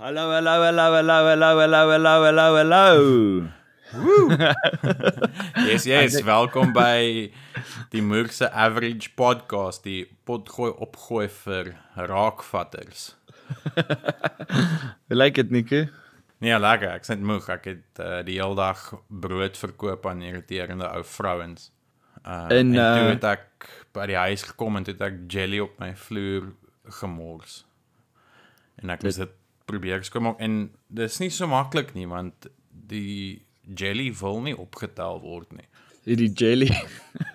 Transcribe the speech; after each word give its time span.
Hallo, 0.00 0.30
hallo, 0.32 0.64
hallo, 0.64 0.94
hallo, 0.96 1.26
hallo, 1.28 1.60
hallo, 1.60 1.90
hallo, 1.92 2.24
hallo, 2.24 2.56
hallo. 2.56 3.48
Yes, 5.68 5.84
yes, 5.84 6.22
welkom 6.24 6.72
by 6.72 7.28
die 7.92 8.00
Moorse 8.00 8.48
Average 8.48 9.10
Podcast, 9.12 9.84
die 9.84 10.06
potgooi 10.24 10.70
opgooi 10.72 11.26
vir 11.42 11.74
raakvatters. 12.08 13.10
Hoe 13.76 15.18
lyk 15.20 15.36
dit, 15.42 15.52
Nico? 15.52 15.82
Nee, 16.40 16.56
lekker, 16.56 16.94
ek 16.96 17.04
sien 17.04 17.20
moeg. 17.28 17.50
Ek 17.52 17.68
het 17.68 18.00
uh, 18.00 18.22
die 18.24 18.38
hele 18.40 18.56
dag 18.56 18.86
brood 19.12 19.60
verkoop 19.60 20.08
aan 20.08 20.24
irriterende 20.24 20.88
ou 20.94 21.02
vrouens. 21.04 21.68
Uh, 22.24 22.46
En, 22.48 22.72
en, 22.72 22.72
en 22.72 22.96
toe 22.96 23.04
uh, 23.04 23.12
het 23.18 23.28
ek 23.34 23.68
by 23.92 24.08
die 24.14 24.16
huis 24.22 24.46
gekom 24.48 24.80
en 24.80 24.88
toe 24.88 24.96
het 24.96 25.04
ek 25.10 25.20
jelly 25.36 25.60
op 25.66 25.76
my 25.82 25.92
vloer 26.08 26.54
gemors. 27.02 27.66
En 28.80 28.96
ek 28.96 29.04
het 29.04 29.20
dit 29.26 29.36
probeer 29.70 30.04
skoonmaak 30.06 30.42
en 30.42 30.62
dis 31.00 31.20
nie 31.22 31.30
so 31.34 31.48
maklik 31.50 31.94
nie 31.96 32.08
want 32.10 32.50
die 32.90 33.42
jelly 33.80 34.10
wil 34.20 34.40
nie 34.44 34.56
opgetel 34.58 35.20
word 35.22 35.52
nie. 35.54 35.66
Hierdie 36.08 36.30
jelly. 36.34 36.70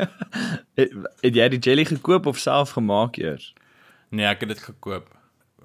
het, 0.80 0.96
het 1.22 1.38
jy 1.38 1.50
die 1.54 1.62
jelly 1.62 1.86
gekoop 1.88 2.26
of 2.32 2.42
self 2.42 2.76
gemaak 2.76 3.20
eers? 3.22 3.54
Nee, 4.10 4.26
ek 4.28 4.44
het 4.46 4.56
dit 4.56 4.64
gekoop. 4.66 5.12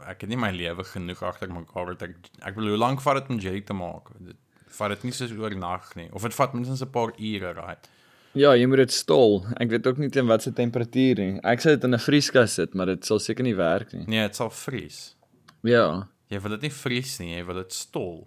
Ek 0.09 0.23
het 0.23 0.31
nie 0.33 0.39
my 0.41 0.53
lewe 0.55 0.85
genoeg 0.87 1.23
agter 1.27 1.51
mekaar 1.53 1.95
dat 1.95 2.09
ek 2.09 2.31
ek 2.51 2.59
wil 2.59 2.73
hoe 2.73 2.81
lank 2.81 3.03
vat 3.05 3.21
dit 3.21 3.33
om 3.35 3.41
jelly 3.43 3.65
te 3.67 3.77
maak? 3.77 4.13
Dit 4.21 4.39
vat 4.77 4.95
dit 4.95 5.09
nie 5.09 5.17
soos 5.17 5.33
oornag 5.35 5.91
nie 5.99 6.09
of 6.15 6.25
dit 6.29 6.37
vat 6.37 6.55
minstens 6.55 6.85
'n 6.85 6.93
paar 6.95 7.13
ure, 7.19 7.55
right? 7.57 7.91
Ja, 8.39 8.53
jy 8.55 8.67
moet 8.71 8.85
dit 8.85 8.93
stol. 8.95 9.41
Ek 9.59 9.73
weet 9.73 9.87
ook 9.91 9.99
nie 9.99 10.09
teen 10.09 10.29
watter 10.31 10.53
temperatuur 10.55 11.19
nie. 11.19 11.41
Ek 11.43 11.59
sê 11.59 11.75
dit 11.75 11.85
in 11.85 11.95
'n 11.95 11.99
vrieskas 11.99 12.55
sit, 12.55 12.75
maar 12.75 12.87
dit 12.87 13.05
sal 13.05 13.19
seker 13.19 13.43
nie 13.43 13.57
werk 13.57 13.93
nie. 13.93 14.05
Nee, 14.07 14.23
dit 14.23 14.37
sal 14.37 14.51
vries. 14.51 15.17
Ja. 15.63 16.09
Jy 16.31 16.39
wil 16.45 16.55
dit 16.55 16.69
nie 16.69 16.75
vries 16.75 17.17
nie, 17.19 17.33
jy 17.35 17.43
wil 17.49 17.59
dit 17.59 17.73
stol. 17.75 18.21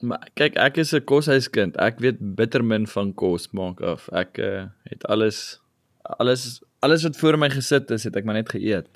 Maar 0.00 0.28
kyk, 0.38 0.54
ek 0.62 0.78
is 0.78 0.94
'n 0.94 1.04
koshuiskind. 1.04 1.76
Ek 1.76 1.98
weet 1.98 2.18
bitter 2.38 2.62
min 2.62 2.86
van 2.86 3.12
kos 3.12 3.50
maak 3.52 3.80
af. 3.82 4.08
Ek 4.14 4.38
uh, 4.38 4.70
het 4.86 5.04
alles 5.06 5.60
alles 6.02 6.62
alles 6.80 7.02
wat 7.02 7.16
voor 7.16 7.36
my 7.36 7.50
gesit 7.50 7.90
is, 7.90 8.04
het 8.04 8.16
ek 8.16 8.24
maar 8.24 8.38
net 8.38 8.48
geëet. 8.48 8.88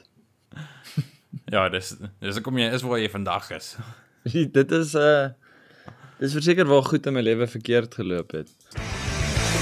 Ja, 1.51 1.69
dis 1.69 1.97
dis 2.23 2.39
kom 2.41 2.57
jy 2.59 2.71
is 2.73 2.83
waar 2.87 3.01
jy 3.03 3.11
vandag 3.11 3.51
is. 3.51 3.77
dit 4.59 4.73
is 4.73 4.95
'n 4.95 5.03
uh, 5.03 5.29
dis 6.23 6.33
verseker 6.33 6.67
waar 6.71 6.87
goed 6.87 7.07
in 7.07 7.13
my 7.13 7.21
lewe 7.21 7.47
verkeerd 7.47 7.95
geloop 7.95 8.31
het. 8.31 8.49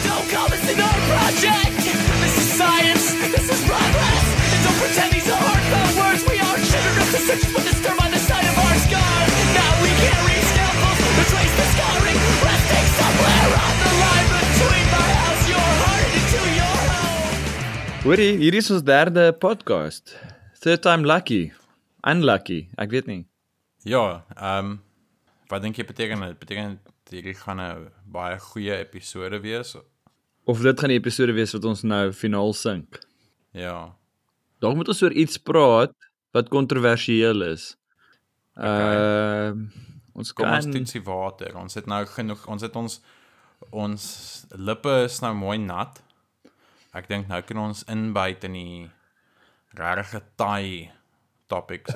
Don't 0.04 0.28
call 0.28 0.48
this 0.52 0.68
an 0.68 0.80
art 0.84 1.02
project. 1.08 1.80
This 2.20 2.36
is 2.36 2.48
science. 2.60 3.04
This 3.32 3.48
is 3.48 3.60
progress. 3.64 4.24
And 4.52 4.60
don't 4.64 4.78
pretend 4.84 5.10
these 5.16 5.28
are 5.32 5.40
heartfelt 5.40 5.92
words. 5.96 6.22
We 6.28 6.36
aren't 6.38 6.64
sugar 6.68 6.94
up 7.02 7.08
the 7.08 7.20
search 7.26 7.46
for 7.48 7.62
the 7.64 7.74
stir 7.80 8.01
Hoorie, 18.02 18.32
hier 18.40 18.54
is 18.58 18.66
ons 18.74 18.82
derde 18.82 19.28
podcast. 19.38 20.16
Third 20.58 20.80
time 20.82 21.06
lucky. 21.06 21.52
Unlucky. 22.02 22.64
Ek 22.74 22.90
weet 22.90 23.06
nie. 23.06 23.20
Ja, 23.86 24.24
ehm 24.34 24.72
um, 24.72 24.72
wat 25.52 25.62
dink 25.62 25.78
jy 25.78 25.86
beteken 25.86 26.24
dit? 26.26 26.34
Beteken 26.40 26.74
dit 26.82 27.14
hierdie 27.14 27.36
gaan 27.38 27.62
'n 27.62 27.86
baie 28.10 28.40
goeie 28.42 28.80
episode 28.82 29.38
wees? 29.46 29.76
Of 30.50 30.66
dit 30.66 30.80
gaan 30.80 30.90
die 30.90 30.98
episode 30.98 31.32
wees 31.32 31.54
wat 31.54 31.64
ons 31.64 31.86
nou 31.86 32.10
finaal 32.12 32.52
sink. 32.52 32.98
Ja. 33.54 33.94
Dalk 34.58 34.74
moet 34.74 34.88
ons 34.88 35.02
oor 35.02 35.14
iets 35.14 35.38
praat 35.38 35.94
wat 36.34 36.50
kontroversieel 36.50 37.54
is. 37.54 37.76
Ehm 38.58 39.68
ons 40.12 40.32
Kom 40.32 40.50
kan 40.50 40.56
ons 40.58 40.74
toetsie 40.74 41.06
water. 41.06 41.54
Ons 41.56 41.74
het 41.78 41.86
nou 41.86 42.04
genoeg. 42.06 42.46
Ons 42.50 42.62
het 42.62 42.74
ons 42.76 43.00
ons 43.70 44.02
lippe 44.58 45.04
is 45.04 45.20
nou 45.20 45.34
mooi 45.34 45.58
nat. 45.58 46.02
Ek 46.92 47.08
dink 47.08 47.30
nou 47.30 47.40
kan 47.48 47.60
ons 47.70 47.84
inbyt 47.88 48.42
in 48.44 48.56
die 48.56 48.80
regte 49.78 50.20
taai 50.36 50.90
topics. 51.48 51.94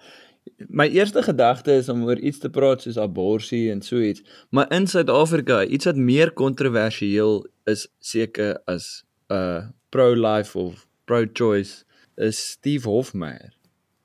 My 0.80 0.88
eerste 0.88 1.22
gedagte 1.22 1.74
is 1.76 1.90
om 1.92 2.06
oor 2.06 2.18
iets 2.18 2.40
te 2.42 2.50
praat 2.50 2.82
soos 2.82 2.98
abortus 2.98 3.52
en 3.70 3.82
so 3.84 4.00
iets, 4.00 4.24
maar 4.50 4.72
in 4.74 4.88
Suid-Afrika, 4.90 5.62
iets 5.64 5.86
wat 5.90 6.00
meer 6.00 6.32
kontroversieel 6.32 7.42
is 7.70 7.86
seker 8.00 8.56
as 8.66 9.04
uh 9.32 9.68
pro-life 9.92 10.56
of 10.56 10.86
pro-choice 11.04 11.84
is 12.16 12.40
Steve 12.54 12.88
Hofmeyr. 12.88 13.52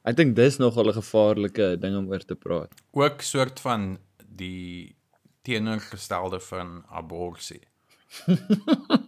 Ek 0.03 0.19
dink 0.19 0.35
dis 0.35 0.59
nogal 0.59 0.91
'n 0.91 0.99
gevaarlike 0.99 1.77
ding 1.79 1.95
om 1.95 2.11
oor 2.11 2.19
te 2.19 2.35
praat. 2.35 2.75
Ook 2.91 3.23
soort 3.23 3.59
van 3.63 3.97
die 4.19 4.95
teenoorgestelde 5.47 6.39
van 6.39 6.83
abortus. 6.91 7.63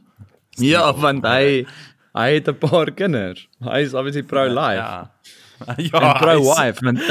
Ja, 0.58 0.94
want 0.94 1.26
hy 1.26 1.66
hy 2.18 2.30
het 2.34 2.48
'n 2.50 2.58
paar 2.58 2.92
kinders. 2.92 3.48
Hy 3.62 3.80
is 3.86 3.94
obviously 3.94 4.24
pro-life. 4.24 4.82
Ja. 4.82 5.12
Ja, 5.60 5.76
ja, 5.92 6.00
en 6.00 6.20
pro-wife 6.20 6.80
want 6.86 7.00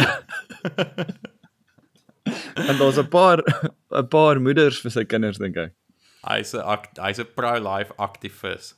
en 2.69 2.77
daar's 2.79 2.99
'n 2.99 3.09
paar 3.09 3.43
'n 3.91 4.09
paar 4.09 4.41
moeders 4.41 4.81
vir 4.81 4.91
sy 4.91 5.05
kinders 5.05 5.39
dink 5.39 5.57
ek. 5.57 5.73
Hy's 6.27 6.55
'n 6.55 6.63
hy's 6.99 7.19
'n 7.21 7.29
pro-life 7.35 7.93
aktivis. 7.97 8.75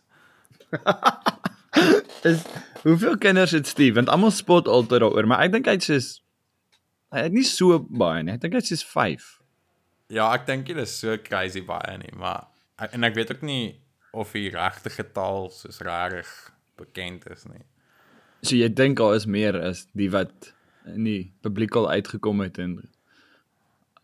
Is 2.23 2.43
hoeveel 2.83 3.19
kinders 3.19 3.51
het 3.51 3.67
Steve? 3.67 3.95
Want 3.95 4.09
almal 4.09 4.31
spot 4.31 4.69
altyd 4.69 5.01
daaroor, 5.01 5.27
maar 5.27 5.43
ek 5.47 5.53
dink 5.53 5.67
hy't 5.67 5.83
soos 5.83 6.21
hy 7.15 7.27
het 7.27 7.33
nie 7.33 7.47
so 7.47 7.79
baie 7.79 8.23
nie. 8.23 8.35
Ek 8.35 8.41
dink 8.41 8.55
hy't 8.55 8.67
soos 8.67 8.85
5. 8.85 9.41
Ja, 10.11 10.33
ek 10.35 10.47
dink 10.47 10.67
dit 10.67 10.77
is 10.77 10.99
so 10.99 11.17
crazy 11.19 11.63
baie 11.63 11.97
nie, 11.99 12.13
maar 12.19 12.47
en 12.91 13.05
ek 13.05 13.15
weet 13.15 13.31
ook 13.31 13.43
nie 13.43 13.81
of 14.13 14.33
die 14.33 14.51
regte 14.51 14.91
getal 14.91 15.51
soos 15.55 15.81
regtig 15.87 16.31
bekend 16.81 17.27
is 17.31 17.45
nie. 17.47 17.65
So 18.43 18.57
jy 18.57 18.71
dink 18.73 18.99
daar 18.99 19.15
is 19.19 19.27
meer 19.29 19.59
as 19.61 19.85
die 19.97 20.09
wat 20.13 20.53
in 20.89 21.05
die 21.05 21.33
publiek 21.45 21.77
al 21.77 21.91
uitgekom 21.91 22.41
het 22.41 22.59
en 22.63 22.79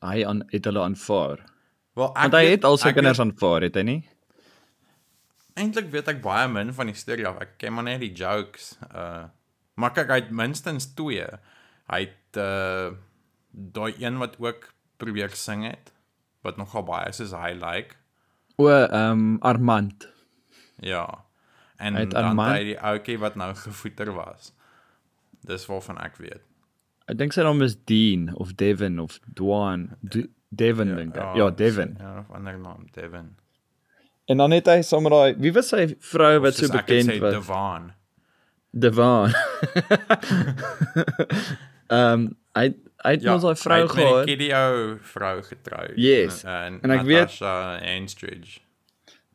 hy 0.04 0.24
aan 0.28 0.44
het 0.52 0.68
hulle 0.68 0.82
aanvaar. 0.84 1.46
Wel, 1.96 2.10
ek 2.12 2.20
Want 2.20 2.36
hy 2.36 2.44
het 2.52 2.66
al 2.68 2.76
sy 2.80 2.92
kinders 2.92 3.22
aanvaar, 3.22 3.64
het 3.64 3.78
hy 3.80 3.84
nie? 3.88 4.00
Eintlik 5.56 5.88
weet 5.94 6.10
ek 6.12 6.20
baie 6.24 6.44
min 6.52 6.74
van 6.76 6.90
die 6.90 6.98
storie 6.98 7.24
af. 7.28 7.40
Ek 7.40 7.56
ken 7.62 7.72
maar 7.72 7.86
net 7.88 8.02
die 8.04 8.12
jokes. 8.12 8.76
Uh 8.90 9.26
maar 9.76 9.92
kyk, 9.92 10.08
hy 10.08 10.16
het 10.22 10.30
minstens 10.32 10.86
2. 10.96 11.24
Hy 11.92 11.98
het 12.00 12.40
uh 12.40 12.92
daai 13.56 13.96
een 13.96 14.18
wat 14.20 14.36
ook 14.40 14.68
probeer 15.00 15.32
sing 15.32 15.64
het 15.64 15.92
wat 16.44 16.58
nogal 16.60 16.84
baie 16.84 17.12
soos 17.16 17.32
hy 17.36 17.54
like. 17.56 17.96
O, 18.56 18.68
ehm 18.68 19.10
um, 19.10 19.36
Armand. 19.40 20.08
Ja. 20.80 21.24
En 21.76 21.94
het 21.94 22.10
dan 22.10 22.24
Armand- 22.24 22.56
hy 22.56 22.64
die 22.72 22.78
ouetjie 22.80 23.18
wat 23.20 23.34
nou 23.36 23.54
gevoeter 23.66 24.12
was. 24.16 24.52
Dis 25.46 25.66
waarvan 25.66 25.98
ek 26.02 26.16
weet. 26.16 26.42
Ek 27.06 27.18
dink 27.20 27.32
sy 27.36 27.44
naam 27.46 27.60
is 27.62 27.76
Dean 27.86 28.30
of 28.34 28.54
Devin 28.58 28.98
of 28.98 29.18
Dwan. 29.38 29.90
D 30.02 30.24
Devin 30.48 30.94
dink 30.96 31.16
ek. 31.16 31.34
Ja, 31.36 31.50
Devin. 31.50 31.96
Ja, 32.00 32.18
of 32.22 32.30
ander 32.34 32.56
naam, 32.58 32.86
Devin. 32.94 33.34
En 34.26 34.40
dan 34.40 34.50
het 34.50 34.66
hy 34.66 34.80
sommer 34.82 35.10
daai 35.12 35.36
wie 35.38 35.52
was 35.54 35.68
sy 35.70 35.84
vrou 36.00 36.40
wat 36.42 36.54
so 36.58 36.70
bekend 36.72 37.12
was? 37.22 37.34
Devon. 37.36 37.92
Devon. 38.70 39.30
Ehm 41.94 42.12
um, 42.12 42.24
hy 42.56 42.72
hy 43.04 43.10
het 43.16 43.24
mos 43.24 43.42
daai 43.42 43.56
vrou 43.56 43.76
hy 43.76 43.82
het 43.86 43.94
met 43.94 44.04
gehad. 44.06 44.26
die 44.26 44.36
Kidio 44.36 44.98
vrou 45.02 45.42
getrou. 45.42 45.92
Yes. 45.96 46.44
En, 46.44 46.78
En 46.82 46.90
ek 46.90 47.02
weet- 47.02 47.18
Natasha 47.40 47.78
Anstridge. 47.96 48.60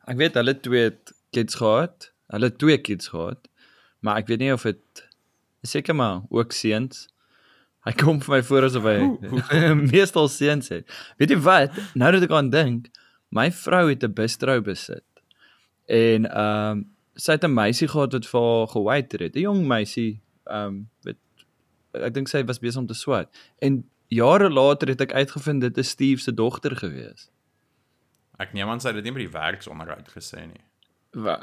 Ek 0.06 0.16
weet 0.16 0.34
hulle 0.34 0.60
twee 0.60 0.82
het 0.90 1.12
kids 1.30 1.54
gehad. 1.54 2.12
Hulle 2.28 2.50
twee 2.56 2.78
kids 2.78 3.08
gehad. 3.08 3.48
Maar 4.00 4.16
ek 4.16 4.26
weet 4.26 4.38
nie 4.38 4.52
of 4.52 4.62
dit 4.62 5.08
seker 5.62 5.94
maar 5.94 6.22
ook 6.28 6.52
seuns. 6.52 7.08
Hy 7.84 7.92
kom 7.92 8.20
vir 8.20 8.34
my 8.36 8.42
voor 8.42 8.62
asof 8.62 8.82
hy 8.82 8.98
meestal 9.94 10.28
seuns 10.28 10.68
het. 10.68 10.86
Weet 11.18 11.30
jy 11.30 11.38
wat? 11.38 11.70
Nou 11.94 12.12
dat 12.12 12.22
ek 12.22 12.30
aan 12.30 12.50
dink, 12.50 12.88
my 13.30 13.50
vrou 13.50 13.88
het 13.88 14.02
'n 14.04 14.12
bistro 14.12 14.60
besit. 14.60 15.04
En 15.86 16.26
ehm 16.30 16.70
um, 16.70 16.84
sy 17.14 17.32
het 17.32 17.44
'n 17.44 17.54
meisie 17.54 17.88
gehad 17.88 18.12
wat 18.12 18.26
vir 18.26 18.40
haar 18.40 18.68
gewaiter 18.68 19.20
het. 19.20 19.34
'n 19.36 19.40
Jong 19.40 19.66
meisie, 19.66 20.20
ehm 20.46 20.66
um, 20.66 20.88
weet 21.02 21.16
ek 21.92 22.14
dink 22.14 22.28
sy 22.28 22.42
was 22.48 22.60
besig 22.62 22.80
om 22.80 22.86
te 22.86 22.96
swat. 22.96 23.28
En 23.60 23.82
jare 24.12 24.50
later 24.50 24.88
het 24.88 25.00
ek 25.00 25.12
uitgevind 25.12 25.60
dit 25.60 25.78
is 25.78 25.88
Steve 25.88 26.20
se 26.20 26.34
dogter 26.34 26.76
gewees. 26.76 27.28
Ek 28.40 28.54
neem 28.56 28.68
aan 28.72 28.80
sy 28.80 28.90
het 28.92 29.00
dit 29.00 29.04
nie 29.04 29.16
by 29.16 29.26
die 29.26 29.34
werksonderhoud 29.34 30.08
gesê 30.14 30.46
nie. 30.46 30.62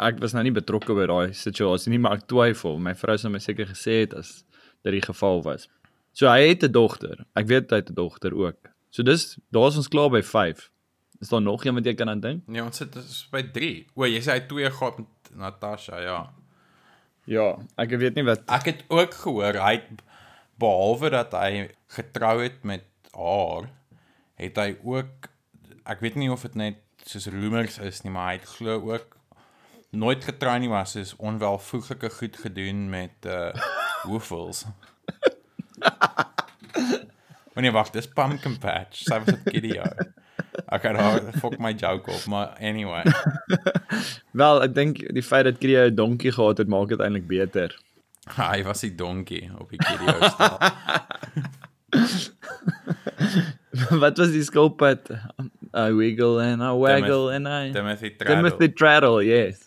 Ek 0.01 0.17
was 0.19 0.33
nou 0.33 0.43
nie 0.43 0.53
betrokke 0.55 0.95
by 0.97 1.05
daai 1.09 1.33
situasie 1.37 1.91
nie, 1.93 2.01
maar 2.01 2.17
ek 2.17 2.25
twyfel. 2.31 2.79
My 2.81 2.95
vrou 2.97 3.17
sou 3.21 3.29
my 3.29 3.41
seker 3.43 3.69
gesê 3.69 4.01
het 4.01 4.15
as 4.17 4.43
dit 4.83 4.95
die 4.97 5.05
geval 5.05 5.43
was. 5.45 5.67
So 6.17 6.27
hy 6.27 6.49
het 6.49 6.63
'n 6.63 6.71
dogter. 6.71 7.25
Ek 7.35 7.47
weet 7.47 7.69
hy 7.69 7.77
het 7.77 7.91
'n 7.91 7.95
dogter 7.95 8.33
ook. 8.33 8.73
So 8.89 9.03
dis 9.03 9.37
daar's 9.51 9.77
ons 9.77 9.87
klaar 9.87 10.09
by 10.09 10.21
5. 10.21 10.71
Is 11.21 11.29
daar 11.29 11.41
nog 11.41 11.65
een 11.65 11.75
wat 11.75 11.85
jy 11.85 11.93
kan 11.93 12.09
aan 12.09 12.19
dink? 12.19 12.47
Nee, 12.47 12.63
ons 12.63 12.77
sit 12.77 12.95
is 12.95 13.27
by 13.31 13.41
3. 13.43 13.85
O, 13.95 14.05
jy 14.05 14.21
sê 14.23 14.31
hy 14.31 14.39
twee 14.47 14.69
gehad 14.71 14.97
met 14.97 15.31
Natasha, 15.35 15.99
ja. 16.01 16.33
Ja, 17.29 17.59
ek 17.77 17.91
weet 18.01 18.15
nie 18.15 18.23
wat 18.25 18.41
Ek 18.47 18.65
het 18.65 18.85
ook 18.87 19.13
gehoor 19.13 19.59
hy 19.61 19.73
het 19.75 20.01
behalwe 20.59 21.09
dat 21.13 21.33
hy 21.37 21.69
getrou 21.95 22.35
het 22.43 22.63
met 22.63 22.85
haar, 23.15 23.69
het 24.39 24.59
hy 24.59 24.75
ook 24.83 25.29
ek 25.89 26.03
weet 26.05 26.19
nie 26.19 26.29
of 26.31 26.43
dit 26.45 26.55
net 26.59 26.77
soos 27.09 27.25
rumors 27.33 27.79
is 27.81 28.03
nie, 28.03 28.11
maar 28.13 28.33
hy 28.33 28.37
het 28.37 28.49
glo 28.57 28.77
ook 28.91 29.17
nooit 29.89 30.23
getrou 30.23 30.53
nie, 30.61 30.69
maar 30.69 30.87
soos 30.87 31.15
onwelvoeglike 31.17 32.11
goed 32.19 32.37
gedoen 32.45 32.89
met 32.89 33.29
uh 33.35 33.51
woofels. 34.03 34.65
Oh 37.59 37.63
nee, 37.63 37.71
wag, 37.75 37.89
dis 37.91 38.05
pumpkin 38.07 38.53
patch. 38.63 39.01
Sy 39.03 39.17
was 39.19 39.33
'n 39.33 39.41
video. 39.51 39.83
Ek 40.71 40.85
het 40.87 40.95
haar 40.95 41.25
fuck 41.41 41.57
my 41.59 41.73
joke 41.73 42.11
op, 42.11 42.25
maar 42.31 42.53
anyway. 42.63 43.03
Wel, 44.41 44.63
ek 44.63 44.75
dink 44.77 45.01
die 45.17 45.23
feit 45.25 45.43
dat 45.43 45.57
Krio 45.59 45.89
'n 45.89 45.95
donkie 45.95 46.31
gehad 46.31 46.61
het, 46.63 46.71
maak 46.71 46.87
dit 46.87 47.03
eintlik 47.03 47.27
beter. 47.27 47.75
Hy 48.37 48.61
was 48.67 48.81
die 48.85 48.91
donkie 48.95 49.49
op 49.59 49.69
die 49.73 49.79
video 49.81 50.29
stel. 50.29 50.57
Wat 54.01 54.17
was 54.17 54.31
die 54.33 54.43
skulpad? 54.45 55.09
I 55.73 55.91
wiggle 55.93 56.39
and 56.41 56.63
I 56.63 56.71
waggle 56.73 57.29
and 57.33 57.47
I 57.47 57.71
Timothy 57.71 58.09
Traddle. 58.15 58.35
Timothy 58.35 58.67
Traddle, 58.73 59.21
yes. 59.25 59.65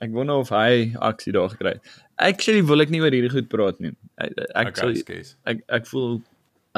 Ek 0.00 0.12
wonder 0.16 0.40
of 0.40 0.48
hy 0.54 0.92
aksie 1.04 1.32
daar 1.36 1.50
gekry 1.52 1.74
het. 1.76 1.96
Actually 2.20 2.62
wil 2.66 2.80
ek 2.84 2.90
nie 2.92 3.00
oor 3.02 3.12
hierdie 3.14 3.32
goed 3.32 3.48
praat 3.52 3.80
nie. 3.84 3.92
Ek 4.20 4.32
ek, 4.54 4.70
Okay, 4.72 5.22
sal, 5.24 5.34
ek 5.52 5.62
ek 5.80 5.88
voel 5.90 6.20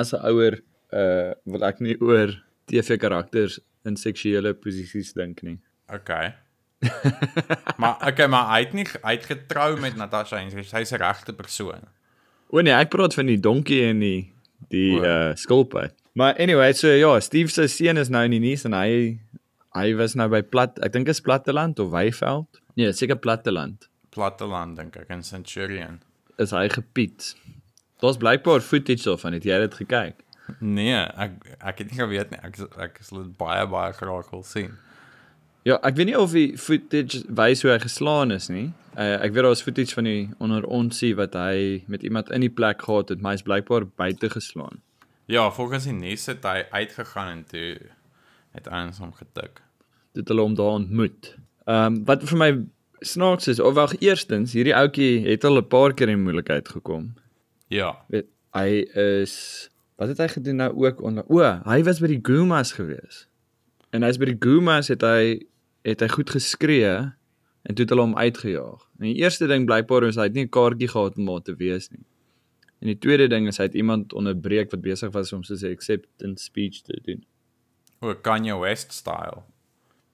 as 0.00 0.12
'n 0.14 0.22
ouer 0.32 0.58
uh 0.92 1.32
wil 1.48 1.64
ek 1.68 1.80
nie 1.84 1.96
oor 2.00 2.34
TV 2.70 2.98
karakters 3.00 3.60
in 3.86 3.96
seksuele 3.96 4.54
posisies 4.54 5.12
dink 5.14 5.42
nie. 5.42 5.58
Okay. 5.92 6.32
Maar 7.80 7.96
okay, 8.08 8.26
maar 8.26 8.48
hy 8.54 8.60
het 8.64 8.72
nie 8.76 8.86
hy 9.02 9.16
het 9.16 9.26
getrou 9.30 9.80
met 9.80 9.96
Natasha 9.96 10.40
Henry. 10.40 10.64
Sy's 10.66 10.92
'n 10.92 11.02
regte 11.02 11.32
persoon. 11.32 11.86
O 12.50 12.60
nee, 12.60 12.74
ek 12.74 12.90
praat 12.90 13.14
van 13.14 13.26
die 13.26 13.40
donkie 13.40 13.82
en 13.88 14.02
die 14.02 14.32
die 14.68 14.98
O. 14.98 15.04
uh 15.04 15.34
skulpad. 15.34 15.94
Maar 16.12 16.36
anyway, 16.36 16.72
so 16.72 16.88
ja, 16.88 17.20
Steve 17.20 17.48
se 17.50 17.66
seun 17.68 17.96
is 17.96 18.08
nou 18.12 18.24
in 18.24 18.34
die 18.36 18.42
nuus 18.42 18.64
en 18.68 18.76
hy 18.76 19.18
hy 19.72 19.94
was 19.96 20.14
nou 20.14 20.28
by 20.28 20.42
plat, 20.42 20.76
ek 20.84 20.92
dink 20.92 21.08
is 21.08 21.22
Platteland 21.24 21.78
of 21.80 21.90
Weiveld. 21.94 22.60
Nee, 22.76 22.92
seker 22.92 23.16
Platteland. 23.16 23.88
Platteland 24.12 24.76
dink 24.76 24.96
ek 25.00 25.08
in 25.14 25.22
Centurion. 25.24 26.02
Is 26.38 26.52
hy 26.52 26.68
gepiet. 26.68 27.32
Daar's 28.02 28.18
blykbaar 28.20 28.60
footage 28.60 29.06
daarvan, 29.06 29.32
het 29.38 29.44
jy 29.48 29.58
dit 29.62 29.74
gekyk? 29.74 30.20
Nee, 30.60 30.98
ek 31.16 31.36
ek 31.60 31.78
het 31.84 31.92
nie 31.92 32.00
geweet 32.00 32.32
nie. 32.34 32.40
Ek 32.44 32.58
ek 32.82 32.98
sal 33.06 33.22
dit 33.22 33.36
baie 33.38 33.64
baie 33.70 33.92
graag 33.96 34.28
wil 34.34 34.42
sien. 34.44 34.74
Ja, 35.62 35.78
ek 35.86 35.94
weet 35.94 36.08
nie 36.10 36.18
of 36.18 36.32
die 36.34 36.58
footage 36.58 37.22
wys 37.30 37.62
hoe 37.62 37.70
hy 37.70 37.78
geslaan 37.84 38.34
is 38.34 38.48
nie. 38.50 38.72
Uh, 38.96 39.14
ek 39.22 39.32
weet 39.32 39.46
daar's 39.46 39.62
footage 39.62 39.94
van 39.94 40.08
die 40.08 40.22
onder 40.42 40.66
ons 40.66 40.98
sien 40.98 41.14
wat 41.16 41.36
hy 41.38 41.84
met 41.92 42.02
iemand 42.02 42.32
in 42.34 42.42
die 42.42 42.50
plek 42.50 42.82
gehad 42.82 43.12
het, 43.14 43.22
maar 43.22 43.36
hy's 43.36 43.46
blykbaar 43.46 43.86
buite 43.86 44.30
geslaan. 44.32 44.82
Ja, 45.30 45.46
volgens 45.54 45.86
die 45.86 45.94
nuus 45.94 46.26
het 46.26 46.42
hy 46.44 46.64
uitgegaan 46.74 47.30
en 47.36 47.44
toe 47.48 47.76
het 48.52 48.66
ons 48.68 48.98
hom 49.00 49.14
getik. 49.16 49.62
Dit 50.18 50.28
hulle 50.28 50.44
hom 50.44 50.58
daar 50.58 50.82
ontmoet. 50.82 51.34
Ehm 51.64 51.94
um, 51.94 52.00
wat 52.10 52.26
vir 52.26 52.40
my 52.42 52.50
snaaks 53.02 53.48
is, 53.48 53.60
of 53.60 53.74
wag, 53.74 53.94
eerstens, 54.02 54.52
hierdie 54.52 54.74
ouetjie 54.76 55.22
het 55.28 55.44
al 55.44 55.62
'n 55.62 55.68
paar 55.68 55.94
keer 55.94 56.08
in 56.08 56.22
moeilikheid 56.22 56.68
gekom. 56.68 57.14
Ja. 57.68 57.96
Weet, 58.08 58.26
hy 58.52 58.86
is 58.98 59.70
wat 59.96 60.08
het 60.08 60.18
hy 60.18 60.28
gedoen 60.28 60.56
nou 60.56 60.72
ook 60.74 61.02
onder 61.02 61.24
O, 61.28 61.38
hy 61.64 61.82
was 61.82 62.00
by 62.00 62.06
die 62.06 62.20
Gumas 62.22 62.72
gewees. 62.72 63.26
En 63.90 64.02
hy's 64.02 64.18
by 64.18 64.24
die 64.24 64.38
Gumas 64.40 64.88
het 64.88 65.02
hy 65.02 65.40
het 65.82 66.00
hy 66.00 66.08
goed 66.08 66.30
geskree 66.30 66.92
en 67.62 67.74
toe 67.74 67.84
het 67.84 67.88
hulle 67.94 68.02
hom 68.06 68.16
uitgejaag. 68.18 68.80
En 68.98 69.06
die 69.06 69.14
eerste 69.22 69.46
ding 69.46 69.66
blykbaar 69.66 70.04
is 70.08 70.16
hy 70.16 70.22
het 70.28 70.34
nie 70.34 70.44
'n 70.44 70.48
kaartjie 70.54 70.88
gehad 70.88 71.16
om 71.18 71.26
daar 71.26 71.42
te 71.42 71.54
wees 71.56 71.90
nie. 71.90 72.04
En 72.80 72.86
die 72.90 72.98
tweede 72.98 73.28
ding 73.28 73.46
is 73.46 73.56
hy 73.58 73.64
het 73.64 73.74
iemand 73.74 74.12
onderbreek 74.12 74.70
wat 74.70 74.80
besig 74.82 75.12
was 75.12 75.32
om 75.32 75.42
so 75.44 75.54
'n 75.54 75.70
acceptance 75.72 76.44
speech 76.44 76.82
te 76.82 76.98
doen. 77.04 77.24
O, 78.00 78.14
Kanye 78.14 78.58
West 78.58 78.92
style. 78.92 79.42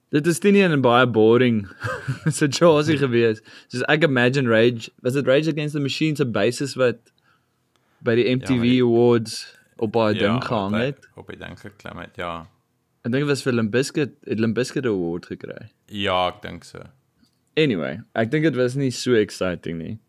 Dit 0.09 0.27
is 0.27 0.39
nie 0.41 0.63
'n 0.67 0.81
baie 0.81 1.07
boring 1.07 1.67
situasie 2.41 2.97
gewees. 2.97 3.41
Soos 3.67 3.81
ek 3.87 4.03
imagine 4.03 4.49
Rage, 4.49 4.91
was 5.01 5.13
dit 5.13 5.25
Rage 5.25 5.49
Against 5.49 5.73
the 5.73 5.79
Machine 5.79 6.15
se 6.15 6.25
basis 6.25 6.75
wat 6.75 6.97
by 8.01 8.15
die 8.15 8.35
MTV 8.35 8.49
maar 8.49 8.61
die- 8.61 8.81
Awards 8.83 9.57
op 9.77 9.91
baie 9.91 10.15
ja, 10.15 10.19
ding 10.27 10.43
gehang 10.43 10.75
het. 10.75 11.09
Op 11.15 11.27
die 11.27 11.37
ding 11.37 11.59
geklim 11.59 11.97
het. 11.97 12.15
Ja. 12.15 12.47
Ek 12.99 13.11
dink 13.13 13.23
dit 13.23 13.31
was 13.31 13.43
vir 13.45 13.53
Limbiskit, 13.55 14.15
het 14.27 14.39
Limbiskit 14.39 14.83
'n 14.83 14.91
award 14.91 15.25
gekry. 15.25 15.69
Ja, 15.87 16.27
ek 16.27 16.41
dink 16.41 16.63
so. 16.63 16.83
Anyway, 17.55 18.01
ek 18.15 18.31
dink 18.31 18.43
dit 18.43 18.55
was 18.55 18.75
nie 18.75 18.91
so 18.91 19.13
exciting 19.15 19.77
nie. 19.77 19.99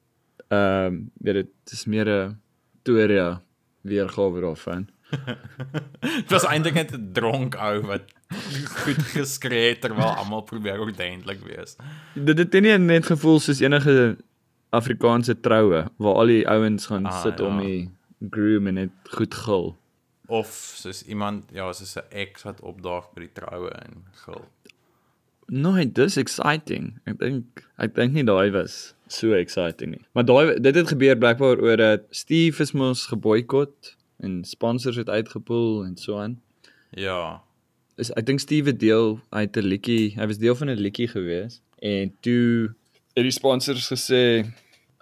Ehm, 0.50 0.86
um, 0.86 1.10
weet 1.22 1.34
dit 1.34 1.72
is 1.72 1.86
meer 1.86 2.08
'n 2.08 2.40
Toria 2.82 3.42
weergawe 3.82 4.40
daarvan. 4.46 4.88
Dit 6.00 6.30
was 6.30 6.44
eintlik 6.46 6.74
net 6.74 6.92
'n 6.92 7.12
dronk 7.12 7.54
ou 7.54 7.80
wat 7.86 8.10
goed 8.84 9.02
geskree 9.14 9.68
het 9.68 9.80
terwyl 9.80 10.14
almal 10.16 10.42
probeer 10.42 10.80
ordentlik 10.80 11.40
wees. 11.46 11.76
Dit 12.14 12.38
het 12.38 12.52
nie 12.52 12.78
net 12.78 13.06
gevoel 13.06 13.40
soos 13.40 13.60
enige 13.60 14.16
Afrikaanse 14.70 15.40
troue 15.40 15.90
waar 15.96 16.14
al 16.14 16.26
die 16.26 16.48
ouens 16.48 16.86
gaan 16.86 17.06
ah, 17.06 17.22
sit 17.22 17.38
ja. 17.38 17.46
om 17.46 17.58
die 17.58 17.90
groom 18.30 18.66
en 18.66 18.74
net 18.74 18.90
goed 19.10 19.34
gil. 19.34 19.79
Of 20.30 20.50
soos 20.78 21.02
iemand, 21.10 21.50
ja, 21.52 21.66
soos 21.74 21.96
'n 21.98 22.06
ex 22.22 22.46
wat 22.46 22.60
opdaag 22.62 23.10
by 23.14 23.26
die 23.26 23.34
troue 23.34 23.70
en 23.70 24.04
gil. 24.24 24.44
Nee, 25.50 25.88
dis 25.92 26.16
exciting. 26.16 27.00
Ek 27.10 27.18
dink 27.18 27.64
ek 27.82 27.94
dink 27.96 28.14
nie 28.14 28.22
daai 28.22 28.52
was 28.54 28.94
so 29.10 29.34
exciting 29.34 29.96
nie. 29.96 30.04
Maar 30.14 30.24
daai 30.28 30.60
dit 30.62 30.74
het 30.78 30.92
gebeur 30.92 31.18
blykbaar 31.18 31.58
oor 31.58 31.76
dat 31.76 32.06
Steve 32.14 32.62
is 32.62 32.70
mos 32.72 33.08
geboikot 33.10 33.96
en 34.22 34.44
sponsors 34.44 34.96
het 34.96 35.10
uitgepoel 35.10 35.84
en 35.84 35.96
so 35.96 36.18
aan. 36.22 36.38
Ja. 36.94 37.42
Is 37.98 38.12
ek 38.14 38.26
dink 38.30 38.40
Steve 38.40 38.70
het 38.70 38.78
deel 38.78 39.18
het 39.34 39.56
'n 39.56 39.66
liedjie, 39.66 40.14
hy 40.14 40.26
was 40.26 40.38
deel 40.38 40.54
van 40.54 40.70
'n 40.70 40.78
liedjie 40.78 41.08
gewees 41.08 41.60
en 41.82 42.14
toe 42.20 42.74
het 43.16 43.24
die 43.26 43.34
sponsors 43.34 43.90
gesê 43.90 44.46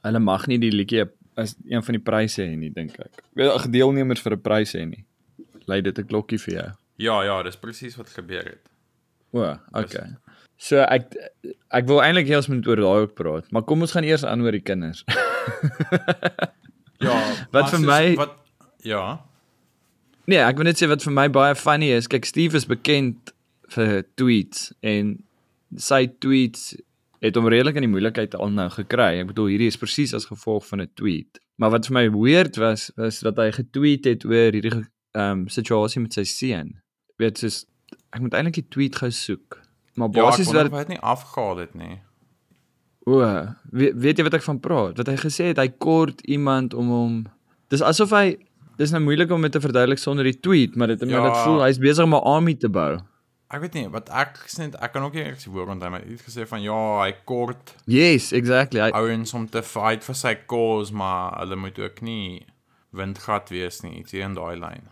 hulle 0.02 0.18
mag 0.18 0.46
nie 0.46 0.58
die 0.58 0.72
liedjie 0.72 1.04
as 1.36 1.54
een 1.68 1.82
van 1.82 1.94
die 1.94 2.02
pryse 2.02 2.42
hê 2.42 2.56
nie, 2.56 2.70
dink 2.70 2.98
ek. 2.98 3.22
Weet 3.38 3.52
ag 3.52 3.68
deelnemers 3.70 4.20
vir 4.20 4.32
'n 4.32 4.40
prys 4.40 4.72
hê 4.74 4.86
nie. 4.88 5.04
Lei 5.68 5.80
dit 5.84 5.98
'n 5.98 6.06
klokkie 6.08 6.38
vir 6.38 6.54
jou. 6.54 6.68
Ja, 6.98 7.22
ja, 7.22 7.42
dis 7.42 7.56
presies 7.56 7.96
wat 7.96 8.08
gebeur 8.08 8.44
het. 8.44 8.64
O, 9.32 9.44
okay. 9.72 10.16
So 10.56 10.80
ek 10.82 11.12
ek 11.70 11.86
wil 11.86 12.00
eintlik 12.02 12.26
hê 12.26 12.36
ons 12.36 12.48
moet 12.48 12.66
oor 12.66 12.76
daai 12.76 13.00
ook 13.04 13.14
praat, 13.14 13.50
maar 13.52 13.62
kom 13.62 13.80
ons 13.82 13.92
gaan 13.92 14.04
eers 14.04 14.24
aan 14.24 14.42
oor 14.42 14.52
die 14.52 14.60
kinders. 14.64 15.04
Ja, 16.98 17.14
Wat 17.54 17.70
vir 17.70 17.80
my- 17.80 18.16
wat 18.18 18.32
ja. 18.82 19.20
nee, 20.26 20.38
ek 20.42 20.56
wil 20.58 20.64
net 20.66 20.76
sê 20.80 20.88
wat 20.90 21.02
vir 21.06 21.12
my 21.14 21.28
baie 21.30 21.54
funny 21.54 21.92
is, 21.94 22.08
kyk 22.10 22.26
Steve 22.26 22.56
is 22.58 22.66
bekend 22.66 23.30
vir 23.70 24.02
tweets 24.18 24.72
en 24.82 25.14
sy 25.76 26.06
tweets 26.20 26.72
het 27.22 27.36
hom 27.38 27.46
redelik 27.50 27.76
in 27.78 27.86
die 27.86 27.90
moeilikheid 27.92 28.34
al 28.34 28.50
nou 28.50 28.68
gekry. 28.70 29.20
Ek 29.20 29.26
bedoel 29.30 29.46
hierdie 29.52 29.70
is 29.70 29.76
presies 29.78 30.14
as 30.14 30.26
gevolg 30.30 30.66
van 30.66 30.80
'n 30.82 30.90
tweet. 30.94 31.38
Maar 31.58 31.70
wat 31.70 31.86
vir 31.86 31.94
my 31.94 32.04
weird 32.10 32.56
was, 32.56 32.90
was 32.96 33.20
dat 33.20 33.36
hy 33.36 33.50
getweet 33.52 34.04
het 34.04 34.24
oor 34.24 34.52
hierdie 34.52 34.84
ehm 35.18 35.30
um, 35.44 35.48
situasie 35.50 36.02
met 36.04 36.14
sy 36.14 36.24
seun. 36.28 36.76
Weet 37.18 37.40
soos 37.42 37.64
ek 38.14 38.20
moet 38.22 38.36
eintlik 38.38 38.60
die 38.60 38.68
tweet 38.68 38.96
gou 39.00 39.10
soek. 39.10 39.58
Maar 39.98 40.12
Ja, 40.14 40.28
basies 40.28 40.52
wat 40.54 40.70
of 40.70 40.76
hy 40.76 40.84
dit 40.84 40.94
nie 40.94 41.00
afgehaal 41.02 41.56
het 41.64 41.74
nie. 41.74 41.96
O, 43.08 43.24
weet, 43.72 43.96
weet 43.96 44.20
jy 44.20 44.24
wat 44.26 44.36
ek 44.38 44.44
van 44.44 44.60
praat? 44.60 44.98
Wat 45.00 45.08
hy 45.10 45.16
gesê 45.16 45.50
het, 45.50 45.58
hy 45.58 45.68
kort 45.80 46.20
iemand 46.28 46.74
om 46.76 46.92
hom 46.92 47.18
Dis 47.72 47.82
asof 47.84 48.12
hy 48.16 48.38
dis 48.78 48.92
nou 48.94 49.00
moeilik 49.04 49.32
om 49.34 49.42
dit 49.44 49.52
te 49.52 49.60
verduidelik 49.60 50.00
sonder 50.00 50.24
die 50.24 50.38
tweet, 50.40 50.76
maar 50.78 50.92
dit 50.92 51.02
ja. 51.02 51.08
maar 51.10 51.26
dit 51.28 51.36
Ja. 51.36 51.44
voel 51.44 51.62
hy's 51.66 51.80
besig 51.82 52.04
om 52.04 52.14
'n 52.14 52.22
army 52.24 52.54
te 52.54 52.68
bou. 52.68 53.00
Ek 53.50 53.60
weet 53.60 53.74
nie, 53.74 53.88
wat 53.88 54.08
ek 54.12 54.38
het, 54.56 54.74
ek 54.76 54.92
kan 54.92 55.02
ook 55.02 55.14
nie 55.14 55.24
eers 55.24 55.44
die 55.44 55.52
woord 55.52 55.68
onthou 55.72 55.90
maar 55.90 56.02
hy 56.04 56.10
het 56.12 56.22
gesê 56.22 56.46
van 56.46 56.62
ja, 56.62 57.00
hy 57.02 57.12
kort 57.24 57.74
Yes, 57.86 58.32
exactly. 58.32 58.80
Hy, 58.80 58.90
ouens 58.90 59.34
om 59.34 59.48
te 59.48 59.62
fight 59.62 60.04
vir 60.04 60.14
sy 60.14 60.34
cause, 60.46 60.92
maar 60.92 61.38
hulle 61.40 61.56
moet 61.56 61.78
ook 61.78 62.00
nie 62.02 62.46
windgat 62.92 63.48
wees 63.48 63.82
nie, 63.82 63.98
iets 64.00 64.12
hier 64.12 64.24
in 64.24 64.34
daai 64.34 64.56
lyn. 64.56 64.84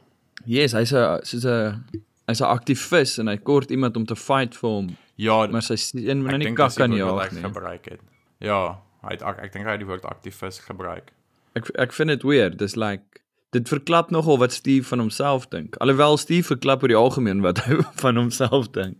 Yes, 0.46 0.72
hy's 0.72 0.92
'n 0.94 1.20
soos 1.24 1.44
'n 1.44 1.84
hy's 2.28 2.40
'n 2.40 2.50
aktivis 2.50 3.18
en 3.18 3.28
hy 3.28 3.36
kort 3.36 3.70
iemand 3.70 3.96
om 3.96 4.06
te 4.06 4.16
fight 4.16 4.54
vir 4.56 4.70
hom, 4.70 4.96
Ja, 5.16 5.46
maar 5.46 5.62
sy 5.62 5.76
seun 5.76 6.22
moet 6.22 6.30
nou 6.36 6.38
nie 6.38 6.54
kak 6.54 6.80
aan 6.80 6.90
wat 6.90 6.98
jaag 6.98 7.32
nie. 7.32 7.42
gebruik 7.42 7.84
het. 7.88 8.00
Ja, 8.40 8.78
hy 9.02 9.10
het 9.14 9.22
ek, 9.22 9.38
ek 9.44 9.52
dink 9.52 9.64
hy 9.64 9.70
het 9.72 9.80
die 9.80 9.86
woord 9.88 10.04
aktivis 10.04 10.58
gebruik. 10.58 11.12
Ek 11.54 11.70
ek 11.78 11.92
vind 11.92 12.08
dit 12.08 12.22
weird. 12.22 12.58
Dis 12.58 12.76
like 12.76 13.20
dit 13.52 13.68
verklap 13.68 14.10
nogal 14.10 14.36
wat 14.38 14.52
Steve 14.52 14.84
van 14.84 14.98
homself 14.98 15.48
dink. 15.48 15.76
Alhoewel 15.80 16.16
Steve 16.18 16.44
verklap 16.44 16.82
oor 16.82 16.88
die 16.88 16.96
algemeen 16.96 17.40
wat 17.40 17.58
hy 17.64 17.80
van 18.02 18.16
homself 18.16 18.68
dink. 18.72 18.96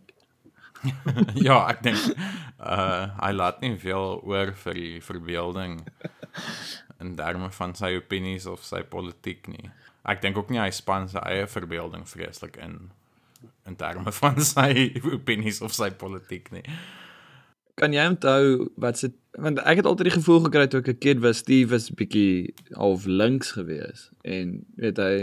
ja, 1.47 1.67
ek 1.69 1.83
dink 1.83 1.97
uh 2.59 3.07
hy 3.21 3.31
laat 3.33 3.61
nie 3.61 3.75
veel 3.77 4.21
oor 4.23 4.53
vir 4.63 4.73
die 4.73 4.99
verbeelding 5.01 5.79
in 7.01 7.15
terme 7.15 7.49
van 7.51 7.75
sy 7.77 7.95
opinies 7.97 8.45
of 8.49 8.63
sy 8.65 8.81
politiek 8.83 9.47
nie. 9.47 9.69
Ek 10.07 10.21
dink 10.21 10.37
ook 10.37 10.49
nie 10.49 10.59
hy 10.59 10.69
span 10.71 11.07
sy 11.11 11.19
eie 11.19 11.47
verbeelding 11.47 12.05
vreeslik 12.07 12.57
in 12.57 12.89
in 13.67 13.75
terme 13.75 14.11
van 14.11 14.39
sy 14.53 14.93
opinies 15.13 15.61
of 15.61 15.73
sy 15.73 15.89
politiek 15.91 16.51
nie. 16.51 16.63
kan 17.77 17.93
jy 17.93 18.05
onthou 18.09 18.69
wat 18.81 18.97
se 18.97 19.11
want 19.37 19.59
ek 19.69 19.77
het 19.83 19.85
altyd 19.85 20.07
die 20.09 20.15
gevoel 20.15 20.39
gekry 20.47 20.63
toe 20.67 20.79
ek 20.81 20.87
'n 20.93 20.97
kind 21.03 21.19
was, 21.21 21.37
Steve 21.43 21.69
was 21.75 21.89
bietjie 21.93 22.53
half 22.73 23.05
links 23.05 23.51
gewees 23.53 24.09
en 24.25 24.65
weet 24.81 24.97
hy 24.97 25.17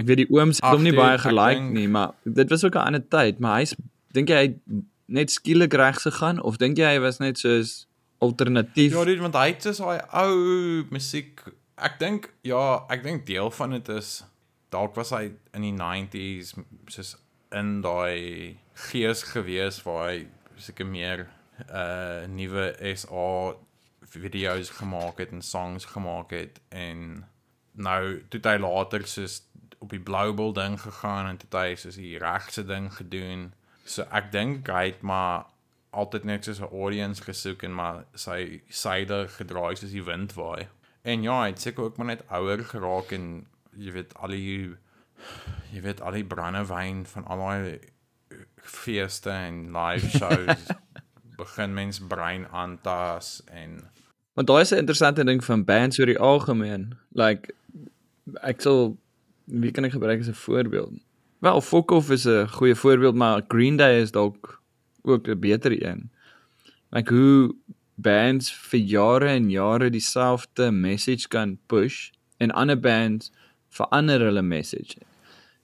ek 0.00 0.06
weet 0.08 0.16
die 0.24 0.30
ooms 0.34 0.56
het 0.58 0.64
Ag, 0.64 0.72
hom 0.74 0.82
nie 0.82 0.90
dude, 0.90 1.02
baie 1.02 1.18
gelike 1.18 1.60
dink- 1.60 1.72
nie, 1.76 1.86
maar 1.88 2.10
dit 2.24 2.48
was 2.50 2.64
ook 2.64 2.74
'n 2.74 2.86
ander 2.88 3.04
tyd, 3.08 3.38
maar 3.38 3.58
hy's 3.60 3.76
dink 4.12 4.28
jy 4.28 4.34
hy 4.42 4.48
net 5.06 5.30
skielik 5.30 5.74
regs 5.74 6.02
gegaan 6.08 6.40
of 6.42 6.56
dink 6.58 6.78
jy 6.78 6.90
hy 6.96 6.98
was 6.98 7.18
net 7.20 7.38
soos 7.38 7.86
alternatief? 8.18 8.92
Ja, 8.92 9.04
dude, 9.04 9.20
want 9.20 9.34
hy 9.34 9.46
het 9.52 9.62
so 9.62 9.84
daai 9.84 10.00
ou 10.12 10.84
musiek. 10.90 11.42
Ek 11.82 11.98
dink 11.98 12.30
ja, 12.46 12.84
ek 12.92 13.02
dink 13.02 13.26
deel 13.26 13.50
van 13.50 13.74
dit 13.74 13.88
is 13.88 14.22
dalk 14.72 14.94
was 14.96 15.10
hy 15.12 15.32
in 15.56 15.66
die 15.66 15.74
90s 15.76 16.54
soos 16.94 17.16
in 17.52 17.80
daai 17.84 18.56
gees 18.88 19.24
gewees 19.28 19.82
waar 19.84 20.06
hy 20.08 20.16
seker 20.56 20.88
meer 20.88 21.26
uh 21.68 22.24
nuwe 22.32 22.70
SA 22.96 23.26
video's 24.14 24.70
gemaak 24.78 25.20
het 25.20 25.32
en 25.36 25.42
songs 25.42 25.84
gemaak 25.92 26.32
het 26.36 26.60
en 26.68 27.24
nou 27.72 28.02
toe 28.32 28.40
hy 28.44 28.56
later 28.60 29.06
soos 29.08 29.40
op 29.82 29.90
die 29.90 30.00
Bloubil 30.00 30.52
ding 30.52 30.78
gegaan 30.80 31.28
en 31.28 31.40
toe 31.42 31.50
hy 31.58 31.74
soos 31.76 31.98
die 31.98 32.18
regse 32.22 32.64
ding 32.66 32.90
gedoen. 32.94 33.48
So 33.84 34.06
ek 34.14 34.30
dink 34.32 34.70
hy 34.70 34.92
het 34.92 35.02
maar 35.02 35.48
altyd 35.90 36.24
net 36.24 36.44
soos 36.44 36.60
'n 36.60 36.70
audience 36.70 37.22
gesoek 37.22 37.64
en 37.66 37.74
maar 37.74 38.04
sy 38.14 38.62
syde 38.68 39.26
gedraai 39.38 39.76
soos 39.76 39.90
die 39.90 40.04
wind 40.04 40.36
waai. 40.38 40.68
En 41.02 41.22
ja, 41.22 41.40
hy 41.40 41.48
het 41.50 41.60
seker 41.60 41.84
ook 41.84 41.96
maar 41.96 42.06
net 42.06 42.24
ouer 42.28 42.64
geraak 42.64 43.10
en 43.10 43.46
jy 43.76 43.92
weet 43.92 44.14
al 44.14 44.34
die 44.34 44.76
jy 45.72 45.80
weet 45.82 46.00
al 46.00 46.12
die 46.18 46.26
brandewyn 46.26 47.04
van 47.06 47.26
al 47.30 47.38
daai 47.38 47.78
feeste 48.56 49.30
en 49.30 49.64
live 49.74 50.08
shows 50.18 50.66
begin 51.36 51.74
mens 51.74 51.98
brein 51.98 52.46
aantas 52.50 53.40
en 53.50 53.80
Want 54.32 54.48
daai 54.48 54.60
is 54.60 54.70
'n 54.72 54.82
interessante 54.84 55.24
ding 55.24 55.44
van 55.44 55.64
bands 55.64 55.98
oor 55.98 56.06
die 56.06 56.18
algemeen. 56.18 56.96
Like 57.12 57.54
ek 58.40 58.60
sal 58.60 58.96
wie 59.44 59.70
kan 59.70 59.84
ek 59.84 59.92
gebruik 59.92 60.20
as 60.20 60.28
'n 60.28 60.34
voorbeeld? 60.34 60.94
Wel, 61.38 61.60
Fuck 61.60 61.90
Off 61.90 62.10
is 62.10 62.24
'n 62.26 62.48
goeie 62.48 62.74
voorbeeld, 62.74 63.14
maar 63.14 63.42
Green 63.48 63.76
Day 63.76 64.00
is 64.00 64.10
dalk 64.10 64.62
ook 65.02 65.28
'n 65.28 65.38
beter 65.38 65.86
een. 65.86 66.10
Like 66.90 67.14
hoe 67.14 67.54
bands 68.02 68.50
vir 68.70 68.80
jare 68.80 69.30
en 69.36 69.48
jare 69.50 69.90
dieselfde 69.90 70.70
message 70.72 71.28
kan 71.28 71.56
push 71.66 72.10
en 72.38 72.50
ander 72.50 72.76
bands 72.76 73.30
verander 73.70 74.20
hulle 74.20 74.42
message. 74.42 74.98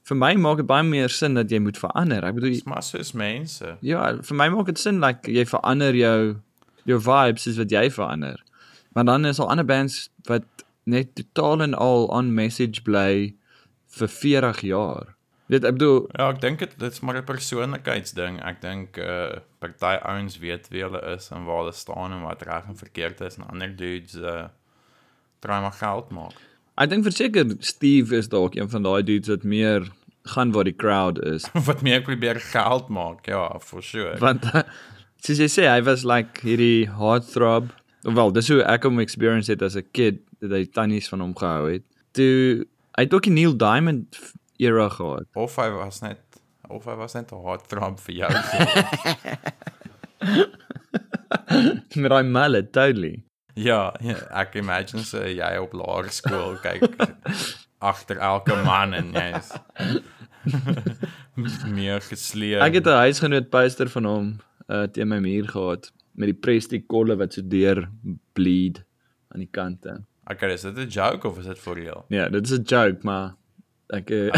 Vir 0.09 0.16
my 0.16 0.33
maak 0.40 0.62
dit 0.62 0.68
baie 0.68 0.87
meer 0.87 1.12
sin 1.12 1.37
dat 1.37 1.50
jy 1.52 1.61
moet 1.61 1.76
verander. 1.76 2.25
Ek 2.25 2.38
bedoel 2.38 2.54
dis 2.54 2.64
maar 2.64 2.85
soos 2.87 3.12
mense. 3.12 3.75
Ja, 3.85 4.07
vir 4.25 4.38
my 4.40 4.49
maak 4.54 4.71
dit 4.71 4.80
sin 4.80 5.02
like 5.04 5.28
jy 5.28 5.45
verander 5.49 5.97
jou 5.97 6.38
jou 6.88 7.00
vibes 7.04 7.45
soos 7.45 7.59
wat 7.61 7.75
jy 7.75 7.88
verander. 7.92 8.40
Maar 8.97 9.04
dan 9.11 9.28
is 9.28 9.40
al 9.42 9.50
ander 9.52 9.68
bands 9.68 10.07
wat 10.30 10.47
net 10.88 11.12
totaal 11.18 11.66
en 11.66 11.76
al 11.76 12.09
on 12.09 12.33
message 12.35 12.83
bly 12.87 13.35
vir 13.99 14.09
40 14.09 14.64
jaar. 14.71 15.14
Dit 15.48 15.64
ek 15.64 15.78
bedoel 15.78 16.02
Ja, 16.12 16.28
ek 16.28 16.40
dink 16.44 16.60
dit 16.60 16.74
dit's 16.80 17.00
maar 17.00 17.16
'n 17.16 17.24
persoonlikheidsding. 17.24 18.40
Ek 18.44 18.60
dink 18.60 18.98
uh 19.00 19.40
party 19.58 19.96
ouens 20.04 20.38
weet 20.38 20.68
wie 20.68 20.82
hulle 20.84 21.00
is 21.14 21.30
en 21.32 21.44
waar 21.48 21.64
hulle 21.64 21.72
staan 21.72 22.12
en 22.12 22.22
wat 22.22 22.42
reg 22.42 22.68
en 22.68 22.76
verkeerd 22.76 23.20
is 23.20 23.36
en 23.36 23.48
ander 23.48 23.72
dudes 23.76 24.14
uh 24.14 24.48
try 25.40 25.60
maar 25.64 25.72
geld 25.72 26.10
maak. 26.10 26.36
ek 26.76 26.90
dink 26.90 27.04
verseker 27.04 27.56
Steve 27.60 28.16
is 28.16 28.28
dalk 28.28 28.54
een 28.54 28.68
van 28.68 28.82
daai 28.82 29.02
dudes 29.02 29.28
wat 29.28 29.42
meer 29.42 29.88
gaan 30.28 30.52
waar 30.52 30.64
die 30.64 30.76
crowd 30.76 31.18
is. 31.24 31.48
wat 31.70 31.82
meer 31.82 32.02
probeer 32.02 32.40
geld 32.40 32.88
maak. 32.88 33.26
Ja, 33.26 33.58
for 33.60 33.82
sure. 33.82 34.18
Want 34.18 34.44
soos 35.24 35.38
jy 35.38 35.48
sê, 35.48 35.66
hy 35.66 35.82
was 35.82 36.04
like 36.04 36.42
hierdie 36.44 36.88
heartthrob. 36.98 37.72
Wel, 38.02 38.32
dis 38.32 38.48
hoe 38.52 38.62
ek 38.62 38.84
hom 38.86 39.00
experience 39.00 39.50
het 39.50 39.62
as 39.62 39.76
'n 39.76 39.88
kid 39.92 40.20
dat 40.40 40.50
hy 40.50 40.64
tannies 40.64 41.08
van 41.08 41.20
hom 41.20 41.34
gehou 41.34 41.72
het. 41.72 41.84
Toe 42.12 42.66
hy 42.98 43.06
het 43.06 43.14
ook 43.14 43.26
die 43.26 43.32
Neil 43.32 43.56
Diamond 43.56 44.18
era 44.58 44.88
gehad. 44.90 45.26
Of 45.34 45.56
hy 45.56 45.68
was 45.76 46.00
net 46.02 46.20
of 46.68 46.84
hy 46.84 46.94
was 47.00 47.14
net 47.14 47.32
'n 47.32 47.42
heartthrob 47.44 47.98
vir 48.00 48.14
jou. 48.14 48.32
Met 52.02 52.10
daai 52.12 52.22
mullet, 52.26 52.72
totally. 52.72 53.22
ja, 53.58 53.92
ja, 54.00 54.14
ek 54.38 54.54
imagine 54.60 55.02
so 55.02 55.18
jy 55.26 55.48
op 55.58 55.72
laerskool 55.74 56.58
kyk 56.62 56.84
agter 57.82 58.20
elke 58.22 58.54
man 58.66 58.94
en 58.94 59.08
jy's 59.16 59.48
meer 61.78 62.00
gesleer. 62.06 62.62
Ek 62.62 62.74
het 62.78 62.86
'n 62.86 63.00
huisgenoot 63.06 63.50
poster 63.50 63.88
van 63.90 64.04
hom 64.04 64.28
uh 64.68 64.86
teen 64.86 65.08
my 65.08 65.18
muur 65.24 65.48
gehad 65.48 65.90
met 66.14 66.28
die 66.30 66.38
Presti 66.44 66.80
kolle 66.86 67.16
wat 67.16 67.32
so 67.34 67.42
deur 67.42 67.88
bleed 68.34 68.84
aan 69.34 69.40
die 69.42 69.50
kante. 69.50 70.04
Okay, 70.30 70.52
is 70.52 70.62
dit 70.62 70.76
'n 70.78 70.88
joke 70.88 71.26
of 71.28 71.38
is 71.38 71.46
dit 71.46 71.58
for 71.58 71.74
real? 71.74 72.04
Ja, 72.08 72.28
dit 72.28 72.44
is 72.46 72.58
'n 72.58 72.62
joke, 72.62 72.98
maar 73.02 73.34
ek 73.97 74.11
uh, 74.11 74.28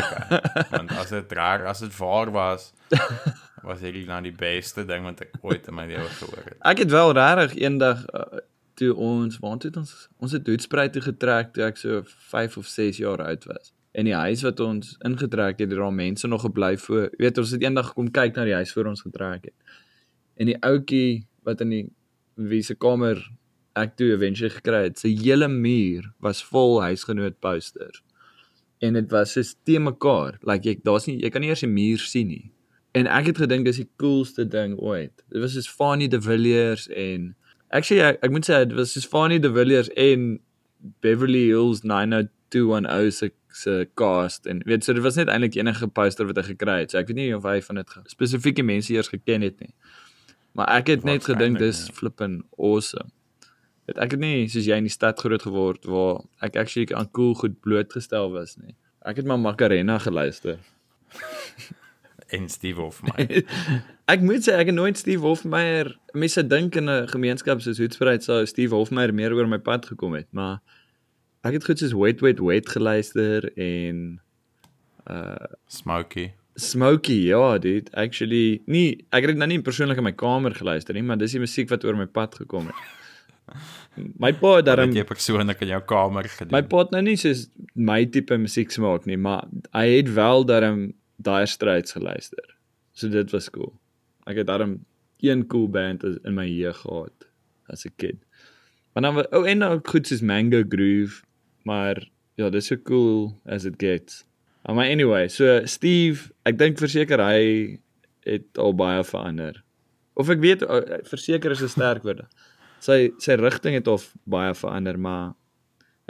Want 0.70 0.92
as 1.00 1.10
dit 1.14 1.32
raar, 1.32 1.66
as 1.66 1.82
dit 1.82 1.96
waar 1.98 2.30
was, 2.34 2.70
was 3.66 3.82
hierdie 3.84 4.06
nou 4.08 4.20
die 4.24 4.34
beste 4.36 4.84
ding 4.88 5.04
wat 5.08 5.24
ek 5.26 5.34
ooit 5.42 5.66
in 5.68 5.76
my 5.76 5.86
lewe 5.90 6.06
gehoor 6.20 6.46
het. 6.46 6.60
ek 6.72 6.84
het 6.84 6.94
wel 6.94 7.12
regtig 7.18 7.58
eendag 7.64 8.04
uh, 8.14 8.44
toe 8.80 8.94
ons 8.94 9.40
waar 9.42 9.58
het 9.60 9.76
ons 9.76 9.92
ons 10.22 10.32
het 10.32 10.46
Hoedspruit 10.46 10.94
toe 10.94 11.02
getrek 11.04 11.52
toe 11.54 11.66
ek 11.66 11.80
so 11.80 12.02
5 12.32 12.56
of 12.62 12.70
6 12.70 13.02
jaar 13.02 13.22
oud 13.26 13.44
was. 13.50 13.72
En 13.92 14.06
die 14.06 14.14
huis 14.14 14.44
wat 14.46 14.60
ons 14.62 14.94
ingetrek 15.06 15.58
het, 15.58 15.66
het 15.66 15.78
daar 15.78 15.92
mense 15.92 16.28
nog 16.30 16.44
gebly 16.46 16.76
voor. 16.78 17.08
Jy 17.10 17.24
weet, 17.24 17.38
ons 17.42 17.54
het 17.56 17.64
eendag 17.64 17.90
gekom 17.90 18.10
kyk 18.14 18.36
na 18.38 18.46
die 18.46 18.54
huis 18.54 18.72
voor 18.72 18.92
ons 18.92 19.02
getrek 19.02 19.50
het. 19.50 19.78
En 20.38 20.46
die 20.46 20.56
ouetjie 20.62 21.26
wat 21.46 21.64
in 21.64 21.74
die 21.74 21.86
wie 22.50 22.62
se 22.62 22.76
kamer 22.78 23.18
ek 23.78 23.96
toe 23.98 24.12
eventually 24.14 24.52
gekry 24.54 24.84
het, 24.88 25.00
sy 25.02 25.10
hele 25.18 25.48
muur 25.50 26.06
was 26.22 26.42
vol 26.46 26.80
huisgenoot 26.84 27.36
posters. 27.42 28.02
En 28.80 28.96
dit 28.96 29.10
was 29.12 29.32
so 29.36 29.42
te 29.68 29.78
mekaar, 29.78 30.38
like 30.48 30.68
jy 30.68 30.78
daar's 30.86 31.06
nie 31.08 31.18
jy 31.20 31.30
kan 31.32 31.44
nie 31.44 31.50
eers 31.52 31.64
'n 31.64 31.72
muur 31.72 31.98
sien 31.98 32.28
nie. 32.28 32.50
En 32.92 33.06
ek 33.06 33.26
het 33.30 33.38
gedink 33.38 33.64
dis 33.64 33.76
die 33.76 33.88
coolste 33.96 34.46
ding 34.48 34.78
ooit. 34.78 35.12
Dit 35.28 35.42
was 35.42 35.52
soos 35.54 35.68
Fanny 35.68 36.08
de 36.08 36.20
Villiers 36.20 36.88
en 36.88 37.34
actually 37.70 38.02
ek, 38.02 38.18
ek 38.24 38.30
moet 38.30 38.48
sê 38.48 38.64
dit 38.66 38.76
was 38.76 38.92
soos 38.92 39.06
Fanny 39.06 39.38
de 39.38 39.52
Villiers 39.52 39.90
en 39.96 40.40
Beverly 41.04 41.46
Hills 41.52 41.84
90210 41.84 43.12
se 43.12 43.30
se 43.52 43.88
cast 43.94 44.46
en 44.46 44.62
weet 44.64 44.84
so 44.84 44.94
dit 44.94 45.02
was 45.02 45.16
net 45.18 45.28
eintlik 45.28 45.54
enige 45.58 45.86
poster 45.86 46.26
wat 46.26 46.36
hy 46.36 46.42
gekry 46.52 46.80
het. 46.80 46.90
So 46.90 46.98
ek 46.98 47.10
weet 47.10 47.18
nie 47.18 47.30
of 47.36 47.46
hy 47.46 47.60
van 47.66 47.80
dit 47.82 47.96
spesifieke 48.10 48.62
mense 48.66 48.92
eers 48.94 49.10
geken 49.12 49.46
het 49.46 49.60
nie. 49.60 49.74
Maar 50.58 50.70
ek 50.80 50.94
het 50.94 51.04
net 51.06 51.26
gedink 51.26 51.58
dis 51.62 51.88
flippin 51.94 52.40
awesome. 52.58 53.10
Weet 53.90 53.98
ek 54.04 54.12
het 54.14 54.20
nie 54.22 54.46
soos 54.46 54.68
jy 54.70 54.76
in 54.78 54.86
die 54.86 54.92
stad 54.92 55.18
groot 55.18 55.42
geword 55.42 55.86
waar 55.90 56.20
ek 56.46 56.54
actually 56.60 56.86
aan 56.94 57.08
cool 57.16 57.32
goed 57.34 57.56
blootgestel 57.58 58.28
was 58.30 58.54
nie. 58.60 58.76
Ek 59.02 59.18
het 59.18 59.26
maar 59.26 59.40
Macarena 59.42 59.98
geluister. 59.98 60.60
En 62.30 62.46
Steve 62.46 62.78
of 62.78 63.00
my. 63.02 63.24
ek 64.12 64.20
moet 64.22 64.44
sê 64.46 64.54
ek 64.54 64.68
het 64.70 64.76
nooit 64.76 64.94
Steve 64.94 65.26
Hofmeyer 65.26 65.88
mense 66.14 66.44
dink 66.46 66.76
in 66.78 66.86
'n 66.86 67.08
gemeenskap 67.10 67.58
soos 67.58 67.80
Hoedspruit 67.82 68.22
sou 68.22 68.44
Steve 68.46 68.70
Hofmeyer 68.70 69.10
meer 69.10 69.34
oor 69.34 69.50
my 69.50 69.58
pad 69.58 69.90
gekom 69.90 70.14
het, 70.14 70.28
maar 70.30 70.60
ek 71.42 71.58
het 71.58 71.66
goed 71.66 71.82
soos 71.82 71.96
Wet 71.98 72.22
Wet 72.22 72.38
Wet 72.38 72.70
geluister 72.70 73.50
en 73.58 74.20
Smokey. 75.66 76.30
Smokey, 76.54 77.26
ja, 77.34 77.58
dude, 77.58 77.90
actually 77.98 78.62
nie 78.70 79.02
ek 79.10 79.26
het 79.26 79.34
dit 79.34 79.42
nou 79.42 79.50
nie 79.50 79.58
persoonlik 79.58 79.98
in 79.98 80.06
my 80.06 80.14
kamer 80.14 80.54
geluister 80.54 80.94
nie, 80.94 81.02
maar 81.02 81.18
dis 81.18 81.34
die 81.34 81.42
musiek 81.42 81.66
wat 81.74 81.82
oor 81.82 81.98
my 81.98 82.06
pad 82.06 82.38
gekom 82.38 82.70
het. 82.70 82.99
My 84.18 84.32
pa 84.32 84.56
het 84.56 84.68
daarom 84.68 84.92
jy 84.94 85.04
persoonlik 85.04 85.60
in 85.60 85.72
jou 85.74 85.80
kamer 85.82 86.28
gedoen. 86.28 86.54
my 86.54 86.62
pa 86.62 86.84
het 86.84 86.94
nou 86.94 87.02
nie 87.02 87.16
soos 87.16 87.48
my 87.74 88.04
tipe 88.06 88.36
musiek 88.38 88.70
smaak 88.70 89.06
nie, 89.06 89.16
maar 89.16 89.48
hy 89.72 89.86
het 89.96 90.12
wel 90.14 90.44
daarom 90.44 90.92
Dire 91.20 91.46
Straits 91.46 91.92
geluister. 91.92 92.56
So 92.92 93.08
dit 93.08 93.30
was 93.30 93.50
cool. 93.50 93.74
Ek 94.26 94.36
het 94.36 94.46
daarom 94.46 94.78
een 95.20 95.46
cool 95.46 95.68
band 95.68 96.04
in 96.04 96.34
my 96.34 96.46
jeug 96.48 96.76
gehad 96.84 97.28
as 97.68 97.84
'n 97.84 97.92
kind. 97.96 98.20
Maar 98.92 99.02
dan 99.02 99.26
oh 99.30 99.48
en 99.48 99.58
nou 99.58 99.74
ook 99.74 99.88
goed 99.88 100.06
soos 100.06 100.20
Mango 100.20 100.62
Groove, 100.68 101.22
maar 101.62 102.08
ja, 102.34 102.50
dis 102.50 102.66
so 102.66 102.76
cool 102.76 103.40
as 103.46 103.64
it 103.64 103.74
gets. 103.76 104.24
Uh, 104.68 104.74
maar 104.74 104.90
anyway, 104.90 105.28
so 105.28 105.60
Steve, 105.64 106.32
ek 106.42 106.58
dink 106.58 106.78
verseker 106.78 107.22
hy 107.22 107.80
het 108.28 108.58
al 108.58 108.74
baie 108.76 109.04
verander. 109.04 109.62
Of 110.20 110.28
ek 110.28 110.42
weet 110.42 110.64
uh, 110.66 111.00
verseker 111.08 111.50
is 111.50 111.62
'n 111.62 111.68
sterk 111.68 112.02
woord. 112.02 112.26
Sy 112.80 113.12
sy 113.20 113.36
rigting 113.40 113.76
het 113.76 113.88
al 113.88 114.00
baie 114.24 114.54
verander, 114.56 114.98
maar 114.98 115.34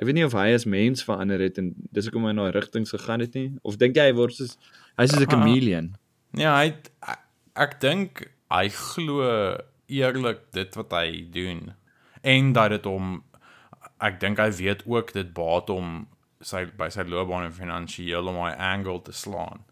ek 0.01 0.07
weet 0.09 0.17
nie 0.17 0.25
of 0.25 0.37
hy 0.39 0.51
as 0.55 0.67
mens 0.71 1.05
verander 1.05 1.43
het 1.43 1.59
en 1.61 1.75
dis 1.93 2.07
hoekom 2.09 2.25
hy 2.25 2.35
in 2.35 2.41
daai 2.41 2.55
rigtings 2.57 2.95
gegaan 2.95 3.25
het 3.25 3.35
nie. 3.35 3.51
Of 3.63 3.77
dink 3.81 3.99
jy 3.99 4.07
hy 4.11 4.15
word 4.17 4.37
soos 4.39 4.57
hy's 4.97 5.13
soos 5.13 5.27
'n 5.27 5.31
chameleon? 5.31 5.97
Ja, 6.39 6.55
hy 6.57 6.71
het, 6.71 6.91
ek 7.57 7.81
dink 7.81 8.31
hy 8.51 8.69
glo 8.69 9.27
eerlik 9.91 10.47
dit 10.55 10.77
wat 10.79 10.95
hy 10.95 11.27
doen 11.35 11.75
en 12.23 12.53
dat 12.53 12.71
dit 12.71 12.87
hom 12.87 13.23
ek 14.01 14.21
dink 14.21 14.39
hy 14.39 14.51
weet 14.51 14.85
ook 14.87 15.13
dit 15.13 15.33
baat 15.35 15.69
hom 15.69 16.07
sy 16.41 16.65
by 16.79 16.89
sy 16.93 17.05
loopbaan 17.05 17.49
en 17.49 17.57
finansiëel 17.57 18.31
om 18.31 18.39
hy 18.41 18.53
angle 18.57 19.01
te 19.05 19.13
slaan. 19.13 19.65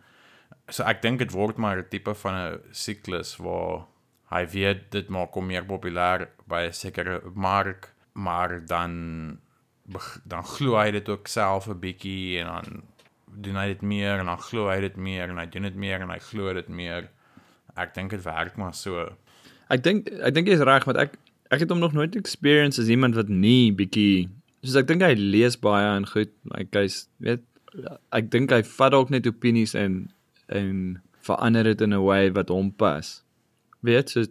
So 0.68 0.84
ek 0.84 1.00
dink 1.04 1.22
dit 1.22 1.32
word 1.32 1.56
maar 1.56 1.78
'n 1.78 1.88
tipe 1.88 2.14
van 2.14 2.34
'n 2.34 2.60
siklus 2.72 3.36
waar 3.38 3.86
hy 4.30 4.44
weet 4.44 4.90
dit 4.90 5.08
maak 5.08 5.32
hom 5.32 5.46
meer 5.46 5.64
populêr 5.64 6.28
by 6.48 6.66
'n 6.68 6.72
sekere 6.72 7.20
mark, 7.34 7.92
maar 8.12 8.60
dan 8.66 9.38
dan 10.24 10.44
glo 10.44 10.76
hy 10.76 10.90
dit 10.90 11.08
ook 11.08 11.28
self 11.28 11.68
'n 11.68 11.80
bietjie 11.80 12.38
en 12.40 12.46
dan 12.46 12.82
doen 13.40 13.56
hy 13.56 13.66
dit 13.66 13.82
meer 13.82 14.18
en 14.18 14.26
dan 14.26 14.38
glo 14.38 14.68
hy 14.68 14.80
dit 14.80 14.96
meer 14.96 15.28
en 15.28 15.38
hy 15.38 15.46
doen 15.46 15.62
dit 15.62 15.74
meer 15.74 16.00
en 16.00 16.10
hy 16.10 16.18
glo 16.18 16.52
dit 16.52 16.68
meer. 16.68 17.08
Ek 17.76 17.94
dink 17.94 18.10
dit 18.10 18.22
werk 18.22 18.56
maar 18.56 18.74
so. 18.74 19.16
Ek 19.70 19.82
dink 19.82 20.08
ek 20.08 20.34
dink 20.34 20.48
jy's 20.48 20.64
reg 20.64 20.84
want 20.84 20.98
ek 20.98 21.16
ek 21.50 21.60
het 21.60 21.70
hom 21.70 21.80
nog 21.80 21.92
nooit 21.92 22.16
experience 22.16 22.80
as 22.80 22.88
iemand 22.88 23.14
wat 23.14 23.28
nie 23.28 23.72
bietjie 23.72 24.28
soos 24.62 24.76
ek 24.76 24.88
dink 24.90 25.02
hy 25.02 25.14
lees 25.14 25.56
baie 25.56 25.86
en 25.96 26.06
goed, 26.06 26.32
like 26.52 26.76
hy's 26.76 27.06
weet 27.24 27.44
ek 28.16 28.30
dink 28.32 28.52
hy 28.52 28.62
vat 28.62 28.92
dalk 28.92 29.12
net 29.14 29.28
opinies 29.30 29.74
en 29.78 30.08
en 30.48 30.98
verander 31.28 31.64
dit 31.70 31.80
in 31.84 31.94
'n 31.94 32.04
way 32.04 32.30
wat 32.32 32.48
hom 32.48 32.72
pas. 32.72 33.22
Weet 33.84 34.10
so 34.10 34.24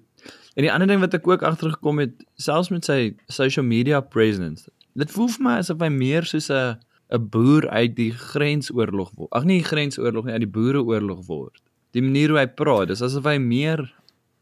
en 0.57 0.65
die 0.65 0.73
ander 0.73 0.89
ding 0.89 1.03
wat 1.03 1.13
ek 1.13 1.27
ook 1.29 1.45
agtergekom 1.45 2.01
het, 2.01 2.25
selfs 2.41 2.71
met 2.73 2.87
sy 2.87 3.13
social 3.29 3.65
media 3.65 4.01
presence. 4.01 4.65
Dit 4.97 5.13
voel 5.13 5.29
vir 5.35 5.45
my 5.45 5.57
asof 5.61 5.83
hy 5.85 5.91
meer 5.93 6.25
soos 6.25 6.49
'n 6.49 6.79
'n 7.13 7.29
boer 7.31 7.69
uit 7.69 7.95
die 7.95 8.11
grensoorlog 8.11 9.11
word. 9.15 9.31
Ag 9.31 9.45
nee, 9.45 9.63
grensoorlog 9.63 10.25
nie, 10.25 10.33
uit 10.33 10.43
die 10.43 10.55
boereoorlog 10.59 11.25
word. 11.27 11.61
Die 11.95 12.01
manier 12.01 12.33
hoe 12.33 12.39
hy 12.39 12.47
praat, 12.47 12.87
dis 12.87 13.01
asof 13.01 13.23
hy 13.29 13.37
meer 13.37 13.85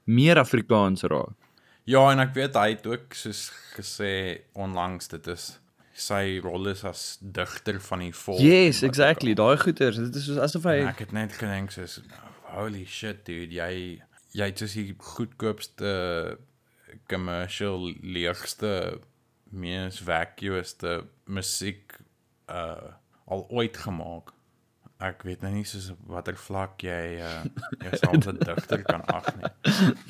meer 0.05 0.37
Afrikaans 0.37 1.03
raak. 1.03 1.35
Ja, 1.85 2.11
en 2.11 2.19
ek 2.19 2.33
weet 2.33 2.57
hy 2.57 2.69
het 2.73 2.87
ook 2.87 3.13
soos 3.13 3.51
gesê 3.75 4.41
onlangs 4.53 5.07
dit 5.07 5.27
is 5.27 5.59
sy 5.95 6.39
rol 6.43 6.67
is 6.67 6.83
as 6.83 7.17
digter 7.21 7.79
van 7.79 7.99
die 8.03 8.13
volk. 8.13 8.41
Yes, 8.43 8.81
exactly. 8.83 9.33
Daai 9.37 9.55
goeters, 9.57 9.95
dit 9.95 10.15
is 10.15 10.25
soos 10.27 10.41
asof 10.43 10.65
hy 10.67 10.79
En 10.83 10.91
ek 10.91 11.05
het 11.05 11.13
net 11.15 11.37
gedink 11.37 11.71
soos 11.71 12.01
holy 12.55 12.83
shit 12.89 13.23
dude, 13.27 13.53
jy 13.55 14.01
jy 14.35 14.49
het 14.51 14.61
soos 14.61 14.75
die 14.75 14.93
goedkoopste 14.97 15.91
commercial 17.11 17.87
leegste 18.01 18.99
mees 19.55 20.01
vacuouste 20.03 21.03
musiek 21.25 21.99
uh 22.51 22.93
al 23.25 23.41
ooit 23.49 23.77
gemaak. 23.81 24.27
Ek 25.01 25.23
weet 25.25 25.41
nou 25.41 25.49
nie 25.55 25.65
soos 25.65 25.87
watter 26.05 26.35
vlak 26.37 26.83
jy 26.85 27.17
uh 27.17 27.41
jouself 27.85 28.27
'n 28.29 28.37
digter 28.43 28.83
kan 28.85 29.01
ag 29.09 29.31
nie. 29.39 29.49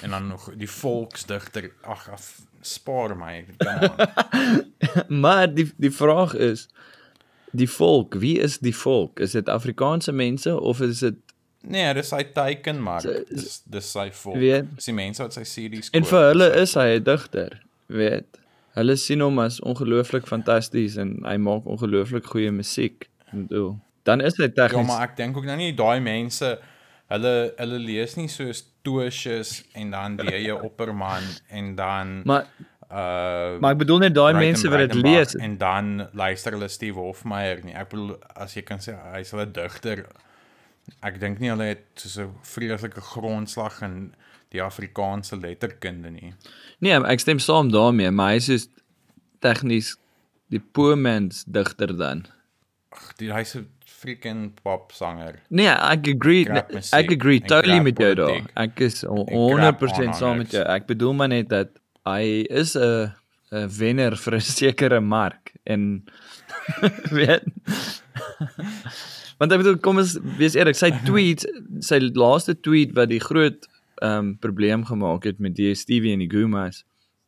En 0.03 0.09
dan 0.09 0.27
nog 0.27 0.49
die 0.55 0.69
volksdigter, 0.69 1.71
ag 1.81 2.09
af 2.09 2.25
spaar 2.61 3.15
my. 3.17 3.45
Come 3.57 3.87
on. 3.87 5.17
maar 5.23 5.53
die 5.53 5.71
die 5.77 5.91
vraag 5.91 6.33
is 6.33 6.67
die 7.55 7.69
volk, 7.69 8.19
wie 8.19 8.39
is 8.39 8.59
die 8.59 8.75
volk? 8.75 9.19
Is 9.19 9.31
dit 9.31 9.49
Afrikaanse 9.49 10.11
mense 10.11 10.59
of 10.59 10.81
is 10.81 10.99
dit 10.99 11.15
Nee, 11.67 11.93
dis 11.93 12.09
sy 12.09 12.23
teiken 12.33 12.81
maar 12.83 13.01
dis 13.01 13.61
dis 13.65 13.91
sy 13.91 14.09
volk. 14.11 14.37
Weet- 14.37 14.75
Dis 14.75 14.85
die 14.85 14.93
mense 14.93 15.23
wat 15.23 15.33
sy 15.33 15.43
series 15.43 15.89
En 15.93 16.01
koop, 16.01 16.09
vir 16.09 16.27
hulle 16.31 16.49
is 16.61 16.73
hy 16.75 16.87
'n 16.99 17.03
digter, 17.03 17.61
weet. 17.87 18.37
Hulle 18.75 18.95
sien 18.97 19.21
hom 19.21 19.39
as 19.39 19.59
ongelooflik 19.61 20.27
fantasties 20.27 20.97
en 20.97 21.21
hy 21.25 21.37
maak 21.37 21.65
ongelooflik 21.65 22.25
goeie 22.25 22.51
musiek. 22.51 23.07
En 23.31 23.47
bedoel, 23.47 23.77
dan 24.03 24.21
is 24.21 24.35
hy 24.37 24.43
Ja, 24.43 24.49
tegnies 24.67 24.87
maar 24.87 25.03
ek 25.09 25.15
dink 25.17 25.37
ook 25.37 25.45
nou 25.45 25.55
nie 25.57 25.73
daai 25.73 25.99
mense 26.01 26.57
hulle 27.09 27.53
hulle 27.57 27.79
lees 27.79 28.15
nie 28.17 28.27
soos 28.27 28.63
Toosius 28.83 29.63
en 29.73 29.91
dan 29.91 30.15
die 30.17 30.53
Opperman 30.53 31.23
en 31.49 31.75
dan 31.75 32.21
maar 32.25 32.45
uh 32.91 33.57
maar 33.59 33.71
ek 33.73 33.77
bedoel 33.79 33.99
net 33.99 34.13
daai 34.13 34.33
mense 34.33 34.69
wat 34.69 34.79
dit 34.79 34.93
lees. 34.93 35.33
en 35.35 35.57
dan 35.57 36.07
luister 36.13 36.51
hulle 36.53 36.67
Steve 36.67 36.99
Hofmeyer 36.99 37.63
nie. 37.65 37.73
Ek 37.73 37.89
bedoel 37.89 38.17
as 38.35 38.53
jy 38.55 38.61
kan 38.61 38.77
sê 38.79 38.93
hy's 39.13 39.33
'n 39.33 39.51
digter. 39.51 40.05
Ek 41.05 41.19
dink 41.19 41.39
nie 41.39 41.49
hulle 41.49 41.71
het 41.73 41.85
so 41.95 42.23
'n 42.23 42.33
vreeslike 42.43 43.01
grondslag 43.01 43.81
in 43.81 44.13
die 44.49 44.61
Afrikaanse 44.61 45.37
letterkunde 45.37 46.09
nie. 46.11 46.33
Nee, 46.79 46.93
ek 47.03 47.19
stem 47.19 47.39
saam 47.39 47.71
daarmee, 47.71 48.11
maar 48.11 48.33
hy 48.33 48.35
is 48.35 48.45
soos 48.45 48.67
tegnies 49.39 49.95
die 50.53 50.59
poor 50.59 50.95
man's 50.95 51.43
digter 51.47 51.97
dan. 51.97 52.25
Ag, 52.91 53.15
die 53.17 53.31
hy's 53.33 53.55
'n 53.55 53.67
freaking 53.85 54.53
popsanger. 54.63 55.39
Nee, 55.49 55.67
ek 55.67 56.07
agree. 56.07 56.45
Musiek 56.45 56.93
Ek 56.93 57.11
agree 57.11 57.41
totally 57.41 57.79
met 57.79 57.97
jou 57.97 58.13
daar. 58.15 58.41
Ek 58.55 58.79
is 58.79 59.01
krap 59.01 59.29
100% 59.29 60.15
saam 60.15 60.37
met 60.43 60.51
jou. 60.51 60.63
Ek 60.63 60.85
bedoel 60.85 61.13
maar 61.13 61.31
net 61.31 61.49
dat 61.49 61.69
hy 62.05 62.45
is 62.49 62.75
'n 62.75 63.13
'n 63.51 63.69
wenner 63.79 64.15
vir 64.17 64.35
'n 64.35 64.41
sekere 64.41 65.01
mark 65.01 65.53
en 65.65 66.05
weet 67.17 67.43
Want 69.37 69.51
ek 69.51 69.63
bedoel 69.63 69.79
kom 69.83 69.99
ons 69.99 70.15
wees 70.39 70.55
eerlik, 70.55 70.77
sy 70.79 70.91
tweet, 71.07 71.43
sy 71.83 71.99
laaste 72.15 72.55
tweet 72.55 72.95
wat 72.95 73.11
die 73.11 73.23
groot 73.23 73.67
ehm 74.03 74.17
um, 74.17 74.31
probleem 74.43 74.83
gemaak 74.83 75.23
het 75.23 75.39
met 75.39 75.59
Stevie 75.79 76.11
en 76.11 76.19
die 76.19 76.31
Gumas 76.31 76.83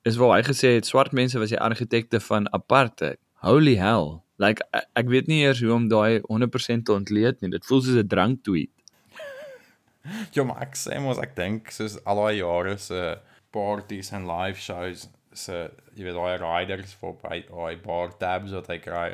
is 0.07 0.17
waar 0.19 0.37
hy 0.37 0.43
gesê 0.47 0.73
het 0.75 0.87
swart 0.87 1.11
mense 1.15 1.39
was 1.39 1.51
die 1.51 1.59
argitekte 1.59 2.19
van 2.23 2.47
apartheid. 2.55 3.19
Holy 3.43 3.75
hell. 3.79 4.19
Like 4.39 4.63
ek, 4.75 4.87
ek 5.01 5.11
weet 5.11 5.27
nie 5.27 5.41
eers 5.43 5.61
hoe 5.63 5.73
om 5.73 5.87
daai 5.91 6.19
100% 6.27 6.85
te 6.87 6.93
ontleed 6.95 7.41
nie. 7.41 7.51
Dit 7.55 7.65
voel 7.67 7.81
soos 7.81 7.99
'n 7.99 8.07
drank 8.07 8.43
tweet. 8.43 8.71
Ja, 10.35 10.43
maar 10.47 10.61
ek 10.63 10.77
sê 10.79 10.99
mos 11.03 11.19
ek 11.19 11.35
dink 11.35 11.71
soos 11.75 11.97
al 12.07 12.21
daai 12.21 12.37
jare 12.39 12.77
se 12.79 13.17
parties 13.51 14.11
en 14.15 14.27
live 14.27 14.59
shows 14.59 15.09
se 15.33 15.55
jy 15.95 16.05
weet 16.07 16.15
daai 16.15 16.37
riders 16.39 16.93
vir 17.01 17.15
by 17.23 17.41
daai 17.49 17.75
bar 17.83 18.13
tabs 18.21 18.55
wat 18.55 18.69
hy 18.71 18.77
kry. 18.79 19.09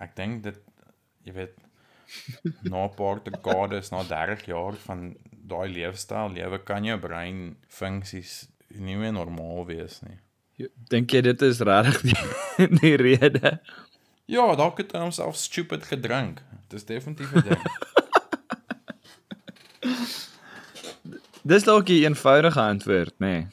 Ek 0.00 0.16
dink 0.16 0.42
dit 0.46 0.56
jy 1.26 1.36
weet 1.36 1.61
na 2.62 2.84
'n 2.86 2.94
paar 2.96 3.22
dekades, 3.24 3.90
na 3.90 4.02
30 4.02 4.46
jaar 4.46 4.74
van 4.86 5.16
daai 5.30 5.68
leefstyl 5.68 6.32
lewe 6.32 6.58
kan 6.58 6.84
jou 6.84 6.98
brein 6.98 7.56
funksies 7.68 8.48
nie 8.68 8.96
meer 8.96 9.12
normaal 9.12 9.66
wees 9.66 10.00
nie. 10.06 10.18
Dink 10.88 11.10
jy 11.12 11.20
dit 11.20 11.42
is 11.42 11.60
regtig 11.60 12.00
die, 12.02 12.16
die 12.80 12.96
rede? 12.96 13.60
Ja, 14.30 14.54
dalk 14.56 14.78
het 14.78 14.92
hy 14.92 14.98
homself 14.98 15.36
stupid 15.36 15.84
gedrink. 15.84 16.42
Dis 16.68 16.84
definitief 16.84 17.32
'n 17.34 17.42
ding. 17.48 17.62
Dis 21.42 21.64
dalk 21.66 21.88
'n 21.88 21.92
eenvoudige 22.06 22.60
antwoord, 22.60 23.14
nê. 23.18 23.26
Nee. 23.26 23.46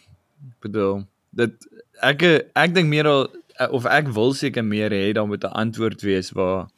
Ek 0.50 0.60
bedoel, 0.62 1.08
dit 1.32 1.68
ek 2.02 2.22
ek 2.54 2.74
dink 2.74 2.88
meer 2.88 3.08
al 3.08 3.28
of 3.76 3.86
ek 3.86 4.08
wil 4.16 4.34
seker 4.34 4.64
meer 4.64 4.92
hê 4.94 5.12
dan 5.12 5.28
moet 5.28 5.44
'n 5.44 5.58
antwoord 5.64 6.02
wees 6.02 6.32
waar 6.32 6.70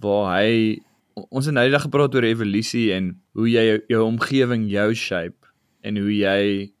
waar 0.00 0.40
hy 0.40 0.80
ons 1.14 1.46
het 1.46 1.54
nou 1.54 1.64
die 1.66 1.74
dag 1.74 1.84
gepraat 1.84 2.14
oor 2.14 2.24
evolusie 2.24 2.92
en 2.94 3.12
hoe 3.36 3.48
jy 3.50 3.64
jou, 3.66 3.78
jou 3.92 4.04
omgewing 4.06 4.68
jou 4.70 4.94
shape 4.94 5.50
en 5.84 5.96
hoe 6.00 6.12
jy 6.12 6.72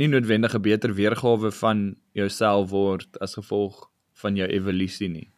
nie 0.00 0.08
noodwendig 0.08 0.54
'n 0.54 0.62
beter 0.62 0.94
weergawe 0.94 1.50
van 1.52 1.96
jouself 2.12 2.70
word 2.70 3.18
as 3.20 3.34
gevolg 3.34 3.90
van 4.22 4.36
jou 4.36 4.48
evolusie 4.48 5.08
nie. 5.08 5.28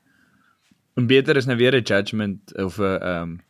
En 0.96 1.06
beter 1.06 1.36
is 1.36 1.46
nou 1.46 1.56
weer 1.56 1.74
'n 1.74 1.82
judgment 1.82 2.54
of 2.56 2.78
'n 2.78 2.82
ehm 2.82 3.22
um, 3.22 3.40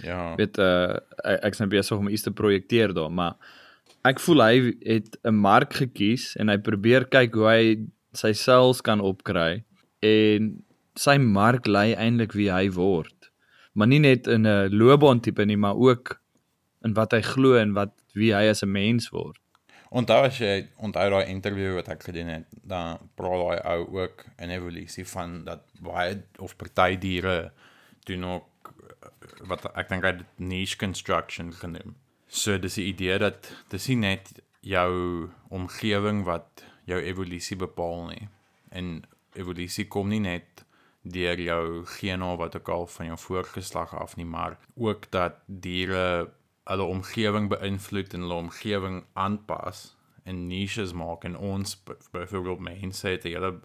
Ja. 0.00 0.34
weet 0.36 0.58
uh 0.58 0.96
ek 1.24 1.42
ek's 1.44 1.58
nou 1.58 1.68
besig 1.68 1.98
om 1.98 2.08
iets 2.08 2.22
te 2.22 2.30
projekteer 2.32 2.94
daar, 2.94 3.12
maar 3.12 3.36
ek 4.08 4.20
voel 4.20 4.40
hy 4.42 4.54
het 4.80 5.18
'n 5.24 5.34
mark 5.34 5.74
gekies 5.74 6.36
en 6.36 6.48
hy 6.48 6.56
probeer 6.56 7.04
kyk 7.04 7.34
hoe 7.34 7.48
hy 7.48 7.86
sy 8.12 8.32
sales 8.32 8.80
kan 8.80 9.00
opkry 9.00 9.64
en 10.00 10.64
sy 10.98 11.18
mark 11.18 11.66
lê 11.66 11.92
eintlik 11.94 12.34
wie 12.36 12.50
hy 12.52 12.68
word. 12.70 13.30
Maar 13.72 13.88
nie 13.88 14.00
net 14.00 14.26
in 14.26 14.46
'n 14.46 14.70
loopbaan 14.70 15.20
tipe 15.20 15.44
nie, 15.44 15.56
maar 15.56 15.76
ook 15.76 16.20
in 16.84 16.94
wat 16.94 17.12
hy 17.12 17.22
glo 17.22 17.56
en 17.56 17.72
wat 17.72 17.92
wie 18.14 18.32
hy 18.34 18.48
as 18.48 18.62
'n 18.62 18.72
mens 18.72 19.10
word. 19.10 19.38
Onthou 19.90 20.24
as 20.24 20.38
jy 20.38 20.68
onthou 20.76 21.10
daai 21.10 21.28
interview 21.28 21.74
wat 21.74 21.88
ek 21.88 22.02
gedoen 22.08 22.26
het, 22.26 22.46
dan 22.64 22.98
daai 23.16 23.60
ou 23.60 24.00
ook 24.00 24.24
in 24.38 24.50
evolusie 24.50 25.04
van 25.04 25.44
dat 25.44 25.60
baie 25.80 26.22
of 26.38 26.56
party 26.56 26.96
diere 26.96 27.52
doen 28.04 28.24
ook 28.24 28.72
eh, 29.02 29.08
wat 29.48 29.68
ek 29.76 29.88
dink 29.88 30.04
hy 30.04 30.12
dit 30.12 30.38
niche 30.38 30.76
construction 30.76 31.52
genoem. 31.52 31.96
So 32.28 32.58
dis 32.58 32.74
die 32.74 32.88
idee 32.88 33.18
dat 33.18 33.52
dis 33.68 33.88
nie 33.88 33.96
net 33.96 34.32
jou 34.60 35.28
omgewing 35.50 36.24
wat 36.24 36.64
jou 36.88 37.00
evolusie 37.00 37.56
bepaal 37.56 38.06
nie. 38.08 38.28
En 38.70 39.02
evolusie 39.36 39.86
kom 39.88 40.08
nie 40.08 40.20
net 40.20 40.64
deur 41.02 41.40
jou 41.40 41.84
gene 41.98 42.24
of 42.24 42.38
wat 42.38 42.56
ook 42.56 42.68
al 42.68 42.86
van 42.86 43.06
jou 43.06 43.18
voorgeslag 43.18 43.94
af 43.98 44.16
nie, 44.16 44.26
maar 44.26 44.58
ook 44.74 45.10
dat 45.10 45.34
diere 45.46 46.30
hulle 46.64 46.82
omgewing 46.82 47.48
beïnvloed 47.48 48.14
en 48.14 48.20
hulle 48.20 48.34
omgewing 48.34 49.04
aanpas 49.12 49.96
en 50.22 50.46
niches 50.46 50.92
maak 50.92 51.24
en 51.24 51.36
ons 51.36 51.82
byvoorbeeld 52.10 52.60
mense 52.60 53.08
het 53.08 53.24
'n 53.24 53.34
hele 53.34 53.60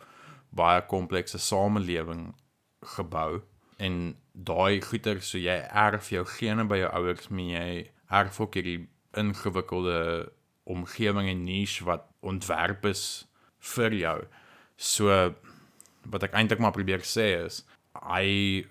baie 0.49 0.85
komplekse 0.85 1.37
samelewing 1.37 2.33
gebou 2.81 3.41
en 3.77 4.17
daai 4.31 4.81
goeder 4.81 5.21
so 5.21 5.37
jy 5.37 5.57
erf 5.69 6.09
jou 6.09 6.25
gene 6.25 6.65
by 6.65 6.77
jou 6.77 6.91
ouers 6.91 7.27
maar 7.27 7.39
jy 7.39 7.91
erf 8.09 8.39
ook 8.39 8.53
hierdie 8.53 8.89
ingewikkelde 9.11 10.31
omgewing 10.63 11.29
en 11.29 11.43
niche 11.43 11.85
wat 11.85 12.05
ontwerp 12.19 12.85
is 12.85 13.27
vir 13.73 13.93
jou. 13.93 14.17
So 14.75 15.33
wat 16.11 16.23
ek 16.23 16.33
eintlik 16.33 16.59
maar 16.59 16.75
probeer 16.75 17.03
sê 17.05 17.45
is 17.45 17.63
hy 17.97 18.65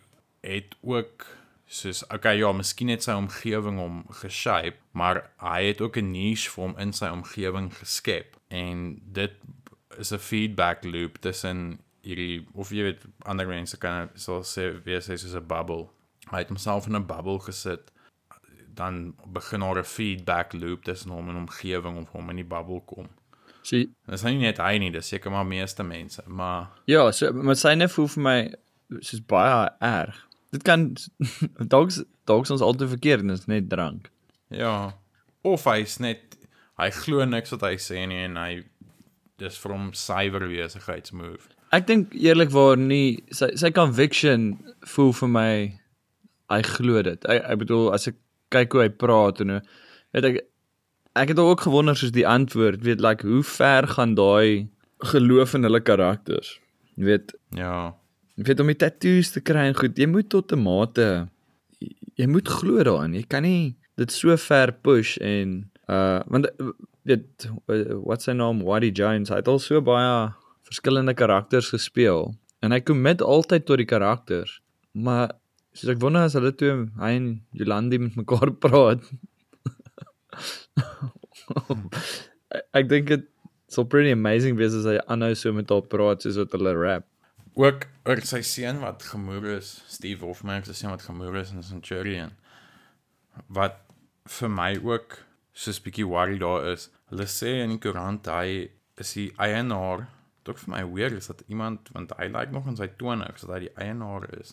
het 0.47 0.77
ook 0.83 1.27
soos 1.67 2.05
okay 2.15 2.39
ja, 2.39 2.53
miskien 2.55 2.93
het 2.93 3.03
sy 3.03 3.17
omgewing 3.19 3.81
hom 3.83 4.05
geshape, 4.23 4.79
maar 4.95 5.25
hy 5.43 5.73
het 5.73 5.81
ook 5.81 5.97
'n 5.99 6.13
niche 6.13 6.51
vir 6.51 6.65
hom 6.65 6.77
in 6.79 6.93
sy 6.93 7.11
omgewing 7.11 7.73
geskep 7.75 8.37
en 8.49 9.01
dit 9.13 9.33
is 9.99 10.13
'n 10.13 10.19
feedback 10.19 10.85
loop 10.85 11.19
tussen 11.19 11.81
hierdie 12.03 12.47
of 12.55 12.71
jy 12.71 12.83
weet 12.83 13.03
ander 13.25 13.47
mense 13.47 13.77
kan 13.77 14.11
sal 14.15 14.43
sê 14.47 14.71
wees 14.85 15.09
hy 15.11 15.17
soos 15.17 15.35
'n 15.35 15.47
bubble. 15.47 15.89
Hy 16.31 16.39
het 16.39 16.49
homself 16.49 16.87
in 16.87 16.97
'n 16.97 17.07
bubble 17.07 17.41
gesit 17.41 17.93
dan 18.75 19.15
begin 19.27 19.61
daar 19.61 19.79
'n 19.79 19.85
feedback 19.85 20.53
loop 20.53 20.85
tussen 20.85 21.11
hom 21.11 21.29
en 21.29 21.37
omgewing 21.37 21.99
of 21.99 22.09
hom 22.11 22.31
in 22.31 22.37
die 22.37 22.45
bubble 22.55 22.81
kom. 22.81 23.09
Sien, 23.67 23.91
Dis 24.07 24.23
nou 24.23 24.31
nie 24.37 24.45
net 24.47 24.61
hy 24.63 24.77
nie, 24.79 24.93
dis 24.95 25.09
seker 25.11 25.33
maar 25.35 25.47
meeste 25.49 25.83
mense, 25.87 26.23
maar 26.31 26.69
ja, 26.91 27.09
so 27.11 27.33
maar 27.35 27.59
syne 27.59 27.89
voel 27.91 28.07
vir 28.13 28.23
my 28.27 28.37
soos 29.01 29.25
baie 29.27 29.65
erg. 29.83 30.21
Dit 30.55 30.63
kan 30.67 30.93
dalk 31.75 31.91
dalk 32.31 32.47
ons 32.55 32.63
altyd 32.63 32.93
verkeerd 32.95 33.25
en 33.25 33.35
dit 33.35 33.43
is 33.43 33.51
net 33.51 33.67
drank. 33.73 34.11
ja, 34.55 34.93
of 35.43 35.65
hy's 35.67 35.99
net 36.03 36.37
hy 36.79 36.91
glo 36.95 37.25
niks 37.27 37.51
wat 37.55 37.65
hy 37.67 37.75
sê 37.83 38.05
nie 38.07 38.23
en 38.29 38.39
hy 38.39 38.53
dis 39.43 39.59
vir 39.63 39.75
hom 39.75 39.91
suiwer 39.97 40.47
besigheidsmove. 40.49 41.51
Ek 41.75 41.87
dink 41.89 42.15
eerlikwaar 42.15 42.79
nie 42.79 43.19
sy 43.35 43.51
sy 43.59 43.73
conviction 43.75 44.53
voel 44.95 45.13
vir 45.19 45.33
my 45.35 45.51
hy 46.55 46.61
glo 46.77 47.03
dit. 47.03 47.27
Ek, 47.27 47.43
ek 47.43 47.65
bedoel 47.65 47.91
as 47.97 48.07
ek 48.13 48.21
kyk 48.55 48.77
hoe 48.77 48.85
hy 48.87 48.93
praat 48.95 49.43
en 49.43 49.57
hoe 49.57 49.63
weet 50.15 50.29
ek 50.31 50.39
ek 51.17 51.29
het 51.33 51.39
ook 51.41 51.61
gewonder 51.67 51.97
soos 51.97 52.13
die 52.15 52.27
antwoord, 52.29 52.83
weet 52.85 53.01
like 53.01 53.27
hoe 53.27 53.43
ver 53.43 53.89
gaan 53.89 54.15
daai 54.19 54.69
geloof 55.13 55.55
in 55.55 55.63
hulle 55.67 55.81
karakters. 55.81 56.59
Jy 56.97 57.05
weet, 57.05 57.35
Ja. 57.57 57.95
jy 58.37 58.45
weet 58.51 58.61
om 58.61 58.67
die 58.73 58.77
tattoos 58.77 59.31
te 59.33 59.41
kry 59.41 59.67
en 59.71 59.75
goed, 59.77 59.97
jy 59.99 60.07
moet 60.07 60.29
tot 60.29 60.53
'n 60.53 60.63
mate 60.63 61.29
jy, 62.17 62.27
moet 62.27 62.49
glo 62.49 62.83
daarin. 62.85 63.15
Jy 63.15 63.25
kan 63.29 63.43
nie 63.43 63.77
dit 63.97 64.13
so 64.13 64.37
ver 64.37 64.73
push 64.73 65.17
en 65.21 65.71
uh 65.89 66.21
want 66.27 66.47
uh, 66.61 66.71
weet 67.05 67.49
uh, 67.71 67.95
wat 68.05 68.23
sy 68.23 68.33
naam 68.33 68.63
Waddy 68.63 68.91
Jones, 68.93 69.29
hy 69.31 69.37
het 69.37 69.49
al 69.49 69.59
so 69.59 69.81
baie 69.81 70.33
verskillende 70.67 71.15
karakters 71.15 71.71
gespeel 71.71 72.35
en 72.63 72.73
hy 72.73 72.81
commit 72.81 73.23
altyd 73.23 73.65
tot 73.67 73.77
die 73.79 73.87
karakters. 73.87 74.61
Maar 74.93 75.33
soos 75.73 75.91
ek 75.93 76.01
wonder 76.01 76.23
as 76.27 76.35
hulle 76.35 76.53
toe 76.57 76.89
hy 76.99 77.11
en 77.21 77.29
Jolandi 77.53 77.99
met 77.99 78.17
mekaar 78.17 78.51
praat. 78.65 79.01
Ek, 82.75 82.89
dink 82.89 83.11
dit 83.13 83.27
sal 83.73 83.87
pretty 83.91 84.13
amazing 84.15 84.59
wees 84.61 84.75
as 84.79 84.87
hy 84.89 84.97
aanhou 85.07 85.35
so 85.35 85.53
met 85.57 85.71
haar 85.73 85.87
praat 85.93 86.25
soos 86.25 86.39
wat 86.41 86.55
hulle 86.57 86.75
rap. 86.79 87.07
Ook 87.57 87.87
oor 88.05 88.21
sy 88.29 88.43
seun 88.45 88.83
wat 88.83 89.07
gemoer 89.11 89.57
is, 89.57 89.81
Steve 89.89 90.27
Hofman 90.27 90.65
se 90.67 90.75
seun 90.77 90.93
wat 90.93 91.07
gemoer 91.07 91.41
is 91.41 91.55
in 91.55 91.65
Centurion. 91.65 92.35
Wat 93.49 93.81
vir 94.39 94.53
my 94.53 94.73
ook 94.83 95.19
soos 95.57 95.81
bietjie 95.81 96.07
worry 96.09 96.39
daar 96.41 96.67
is. 96.73 96.91
Hulle 97.11 97.27
sê 97.31 97.57
in 97.63 97.73
die 97.75 97.81
koerant 97.81 98.29
hy 98.29 98.69
is 99.01 99.13
die 99.17 99.31
eienaar. 99.43 100.07
Dit 100.47 100.61
vir 100.63 100.75
my 100.75 100.83
weer 100.93 101.17
is 101.17 101.31
dat 101.33 101.43
iemand 101.49 101.89
want 101.95 102.13
hy 102.21 102.29
lyk 102.33 102.53
nog 102.55 102.69
in 102.71 102.77
sy 102.79 102.91
20's 103.01 103.47
dat 103.47 103.55
hy 103.57 103.63
die 103.67 103.75
eienaar 103.87 104.29
is 104.37 104.53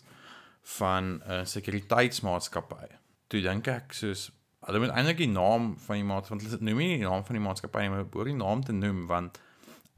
van 0.78 1.20
'n 1.28 1.44
sekuriteitsmaatskappy. 1.46 2.88
Toe 3.28 3.42
dink 3.44 3.68
ek 3.68 3.92
soos 3.92 4.30
hulle 4.66 4.80
moet 4.82 4.94
eintlik 4.94 5.20
die 5.22 5.30
naam 5.30 5.74
van 5.86 6.00
die 6.00 6.06
maat 6.08 6.30
want 6.30 6.44
hulle 6.44 6.60
noem 6.60 6.80
nie 6.82 6.96
die 6.96 7.04
naam 7.08 7.24
van 7.26 7.38
die 7.38 7.44
maatskappy 7.44 7.84
nie, 7.84 7.92
maar 7.92 8.08
behoort 8.08 8.32
die 8.32 8.40
naam 8.40 8.64
te 8.64 8.76
noem 8.76 9.04
want 9.10 9.40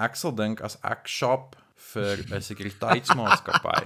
ek 0.03 0.19
sal 0.19 0.35
dink 0.37 0.61
as 0.67 0.79
ek 0.85 1.09
shop 1.09 1.57
vir 1.93 2.25
'n 2.31 2.43
sekuriteitsmaatskappy 2.51 3.83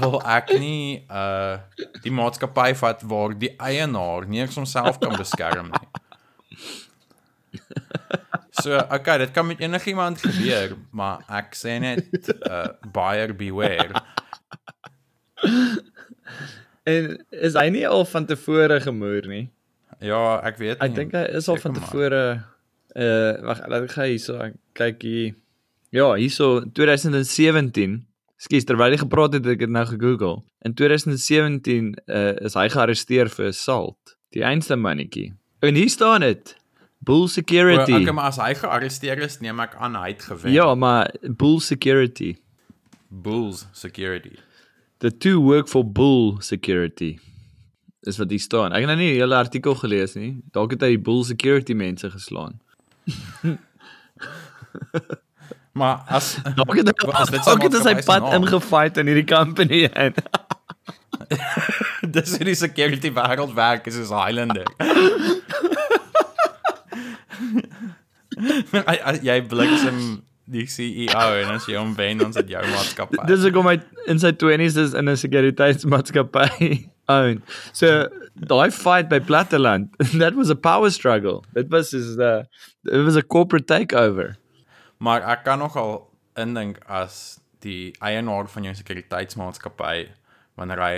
wil 0.00 0.20
ek 0.36 0.54
nie 0.58 1.04
uh 1.10 1.58
die 2.04 2.12
maatskappy 2.12 2.70
vat 2.80 3.04
waar 3.10 3.34
die 3.38 3.52
eienaar 3.58 4.26
nie 4.28 4.40
eens 4.44 4.56
homself 4.60 4.98
kan 5.00 5.16
beskerm 5.20 5.70
nie. 5.72 5.88
So, 8.62 8.78
okay, 8.78 9.18
dit 9.18 9.30
kan 9.34 9.46
met 9.46 9.60
enigiemand 9.60 10.20
gebeur, 10.22 10.76
maar 10.90 11.24
ek 11.28 11.56
sê 11.58 11.78
net 11.82 12.30
uh 12.48 12.68
buyer 12.94 13.34
beware. 13.36 14.02
En 16.84 17.10
is 17.30 17.56
hy 17.58 17.68
nie 17.74 17.84
al 17.88 18.04
van 18.08 18.26
tevore 18.28 18.80
gemoer 18.84 19.26
nie? 19.28 19.44
Ja, 20.00 20.40
ek 20.44 20.56
weet 20.58 20.80
nie. 20.80 20.88
Ek 20.88 20.94
dink 20.94 21.12
hy 21.12 21.22
is 21.38 21.48
al 21.48 21.56
van 21.62 21.74
tevore 21.74 22.22
uh 22.94 23.32
wag, 23.46 23.60
laat 23.68 23.82
ek 23.88 23.90
gaan 23.96 24.10
hierso 24.10 24.38
kyk 24.78 25.02
hier. 25.02 25.34
Ja, 25.94 26.12
hierso 26.18 26.60
2017. 26.74 28.04
Skus, 28.44 28.64
terwyl 28.66 28.92
jy 28.92 28.98
gepraat 29.04 29.32
het, 29.36 29.44
het 29.46 29.54
ek 29.54 29.62
dit 29.64 29.70
nou 29.72 29.84
gegoogel. 29.86 30.42
In 30.66 30.74
2017 30.74 31.94
uh 32.06 32.34
is 32.44 32.54
hy 32.58 32.66
gearresteer 32.68 33.30
vir 33.32 33.46
assault. 33.52 34.16
Die 34.34 34.42
einste 34.44 34.76
mannetjie. 34.76 35.32
En 35.62 35.74
hier 35.78 35.88
staan 35.90 36.20
dit. 36.26 36.56
Bull 37.04 37.28
Security. 37.28 37.92
O, 37.92 38.00
Okay, 38.00 38.12
maar 38.16 38.30
as 38.32 38.38
hy 38.40 38.54
gearresteer 38.56 39.18
is, 39.24 39.38
neem 39.44 39.60
ek 39.60 39.74
aan 39.76 39.94
hy 40.00 40.08
het 40.14 40.22
gewen. 40.22 40.52
ja, 40.52 40.74
maar 40.74 41.12
Bull 41.22 41.60
Security. 41.60 42.34
Bulls 43.08 43.66
Security. 43.72 44.38
The 44.98 45.10
two 45.10 45.40
work 45.40 45.68
for 45.68 45.84
Bull 45.84 46.40
Security. 46.40 47.18
Is 48.04 48.18
wat 48.20 48.30
hier 48.30 48.42
staan. 48.42 48.72
Ek 48.76 48.84
het 48.84 48.90
nou 48.90 48.98
nie 49.00 49.12
die 49.14 49.20
hele 49.22 49.36
artikel 49.36 49.74
gelees 49.80 50.12
nie. 50.18 50.34
Dalk 50.52 50.74
het 50.76 50.82
hy 50.84 50.90
die 50.96 51.04
Bull 51.04 51.22
Security 51.24 51.72
mense 51.78 52.10
geslaan. 52.10 52.60
Maar 55.74 56.04
as 56.06 56.36
Dalk 56.54 56.76
het 56.78 56.86
hy 56.86 56.94
As 57.18 57.30
dit 57.34 57.42
dalk 57.44 57.62
het 57.66 57.74
hy 57.74 57.80
sy 57.82 57.94
pad 58.06 58.28
ingefight 58.36 58.98
in 59.02 59.08
hierdie 59.10 59.26
company 59.26 59.80
en 59.90 60.14
dis 62.14 62.36
hoe 62.36 62.46
die 62.46 62.54
security 62.58 63.10
wêreld 63.14 63.54
werk 63.56 63.86
is 63.90 63.96
is 63.98 64.12
Highlander. 64.14 64.66
Ai, 68.84 68.98
ai, 68.98 69.18
jy 69.24 69.36
bliksem 69.48 69.98
die 70.50 70.66
CEO 70.68 71.26
en 71.40 71.54
as 71.54 71.66
jy 71.70 71.78
hom 71.78 71.94
wen 71.96 72.20
ons 72.26 72.36
het 72.36 72.48
jou 72.50 72.60
maatskappy. 72.66 73.22
dis 73.30 73.44
hoekom 73.46 73.70
hy 73.70 73.76
in 74.10 74.18
sy 74.20 74.34
20's 74.36 74.76
is 74.82 74.92
in 74.98 75.08
'n 75.08 75.16
sekuriteitsmaatskappy 75.16 76.70
own. 77.08 77.42
So 77.72 78.08
daai 78.38 78.70
fight 78.72 79.08
by 79.08 79.18
Platteland, 79.20 79.88
that 80.20 80.34
was 80.34 80.50
a 80.50 80.56
power 80.56 80.90
struggle. 80.90 81.44
It 81.54 81.70
was 81.70 81.92
is 81.94 82.16
the 82.16 82.46
it 82.90 83.02
was 83.04 83.16
a 83.16 83.22
corporate 83.22 83.66
takeover. 83.66 84.36
Maar 84.98 85.22
ek 85.34 85.44
kan 85.44 85.58
nogal 85.58 86.10
indink 86.36 86.78
as 86.88 87.40
die 87.64 87.92
eienaar 88.00 88.48
van 88.48 88.64
jou 88.68 88.74
sekuriteitsmaatskappy 88.74 90.08
wanneer 90.56 90.80
hy 90.80 90.94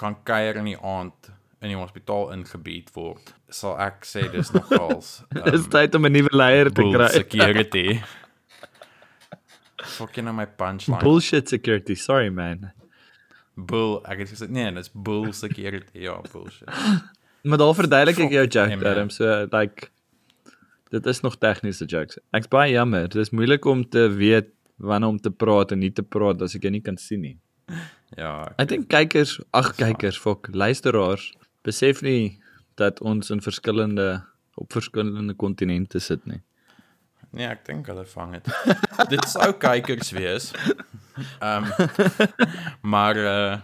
gaan 0.00 0.16
kuier 0.24 0.56
in 0.60 0.64
die 0.70 0.78
aand 0.78 1.30
in 1.60 1.68
die 1.68 1.76
hospitaal 1.76 2.30
ingebied 2.32 2.88
word, 2.94 3.34
sal 3.52 3.74
ek 3.84 4.06
sê 4.08 4.22
dis 4.32 4.48
nogals 4.56 5.22
Dis 5.44 5.66
tyd 5.68 5.94
om 5.98 6.06
'n 6.08 6.12
nuwe 6.12 6.32
leier 6.32 6.70
te 6.72 6.82
kry. 6.94 7.08
security. 7.12 8.00
Fucking 9.96 10.28
on 10.28 10.36
my 10.36 10.46
punchline. 10.46 11.00
Bullshit 11.00 11.48
security. 11.48 11.94
Sorry 11.94 12.30
man. 12.30 12.72
Bull, 13.66 13.98
ek 14.08 14.22
het 14.24 14.30
gesê 14.32 14.48
nee, 14.48 14.70
dis 14.76 14.90
bull 14.94 15.32
security. 15.36 16.04
Ja, 16.06 16.20
bullshit. 16.32 16.68
Maar 17.42 17.58
daar 17.58 17.74
verduidelik 17.74 18.18
ek 18.26 18.34
jou 18.36 18.44
joke 18.46 18.68
nee, 18.68 18.84
daarom 18.84 19.10
so 19.12 19.46
like 19.52 19.88
dit 20.90 21.06
is 21.06 21.20
nog 21.22 21.36
tegniese 21.38 21.86
jokes. 21.86 22.18
Ek's 22.34 22.50
baie 22.50 22.72
jammer. 22.72 23.06
Dit 23.08 23.20
is 23.22 23.30
moeilik 23.30 23.64
om 23.70 23.84
te 23.88 24.08
weet 24.10 24.50
wanneer 24.76 25.08
om 25.14 25.20
te 25.20 25.30
praat 25.30 25.72
en 25.72 25.78
nie 25.78 25.92
te 25.94 26.02
praat 26.02 26.42
as 26.42 26.56
ek 26.56 26.66
jou 26.66 26.72
nie 26.74 26.82
kan 26.84 26.98
sien 26.98 27.22
nie. 27.22 27.36
Ja, 28.18 28.50
Ek 28.58 28.72
dink 28.72 28.88
kykers, 28.90 29.36
ag 29.54 29.74
kykers, 29.78 30.18
fok, 30.18 30.48
luisteraars 30.50 31.30
besef 31.62 32.02
nie 32.02 32.40
dat 32.80 32.98
ons 33.06 33.30
in 33.30 33.42
verskillende 33.44 34.22
op 34.58 34.72
verskillende 34.74 35.36
kontinente 35.38 36.00
sit 36.02 36.24
nie. 36.26 36.40
Nee, 37.30 37.46
ek 37.46 37.64
dink 37.66 37.86
hulle 37.90 38.04
vang 38.14 38.36
dit. 38.38 38.50
Dit 39.12 39.28
sou 39.30 39.52
kykers 39.52 40.12
wees. 40.16 40.50
Ehm 41.40 41.68
um, 41.68 41.88
maar 42.94 43.16
uh 43.16 43.58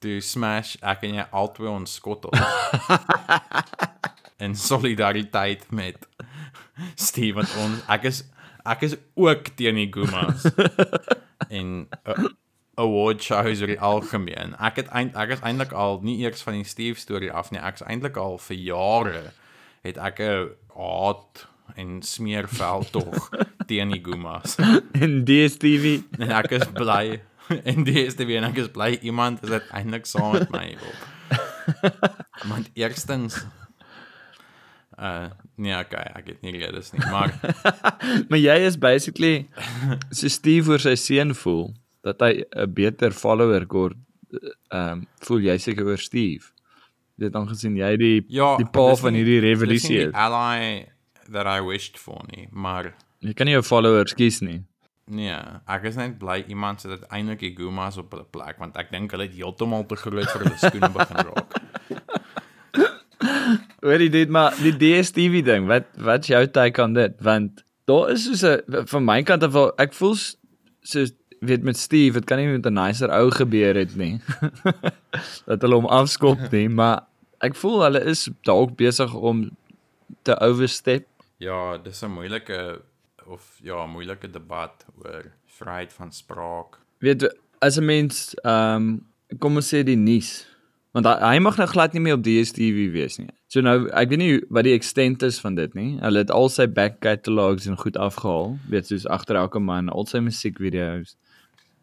toe 0.00 0.16
smash 0.24 0.78
ek 0.80 1.02
en 1.04 1.18
jy 1.18 1.24
albei 1.36 1.68
ons 1.68 1.94
skottel. 1.98 2.32
in 4.44 4.54
solidariteit 4.56 5.66
met 5.70 6.06
Steve 6.96 7.36
want 7.36 7.56
ons 7.60 7.82
ek 7.92 8.08
is 8.08 8.22
ek 8.64 8.86
is 8.88 8.96
ook 9.14 9.52
teen 9.56 9.76
die 9.76 9.90
Gumas. 9.92 10.46
en 11.58 11.84
uh, 12.08 12.30
award 12.80 13.22
shows 13.22 13.60
oor 13.60 13.72
die 13.72 13.80
algemeen. 13.80 14.54
Ek 14.56 14.80
het 14.80 14.88
eind, 14.96 15.16
ek 15.18 15.36
is 15.36 15.44
eintlik 15.44 15.72
al 15.76 16.00
nie 16.06 16.20
eers 16.24 16.44
van 16.46 16.56
die 16.60 16.68
Steve 16.68 17.00
storie 17.00 17.32
af 17.32 17.52
nie. 17.52 17.60
Ek's 17.60 17.84
eintlik 17.84 18.16
al 18.20 18.38
vir 18.40 18.60
jare 18.70 19.22
het 19.84 20.00
ek 20.00 20.20
'n 20.20 20.50
haat 20.76 21.46
en 21.76 22.02
smeerveld 22.02 22.92
tog 22.92 23.30
teen 23.68 23.88
die 23.94 24.00
Gumas. 24.04 24.56
En 24.92 25.24
DStv, 25.24 26.00
En 26.18 26.30
ek 26.30 26.50
is 26.50 26.66
bly 26.74 27.20
en 27.70 27.84
die 27.84 28.06
en 28.36 28.44
ek 28.50 28.60
is 28.62 28.68
bly 28.70 28.98
iemand 29.02 29.42
is 29.42 29.50
uiteindelik 29.50 30.06
saam 30.06 30.32
met 30.32 30.50
my 30.54 30.64
hierop. 30.70 31.00
Want 32.50 32.70
eerstens 32.74 33.44
uh 35.00 35.30
nee, 35.60 35.76
okay, 35.76 36.06
ek 36.16 36.26
het 36.26 36.42
nie 36.44 36.52
redes 36.56 36.90
nie, 36.92 37.00
maar 37.12 37.32
maar 38.28 38.40
jy 38.40 38.56
is 38.66 38.76
basically 38.80 39.48
so 40.10 40.28
Steve 40.28 40.72
oor 40.72 40.80
sy 40.82 40.94
seun 40.96 41.34
voel 41.36 41.70
dat 42.04 42.20
hy 42.24 42.44
'n 42.44 42.72
beter 42.74 43.12
follower 43.12 43.66
kort 43.66 43.96
ehm 44.70 45.00
um, 45.02 45.06
voel 45.26 45.40
jy 45.50 45.56
seker 45.58 45.84
oor 45.88 45.98
Steve? 46.00 46.52
Dit 47.20 47.34
aangesien 47.36 47.76
jy 47.76 47.96
die 48.00 48.24
Ja, 48.28 48.56
die 48.56 48.68
pa 48.68 48.94
van 48.96 49.14
hierdie 49.14 49.40
revolusie 49.44 49.96
die 49.98 50.06
is. 50.08 50.14
ally 50.14 50.86
that 51.32 51.46
I 51.46 51.60
wished 51.60 51.98
for 51.98 52.22
nie, 52.36 52.48
maar 52.52 52.94
Jy 53.20 53.32
kan 53.36 53.46
nie 53.46 53.52
jou 53.52 53.62
followers 53.62 54.14
kies 54.14 54.40
nie. 54.40 54.62
nee, 55.10 55.34
ek 55.68 55.84
is 55.84 55.96
net 55.96 56.18
bly 56.18 56.44
iemand 56.48 56.80
sit 56.80 56.90
uiteindelik 56.90 57.40
die 57.40 57.54
Gumas 57.56 57.96
op 57.98 58.12
hulle 58.12 58.24
plek 58.30 58.58
want 58.58 58.76
ek 58.76 58.90
dink 58.92 59.10
hulle 59.10 59.26
het 59.26 59.34
heeltemal 59.34 59.84
te 59.86 59.96
groot 59.96 60.30
vir 60.30 60.44
hulle 60.44 60.58
skoene 60.58 60.88
begin 60.94 61.16
raak. 61.16 61.56
Hoorie 63.84 64.10
dit 64.12 64.28
maar 64.32 64.54
die 64.60 64.72
DStv 64.76 65.42
ding, 65.44 65.66
wat 65.68 65.88
wat 65.98 66.26
jou 66.30 66.42
take 66.52 66.82
aan 66.82 66.94
dit? 66.96 67.14
Want 67.24 67.64
daar 67.90 68.10
is 68.12 68.24
soos 68.28 68.42
'n 68.44 68.86
van 68.86 69.04
my 69.04 69.22
kant 69.22 69.42
af 69.42 69.56
ek 69.78 69.92
voel 69.94 70.14
s- 70.14 70.36
soos 70.82 71.12
weet 71.40 71.62
met 71.62 71.76
Steve, 71.76 72.12
dit 72.20 72.24
kan 72.24 72.38
nie 72.38 72.46
met 72.46 72.66
'n 72.66 72.72
nicer 72.74 73.10
ou 73.10 73.30
gebeur 73.30 73.74
het 73.74 73.96
nie. 73.96 74.20
dat 75.48 75.62
hulle 75.62 75.74
hom 75.74 75.86
afskop 75.86 76.38
nie, 76.52 76.68
maar 76.68 77.02
ek 77.40 77.54
voel 77.56 77.82
hulle 77.82 78.04
is 78.04 78.28
dalk 78.44 78.76
besig 78.76 79.14
om 79.14 79.50
te 80.22 80.38
overstep. 80.40 81.06
Ja, 81.40 81.78
dis 81.78 82.02
'n 82.02 82.12
moeilike 82.12 82.82
of 83.26 83.58
ja, 83.62 83.86
moeilike 83.86 84.30
debat 84.30 84.86
oor 85.04 85.32
vryheid 85.46 85.92
van 85.92 86.12
spraak. 86.12 86.78
Weet 86.98 87.36
as 87.58 87.76
'n 87.76 87.84
mens 87.84 88.34
ehm 88.34 88.76
um, 88.76 89.06
kom 89.38 89.54
ons 89.54 89.74
sê 89.74 89.82
die 89.82 89.96
nuus 89.96 90.46
want 90.92 91.06
hy, 91.06 91.14
hy 91.34 91.38
mag 91.38 91.56
nou 91.56 91.66
glad 91.70 91.92
nie 91.92 92.02
meer 92.02 92.18
op 92.18 92.24
DStv 92.26 92.90
wees 92.92 93.16
nie. 93.18 93.30
So 93.46 93.60
nou 93.60 93.88
ek 93.88 94.10
weet 94.12 94.18
nie 94.18 94.40
wat 94.50 94.66
die 94.66 94.74
extent 94.74 95.22
is 95.22 95.40
van 95.40 95.54
dit 95.54 95.74
nie. 95.74 95.98
Hulle 96.02 96.18
het 96.18 96.30
al 96.30 96.48
sy 96.48 96.66
back 96.66 97.00
catalogs 97.00 97.66
en 97.66 97.78
goed 97.78 97.96
afgehaal. 97.96 98.58
Weet 98.68 98.86
soos 98.86 99.06
agter 99.06 99.36
elke 99.36 99.58
man, 99.58 99.88
al 99.88 100.06
sy 100.06 100.18
musiekvideo's. 100.18 101.16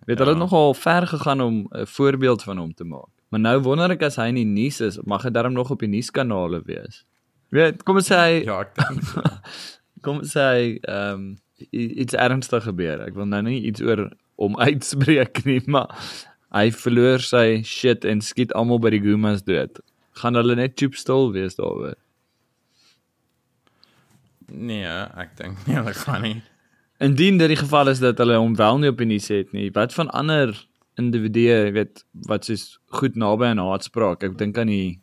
Weet 0.06 0.18
ja. 0.20 0.24
hulle 0.24 0.36
het 0.36 0.44
nogal 0.44 0.74
ver 0.74 1.08
gegaan 1.08 1.42
om 1.42 1.68
'n 1.72 1.86
voorbeeld 1.86 2.44
van 2.44 2.58
hom 2.58 2.74
te 2.74 2.84
maak. 2.84 3.10
Maar 3.30 3.40
nou 3.40 3.60
wonder 3.62 3.92
ek 3.92 4.04
as 4.04 4.16
hy 4.16 4.28
in 4.28 4.36
die 4.36 4.46
nuus 4.46 4.82
is, 4.82 5.00
mag 5.04 5.24
hy 5.24 5.30
darm 5.30 5.54
nog 5.54 5.72
op 5.72 5.80
die 5.80 5.90
nuuskanale 5.90 6.62
wees. 6.66 7.06
Weet, 7.56 7.84
kom 7.88 8.00
ons 8.02 8.10
sê 8.12 8.18
hy 8.20 8.40
Ja, 8.48 8.62
ek 8.66 8.74
dink 8.78 9.04
so. 9.08 9.24
kom 10.06 10.22
ons 10.24 10.34
sê 10.36 10.48
hy 10.48 10.64
ehm 10.84 11.14
um, 11.14 11.28
iets 11.74 12.14
ernstig 12.14 12.68
gebeur. 12.68 13.02
Ek 13.08 13.16
wil 13.18 13.26
nou 13.26 13.42
nie 13.48 13.64
iets 13.66 13.82
oor 13.82 14.12
hom 14.38 14.58
uitspreek 14.68 15.42
nie, 15.48 15.62
maar 15.66 15.90
hy 16.54 16.68
verloor 16.74 17.24
sy 17.26 17.64
shit 17.66 18.06
en 18.06 18.22
skiet 18.22 18.54
almal 18.58 18.82
by 18.84 18.92
die 18.94 19.02
Gumas 19.02 19.42
dood. 19.48 19.82
Gaan 20.22 20.38
hulle 20.38 20.58
net 20.58 20.78
chop 20.80 20.98
stil 20.98 21.32
wees 21.34 21.58
daaroor? 21.58 21.98
Nee, 24.48 24.86
ek 25.20 25.34
dink 25.40 25.66
nie 25.68 25.76
hulle 25.80 25.96
gaan 25.98 26.24
nie. 26.24 26.38
Indien 27.04 27.38
dit 27.38 27.52
die 27.52 27.60
geval 27.60 27.92
is 27.92 28.00
dat 28.02 28.22
hulle 28.22 28.38
hom 28.40 28.56
wel 28.58 28.80
nie 28.82 28.92
op 28.94 29.02
die 29.02 29.10
nuus 29.10 29.28
het 29.34 29.52
nie, 29.54 29.68
wat 29.76 29.94
van 29.94 30.10
ander 30.18 30.54
individue, 30.98 31.58
jy 31.68 31.74
weet, 31.76 32.02
wat 32.30 32.48
soos 32.48 32.78
goed 32.98 33.18
naby 33.20 33.52
aan 33.52 33.62
haatspraak. 33.62 34.24
Ek 34.26 34.38
dink 34.40 34.58
aan 34.58 34.72
die 34.72 35.00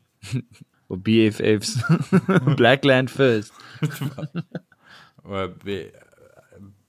op 0.86 1.04
BFFs 1.04 1.76
Blackland 2.60 3.10
First, 3.10 3.52
Of 5.24 5.56
B 5.64 5.68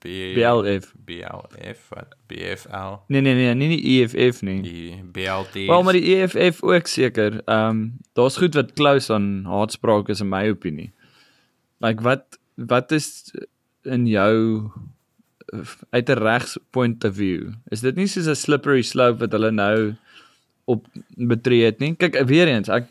B 0.05 0.35
BLF. 0.37 0.93
BLF 1.05 1.89
wat 1.89 2.15
BFL 2.27 2.99
Nee 3.07 3.21
nee 3.21 3.33
nee, 3.33 3.53
nie 3.53 3.69
die 3.73 4.03
EFF 4.03 4.41
nie. 4.41 4.61
die 4.61 5.03
BLT. 5.11 5.65
Wel 5.65 5.83
maar 5.83 5.97
die 5.97 6.15
EFF 6.15 6.63
ook 6.63 6.87
seker. 6.87 7.41
Ehm 7.45 7.69
um, 7.69 7.97
daar's 8.13 8.37
goed 8.37 8.53
wat 8.53 8.73
close 8.73 9.13
aan 9.13 9.45
haatspraak 9.49 10.09
is 10.09 10.21
in 10.21 10.29
my 10.29 10.49
opinie. 10.49 10.91
Like 11.77 12.03
wat 12.03 12.39
wat 12.55 12.91
is 12.91 13.33
in 13.83 14.05
jou 14.07 14.69
uit 15.89 16.09
'n 16.09 16.21
regs 16.21 16.57
point 16.69 17.03
of 17.03 17.15
view? 17.15 17.53
Is 17.69 17.81
dit 17.81 17.95
nie 17.95 18.07
soos 18.07 18.27
'n 18.27 18.35
slippery 18.35 18.81
slope 18.81 19.19
wat 19.19 19.31
hulle 19.31 19.51
nou 19.51 19.95
op 20.65 20.85
betree 21.15 21.65
het 21.65 21.79
nie? 21.79 21.95
Kyk 21.95 22.21
weer 22.25 22.47
eens, 22.47 22.69
ek 22.69 22.87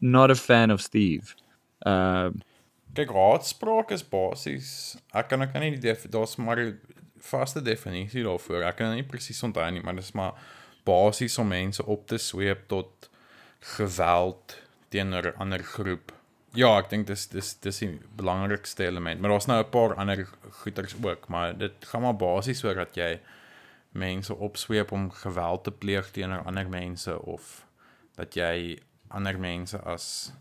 not 0.00 0.30
a 0.30 0.34
fan 0.34 0.70
of 0.70 0.80
Steve. 0.80 1.34
Uh, 1.86 2.30
Kyk, 2.96 3.10
haatspraak 3.12 3.90
is 3.90 4.02
basies 4.02 4.96
ek 5.12 5.28
kan 5.28 5.42
ek 5.42 5.52
kan 5.52 5.60
nie 5.60 5.76
daar's 5.76 6.36
maar 6.36 6.58
'n 6.58 6.78
vaste 7.26 7.62
definisie 7.62 8.24
daarvoor. 8.24 8.62
Ek 8.62 8.76
kan 8.76 8.94
nie 8.94 9.02
presies 9.02 9.42
onthou 9.42 9.70
nie, 9.70 9.82
maar 9.82 9.94
dit 9.94 10.04
is 10.04 10.12
maar 10.12 10.34
basies 10.84 11.38
om 11.38 11.48
mense 11.48 11.84
op 11.84 12.06
te 12.06 12.18
sweep 12.18 12.68
tot 12.68 13.10
geweld 13.76 14.56
teenoor 14.88 15.32
'n 15.32 15.38
ander 15.38 15.62
groep. 15.62 16.12
Ja, 16.54 16.78
ek 16.78 16.88
dink 16.90 17.06
dis 17.06 17.26
dis 17.26 17.54
dis 17.60 17.78
die 17.78 18.00
belangrikste 18.16 18.84
element, 18.86 19.20
maar 19.20 19.30
daar's 19.30 19.46
nou 19.46 19.62
'n 19.62 19.70
paar 19.70 19.94
ander 19.94 20.28
goeters 20.62 20.94
ook, 21.02 21.28
maar 21.28 21.58
dit 21.58 21.72
gaan 21.80 22.02
maar 22.02 22.16
basies 22.16 22.64
oor 22.64 22.74
dat 22.74 22.94
jy 22.94 23.20
mense 23.92 24.34
opsweep 24.34 24.92
om 24.92 25.10
geweld 25.10 25.64
te 25.64 25.70
pleeg 25.70 26.10
teenoor 26.10 26.44
ander 26.44 26.68
mense 26.68 27.22
of 27.22 27.66
dat 28.14 28.34
jy 28.34 28.78
ander 29.16 29.38
mense 29.40 29.80
as 29.84 30.32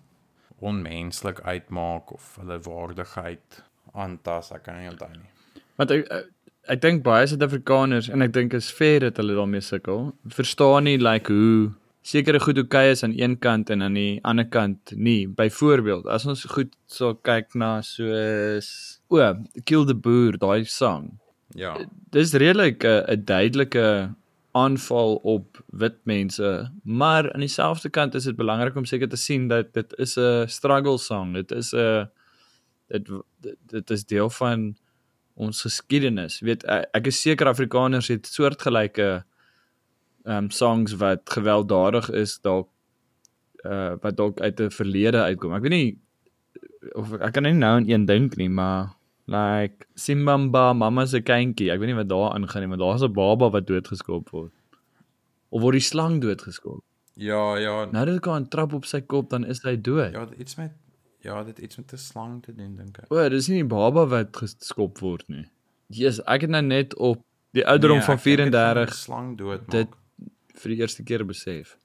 onmenslik 0.64 1.42
uitmaak 1.44 2.14
of 2.16 2.36
hulle 2.40 2.60
waardigheid 2.68 3.64
aantas, 3.96 4.52
ek 4.56 4.66
kan 4.68 4.80
nie 4.80 4.92
onthou 4.92 5.12
nie. 5.14 5.32
Want 5.80 5.94
ek 5.96 6.06
ek, 6.12 6.30
ek 6.76 6.82
dink 6.84 7.04
baie 7.06 7.28
Suid-Afrikaners 7.30 8.10
en 8.12 8.26
ek 8.26 8.34
dink 8.36 8.56
is 8.58 8.72
fair 8.74 9.04
dat 9.06 9.20
hulle 9.22 9.38
daarmee 9.38 9.64
sukkel. 9.64 10.10
Verstaan 10.38 10.88
nie 10.90 10.98
like 11.02 11.32
hoe 11.32 11.74
sekere 12.06 12.40
goed 12.42 12.60
oukei 12.62 12.92
is 12.92 13.04
aan 13.06 13.16
een 13.18 13.38
kant 13.42 13.70
en 13.74 13.82
aan 13.86 13.98
die 13.98 14.20
ander 14.24 14.48
kant 14.50 14.94
nie. 14.96 15.26
Byvoorbeeld, 15.28 16.10
as 16.12 16.28
ons 16.30 16.46
goed 16.54 16.74
sal 16.92 17.16
kyk 17.26 17.56
na 17.58 17.80
soos 17.86 18.70
o, 19.10 19.22
Kill 19.66 19.88
the 19.90 19.96
Boer, 19.96 20.38
daai 20.42 20.66
sang. 20.70 21.16
Ja. 21.56 21.76
Dis 22.12 22.34
redelik 22.34 22.84
'n 22.84 23.04
'n 23.14 23.26
duidelike 23.26 24.16
aanval 24.56 25.16
op 25.16 25.60
wit 25.76 25.98
mense, 26.08 26.50
maar 26.84 27.28
aan 27.34 27.44
dieselfde 27.44 27.90
kant 27.90 28.16
is 28.16 28.24
dit 28.24 28.36
belangrik 28.40 28.76
om 28.80 28.86
seker 28.88 29.10
te 29.12 29.20
sien 29.20 29.48
dat 29.52 29.74
dit 29.74 29.94
is 30.00 30.16
'n 30.18 30.48
struggle 30.48 30.98
song. 30.98 31.34
Dit 31.34 31.52
is 31.52 31.74
'n 31.74 32.08
dit 32.88 33.10
dit- 33.42 33.58
dit 33.68 33.90
is 33.90 34.06
deel 34.06 34.30
van 34.30 34.76
ons 35.36 35.62
geskiedenis. 35.62 36.40
Weet 36.40 36.64
ek, 36.64 36.88
ek 36.94 37.08
is 37.08 37.22
seker 37.22 37.48
Afrikaners 37.48 38.08
het 38.08 38.26
soortgelyke 38.28 39.24
ehm 40.26 40.38
um, 40.44 40.50
songs 40.52 40.94
wat 40.94 41.22
gewelddadig 41.30 42.10
is 42.10 42.40
dalk 42.42 42.70
uh 43.66 43.94
wat 44.02 44.18
dalk 44.18 44.40
uit 44.42 44.60
'n 44.60 44.70
verlede 44.72 45.22
uitkom. 45.22 45.54
Ek 45.54 45.62
weet 45.62 45.72
nie 45.72 46.00
of 46.94 47.14
ek 47.14 47.34
kan 47.34 47.44
nie 47.44 47.54
nou 47.54 47.76
aan 47.76 47.90
een 47.90 48.06
dink 48.06 48.36
nie, 48.36 48.50
maar 48.50 48.96
like 49.28 49.86
Simbamba 49.96 50.74
mamma 50.74 51.06
se 51.06 51.22
kindjie. 51.22 51.72
Ek 51.74 51.80
weet 51.80 51.88
nie 51.88 51.96
wat 51.98 52.08
daar 52.10 52.32
aangaan 52.34 52.62
nie, 52.62 52.68
maar 52.70 52.78
daar's 52.84 53.02
'n 53.04 53.14
baba 53.14 53.50
wat 53.50 53.68
doodgeskop 53.68 54.30
word. 54.30 54.52
Of 55.50 55.62
word 55.62 55.74
die 55.74 55.82
slang 55.82 56.22
doodgeskop. 56.22 56.84
Ja, 57.16 57.56
ja. 57.58 57.86
Nou 57.92 58.06
dat 58.06 58.16
ek 58.18 58.28
aan 58.28 58.48
trap 58.48 58.74
op 58.74 58.86
sy 58.86 59.02
kop 59.02 59.30
dan 59.30 59.46
is 59.46 59.62
hy 59.64 59.76
dood. 59.82 60.12
Ja, 60.14 60.26
dit 60.26 60.40
iets 60.40 60.56
met 60.56 60.72
ja, 61.22 61.44
dit 61.44 61.60
iets 61.60 61.78
met 61.78 61.94
'n 61.94 61.98
slang 61.98 62.44
te 62.44 62.54
doen 62.56 62.76
dink 62.76 62.98
ek. 62.98 63.12
O, 63.12 63.30
dis 63.30 63.48
nie 63.48 63.58
die 63.64 63.68
baba 63.68 64.06
wat 64.06 64.38
geskop 64.38 65.00
word 65.00 65.24
nie. 65.28 65.46
Jesus, 65.88 66.26
ek 66.26 66.42
het 66.42 66.50
nou 66.50 66.62
net 66.62 66.96
op 66.96 67.22
die 67.54 67.66
ouderdom 67.66 67.98
Nee, 67.98 68.06
van 68.06 68.16
ek 68.18 68.24
dink 68.24 68.38
dit 68.38 68.54
gaan 68.54 68.78
'n 68.78 68.86
34 68.86 68.94
slang 68.96 69.38
dood 69.38 69.70
dit 69.72 69.90
maak. 69.90 69.98
vir 70.56 70.70
die 70.72 70.78
eerste 70.82 71.04
keer 71.04 71.26
besef. 71.26 71.78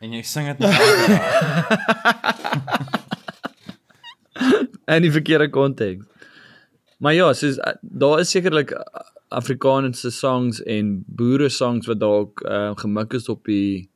En 0.00 0.12
jy 0.12 0.22
sing 0.22 0.46
dit 0.46 0.58
nou. 0.58 0.72
In 4.86 5.02
die 5.02 5.12
verkeerde 5.12 5.48
konteks. 5.50 6.04
Maar 6.98 7.14
ja, 7.14 7.32
soos 7.32 7.56
uh, 7.58 7.72
daar 7.82 8.20
is 8.20 8.30
sekerlik 8.30 8.70
uh, 8.70 8.80
Afrikaanse 9.28 10.10
songs 10.10 10.62
en 10.62 11.04
boere 11.06 11.48
songs 11.48 11.86
wat 11.90 12.00
dalk 12.00 12.40
uh, 12.46 12.72
gemik 12.76 13.12
is 13.12 13.28
op 13.28 13.44
die 13.44 13.90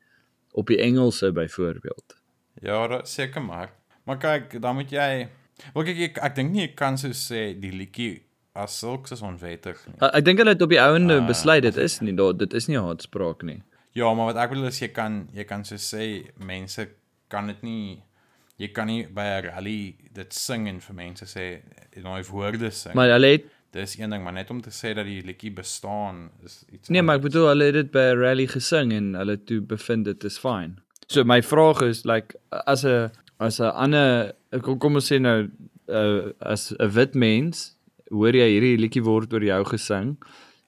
op 0.52 0.66
die 0.66 0.78
Engelse 0.82 1.32
byvoorbeeld. 1.32 2.16
ja, 2.62 2.86
dat 2.88 3.08
seker 3.08 3.42
maar. 3.42 3.70
Maar 4.04 4.16
kyk, 4.18 4.62
dan 4.62 4.74
moet 4.74 4.90
jy 4.90 5.28
Wel 5.74 5.84
kyk 5.84 5.98
ek, 5.98 6.18
ek 6.22 6.34
dink 6.36 6.52
nie 6.54 6.60
jy 6.62 6.72
kan 6.74 6.96
so 6.98 7.08
sê 7.10 7.52
die 7.58 7.70
liedjie 7.74 8.22
as 8.54 8.78
sulks 8.78 9.10
is 9.14 9.22
onwettig 9.22 9.78
nie. 9.86 9.94
Uh, 10.00 10.10
ek 10.14 10.24
dink 10.24 10.38
hulle 10.38 10.54
het 10.54 10.62
op 10.62 10.70
die 10.70 10.80
ouende 10.80 11.20
Ah. 11.20 11.26
besluit 11.26 11.62
dit 11.62 11.76
is 11.76 12.00
nie 12.00 12.14
daar 12.14 12.32
dit 12.38 12.54
is 12.54 12.66
nie 12.70 12.78
haatspraak 12.78 13.42
nie. 13.42 13.62
Ja, 13.92 14.12
maar 14.14 14.32
wat 14.32 14.36
ek 14.42 14.50
bedoel 14.54 14.70
is 14.70 14.78
jy 14.80 14.88
kan 14.94 15.28
jy 15.34 15.44
kan 15.44 15.64
so 15.64 15.74
sê 15.76 16.30
mense 16.38 16.88
kan 17.28 17.46
dit 17.46 17.62
nie 17.62 18.02
jy 18.58 18.68
kan 18.74 18.86
nie 18.90 19.06
by 19.06 19.26
'n 19.38 19.44
rally 19.52 19.96
dit 20.12 20.34
sing 20.34 20.68
en 20.68 20.80
vir 20.80 20.94
mense 20.94 21.24
sê 21.26 21.62
en 21.96 22.02
daai 22.02 22.22
woorde 22.30 22.70
sing. 22.70 22.94
Maar 22.94 23.16
hulle 23.16 23.32
het 23.36 23.44
Dis 23.70 23.98
een 23.98 24.10
ding, 24.10 24.22
maar 24.24 24.32
net 24.32 24.50
om 24.50 24.60
te 24.64 24.70
sê 24.72 24.94
dat 24.96 25.04
die 25.04 25.20
liedjie 25.22 25.50
bestaan 25.52 26.30
is 26.44 26.64
iets 26.72 26.88
Nee, 26.88 27.02
maar 27.02 27.18
ek 27.18 27.20
anders. 27.20 27.34
bedoel 27.34 27.48
hulle 27.48 27.64
het 27.64 27.74
dit 27.74 27.90
by 27.90 28.04
'n 28.14 28.18
rally 28.18 28.46
gesing 28.46 28.92
en 28.92 29.14
hulle 29.14 29.36
toe 29.44 29.60
bevind 29.60 30.04
dit 30.04 30.24
is 30.24 30.38
fine. 30.38 30.74
So 31.06 31.24
my 31.24 31.42
vraag 31.42 31.82
is 31.82 32.04
like 32.04 32.34
as 32.48 32.84
'n 32.84 33.10
as 33.38 33.60
'n 33.60 33.72
ander 33.74 34.32
kom, 34.62 34.78
kom 34.78 34.94
ons 34.94 35.12
sê 35.12 35.20
nou 35.20 35.50
uh, 35.88 36.32
as 36.40 36.72
'n 36.72 36.88
wit 36.88 37.14
mens 37.14 37.76
hoor 38.10 38.32
jy 38.32 38.48
hierdie 38.48 38.78
liedjie 38.78 39.04
word 39.04 39.32
oor 39.32 39.44
jou 39.44 39.64
gesing 39.64 40.16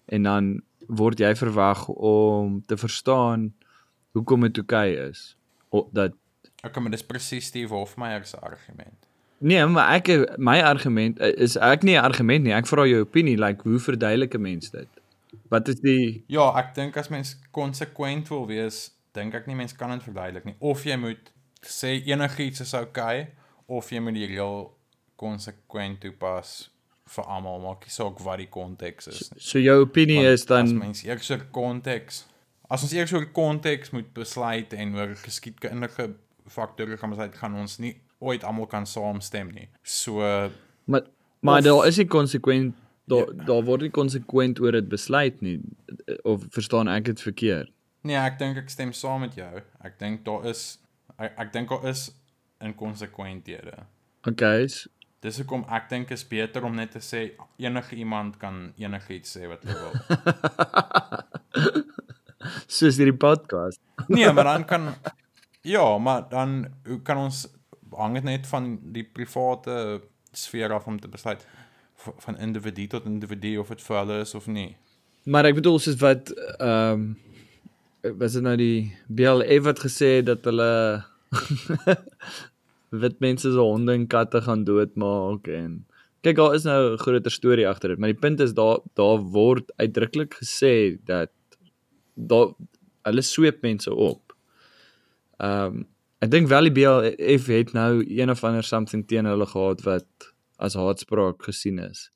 en 0.09 0.23
dan 0.23 0.63
word 0.89 1.21
jy 1.21 1.35
verwag 1.35 1.89
om 1.89 2.63
te 2.67 2.77
verstaan 2.77 3.53
hoekom 4.13 4.41
dit 4.41 4.59
oukei 4.59 5.09
is. 5.09 5.37
O, 5.71 5.89
dat 5.93 6.13
Okay, 6.63 6.83
maar 6.83 6.91
dis 6.91 7.05
presies 7.05 7.47
Steve 7.47 7.75
Hofmeyer 7.75 8.25
se 8.25 8.39
argument. 8.41 9.09
Nee, 9.39 9.67
maar 9.67 9.95
ek 9.97 10.11
my 10.37 10.59
argument 10.61 11.21
is 11.21 11.57
ek 11.57 11.83
nie 11.83 11.97
'n 11.97 12.05
argument 12.05 12.45
nie. 12.45 12.53
Ek 12.53 12.67
vra 12.67 12.85
jou 12.87 13.01
opinie 13.01 13.39
like 13.39 13.63
hoe 13.63 13.79
verduidelik 13.79 14.35
'n 14.35 14.41
mens 14.41 14.71
dit? 14.71 14.89
Wat 15.49 15.69
is 15.69 15.81
die 15.81 16.25
Ja, 16.27 16.53
ek 16.59 16.75
dink 16.75 16.97
as 16.97 17.09
mens 17.09 17.39
konsekwent 17.51 18.29
wil 18.29 18.47
wees, 18.47 18.91
dink 19.13 19.35
ek 19.35 19.47
nie 19.47 19.57
mens 19.57 19.73
kan 19.73 19.91
dit 19.91 20.03
verduidelik 20.03 20.45
nie. 20.45 20.55
Of 20.59 20.85
jy 20.85 20.97
moet 20.97 21.33
sê 21.63 22.03
enigiets 22.05 22.61
is 22.61 22.75
okay, 22.75 23.29
of 23.67 23.91
jy 23.91 24.01
moet 24.01 24.15
die 24.15 24.27
reël 24.27 24.71
konsekwent 25.17 26.01
toepas 26.01 26.71
vir 27.07 27.25
almal, 27.25 27.59
maak 27.61 27.85
nie 27.85 27.93
saak 27.93 28.21
wat 28.21 28.39
die 28.39 28.49
konteks 28.49 29.09
is 29.09 29.31
nie. 29.33 29.41
so 29.43 29.59
jou 29.59 29.81
opinie 29.83 30.17
Want 30.17 30.27
is 30.27 30.41
as 30.41 30.47
dan 30.47 30.79
mens 30.79 31.05
eers 31.05 31.31
oor 31.31 31.45
konteks 31.51 32.25
as 32.71 32.83
ons 32.83 32.93
eers 32.93 33.13
oor 33.13 33.27
konteks 33.35 33.91
moet 33.91 34.13
besluit 34.15 34.73
en 34.73 34.95
oor 34.95 35.15
geskiedkundige 35.25 36.15
faktore 36.51 36.97
gaan 36.99 37.11
besluit, 37.11 37.35
gaan 37.39 37.55
ons 37.55 37.79
nie 37.79 37.95
ooit 38.21 38.45
almal 38.45 38.67
kan 38.67 38.87
saamstem 38.87 39.51
nie. 39.55 39.69
So 39.83 40.21
maar 40.85 41.03
maar 41.41 41.59
Of- 41.59 41.65
daar 41.65 41.87
is 41.87 41.97
nie 41.97 42.07
konsekwent 42.07 42.75
daar 43.09 43.27
Ja. 43.37 43.45
daar 43.45 43.63
word 43.65 43.81
nie 43.81 43.91
konsekwent 43.91 44.61
oor 44.61 44.73
dit 44.73 44.89
besluit 44.89 45.41
nie 45.43 45.61
of 46.25 46.43
verstaan 46.51 46.89
ek 46.89 47.05
dit 47.05 47.21
verkeerd? 47.21 47.71
nee, 48.03 48.17
ek 48.17 48.39
dink 48.39 48.57
ek 48.57 48.71
stem 48.71 48.93
saam 48.93 49.21
met 49.21 49.35
jou. 49.35 49.61
Ek 49.85 49.99
dink 49.99 50.25
daar 50.25 50.45
is 50.47 50.79
ek, 51.19 51.33
ek 51.39 51.53
dink 51.53 51.69
daar 51.69 51.85
is 51.89 52.11
inkonsekwenthede. 52.61 53.85
Okay, 54.29 54.69
Dis 55.21 55.37
hoekom 55.37 55.65
ek 55.69 55.89
dink 55.91 56.11
is 56.11 56.25
beter 56.25 56.65
om 56.65 56.75
net 56.75 56.91
te 56.93 56.99
sê 56.99 57.33
enige 57.59 57.97
iemand 57.97 58.39
kan 58.39 58.73
enigiets 58.79 59.37
sê 59.37 59.49
wat 59.49 59.63
hulle 59.65 59.81
wil. 59.81 59.93
soos 62.77 62.97
hierdie 62.97 63.17
podcast. 63.17 63.81
Nee, 64.09 64.33
maar 64.33 64.45
dan 64.45 64.65
kan 64.65 64.95
ja, 65.63 65.99
maar 65.99 66.29
dan 66.29 66.67
hoe 66.87 67.01
kan 67.03 67.17
ons 67.17 67.49
hang 67.91 68.15
dit 68.15 68.25
net 68.25 68.47
van 68.47 68.79
die 68.95 69.05
private 69.05 70.01
sfeer 70.33 70.73
af 70.73 70.87
om 70.87 71.01
te 71.01 71.09
besluit 71.09 71.47
van 72.01 72.39
individu 72.39 72.87
tot 72.87 73.05
individu 73.05 73.57
of 73.61 73.69
dit 73.69 73.83
vir 73.83 73.97
hulle 73.97 74.21
is 74.21 74.35
of 74.35 74.47
nie. 74.47 74.77
Maar 75.29 75.51
ek 75.51 75.59
bedoel 75.61 75.79
soos 75.79 75.99
wat 76.01 76.33
ehm 76.59 77.03
um, 77.03 77.11
was 78.17 78.33
dit 78.33 78.43
nou 78.43 78.55
die 78.57 78.97
BLF 79.13 79.65
wat 79.67 79.83
gesê 79.85 80.07
het 80.19 80.27
dat 80.31 80.47
hulle 80.49 81.05
wit 83.03 83.19
mense 83.21 83.51
se 83.53 83.61
honde 83.61 83.93
en 83.93 84.07
katte 84.09 84.41
gaan 84.47 84.65
doodmaak 84.65 85.51
en 85.53 85.75
kyk 86.25 86.39
daar 86.39 86.55
is 86.57 86.65
nou 86.65 86.93
'n 86.93 87.03
groter 87.03 87.31
storie 87.31 87.69
agter 87.69 87.89
dit, 87.89 87.99
maar 87.99 88.13
die 88.13 88.23
punt 88.25 88.41
is 88.41 88.55
daar 88.55 88.81
daar 88.95 89.21
word 89.37 89.73
uitdruklik 89.77 90.35
gesê 90.41 90.97
dat 91.05 91.31
daar 92.15 92.49
hulle 93.03 93.23
sweep 93.23 93.63
mense 93.63 93.95
op. 93.95 94.30
Ehm 95.41 95.81
um, 95.81 95.89
ek 96.21 96.29
dink 96.35 96.51
wel 96.53 96.69
die 96.69 96.73
BLF 96.77 97.47
het 97.49 97.71
nou 97.73 98.05
een 98.05 98.31
of 98.31 98.45
ander 98.45 98.65
something 98.65 99.07
teen 99.09 99.25
hulle 99.25 99.47
gehad 99.49 99.81
wat 99.87 100.33
as 100.61 100.75
haatspraak 100.77 101.43
gesien 101.49 101.79
is. 101.81 102.11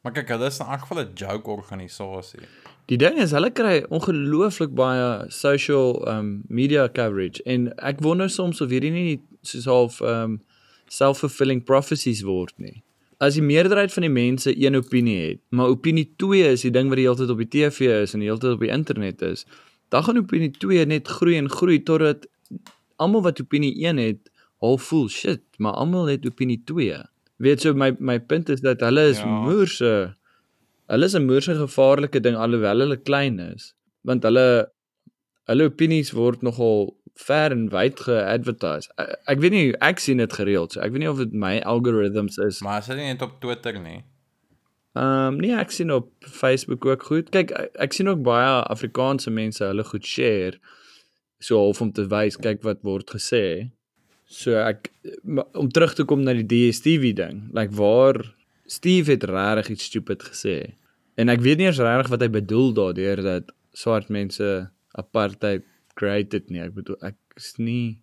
Maar 0.00 0.12
kyk, 0.12 0.28
hulle 0.32 0.46
is 0.46 0.60
in 0.62 0.66
elk 0.66 0.84
geval 0.84 1.00
'n 1.02 1.14
joke 1.14 1.50
organisasie. 1.50 2.46
Die 2.86 2.96
ding 2.96 3.18
is 3.18 3.30
hulle 3.30 3.50
kry 3.50 3.82
ongelooflik 3.88 4.72
baie 4.74 5.30
social 5.30 6.08
um 6.08 6.42
media 6.48 6.88
coverage 6.88 7.42
en 7.42 7.68
ek 7.78 8.00
wonder 8.06 8.30
soms 8.30 8.60
of 8.60 8.70
hierdie 8.70 8.90
nie 8.94 9.20
soos 9.42 9.64
half 9.64 10.00
um 10.00 10.40
self-fulfilling 10.86 11.64
prophecies 11.64 12.22
word 12.22 12.54
nie. 12.56 12.82
As 13.20 13.34
die 13.34 13.44
meerderheid 13.44 13.92
van 13.92 14.02
die 14.02 14.14
mense 14.14 14.54
een 14.56 14.76
opinie 14.76 15.18
het, 15.28 15.40
maar 15.50 15.66
opinie 15.66 16.08
2 16.16 16.52
is 16.52 16.62
die 16.66 16.70
ding 16.70 16.88
wat 16.88 16.96
die 16.96 17.06
hele 17.06 17.16
tyd 17.16 17.30
op 17.30 17.38
die 17.38 17.52
TV 17.52 18.02
is 18.02 18.14
en 18.14 18.20
die 18.20 18.28
hele 18.30 18.40
tyd 18.40 18.56
op 18.56 18.64
die 18.64 18.72
internet 18.72 19.22
is, 19.22 19.46
dan 19.88 20.04
gaan 20.04 20.18
opinie 20.18 20.50
2 20.50 20.86
net 20.86 21.08
groei 21.08 21.36
en 21.36 21.50
groei 21.50 21.82
totdat 21.82 22.26
almal 23.00 23.24
wat 23.24 23.40
opinie 23.40 23.72
1 23.86 24.00
het, 24.02 24.30
half 24.60 24.82
voel 24.90 25.08
shit, 25.08 25.42
maar 25.58 25.72
almal 25.80 26.10
het 26.12 26.26
opinie 26.28 26.60
2. 26.68 27.00
Weet 27.40 27.64
so 27.64 27.72
my 27.74 27.94
my 27.98 28.18
punt 28.20 28.48
is 28.52 28.60
dat 28.60 28.80
hulle 28.84 29.08
is 29.08 29.18
Ja. 29.24 29.26
moerse 29.26 29.92
Hulle 30.90 31.06
is 31.06 31.14
'n 31.14 31.22
moerse 31.26 31.54
gevaarlike 31.54 32.20
ding 32.20 32.36
alhoewel 32.36 32.78
hulle 32.82 32.96
klein 32.96 33.38
is, 33.38 33.74
want 34.02 34.24
hulle 34.26 34.70
hulle 35.46 35.64
opinies 35.70 36.10
word 36.12 36.42
nogal 36.42 36.96
ver 37.14 37.52
en 37.54 37.68
wyd 37.70 38.00
ge-advertise. 38.00 38.90
Ek, 38.98 39.12
ek 39.34 39.40
weet 39.44 39.54
nie, 39.54 39.72
ek 39.80 39.98
sien 40.02 40.18
dit 40.22 40.32
gereeld. 40.32 40.72
So 40.72 40.80
ek 40.80 40.90
weet 40.90 41.04
nie 41.04 41.10
of 41.10 41.18
dit 41.22 41.32
my 41.32 41.60
algorithms 41.60 42.38
is. 42.38 42.60
Maar 42.60 42.80
as 42.82 42.86
dit 42.90 42.96
nie 42.96 43.06
net 43.06 43.22
op 43.22 43.38
Twitter 43.40 43.78
nie. 43.78 44.02
Ehm 44.98 45.34
um, 45.34 45.36
nee, 45.38 45.54
ek 45.54 45.70
sien 45.70 45.92
op 45.94 46.10
Facebook 46.26 46.84
ook 46.86 47.02
goed. 47.02 47.30
Kyk, 47.30 47.50
ek, 47.50 47.70
ek 47.86 47.92
sien 47.92 48.08
ook 48.10 48.22
baie 48.26 48.62
Afrikaanse 48.66 49.30
mense 49.30 49.62
hulle 49.64 49.84
goed 49.84 50.06
share 50.06 50.58
so 51.40 51.58
half 51.58 51.80
om 51.80 51.92
te 51.92 52.04
wys 52.10 52.36
kyk 52.40 52.62
wat 52.66 52.82
word 52.86 53.10
gesê. 53.10 53.70
So 54.30 54.54
ek 54.60 54.92
om 55.58 55.70
terug 55.74 55.96
te 55.98 56.06
kom 56.06 56.22
na 56.22 56.36
die 56.36 56.46
DStv 56.46 57.14
ding, 57.18 57.48
like 57.56 57.74
waar 57.74 58.20
Steve 58.70 59.16
het 59.16 59.24
regtig 59.26 59.74
iets 59.74 59.88
stupid 59.90 60.22
gesê. 60.22 60.76
En 61.18 61.32
ek 61.32 61.42
weet 61.42 61.58
nie 61.58 61.66
eens 61.66 61.80
regtig 61.82 62.12
wat 62.12 62.22
hy 62.22 62.30
bedoel 62.36 62.70
daardeur 62.76 63.22
dat 63.24 63.50
swart 63.74 64.12
mense 64.12 64.46
apartheid 64.98 65.66
created 65.98 66.50
nie. 66.50 66.62
Ek 66.62 66.76
bedoel 66.76 67.00
ek 67.10 67.18
is 67.40 67.56
nie 67.58 67.98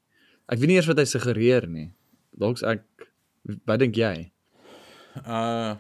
ek 0.52 0.60
weet 0.60 0.72
nie 0.72 0.80
eers 0.80 0.90
wat 0.92 1.00
hy 1.00 1.08
suggereer 1.08 1.70
nie. 1.72 1.92
Dalk 2.38 2.60
ek 2.68 2.84
wat 3.70 3.80
dink 3.84 3.96
jy? 4.00 4.28
Uh 5.24 5.78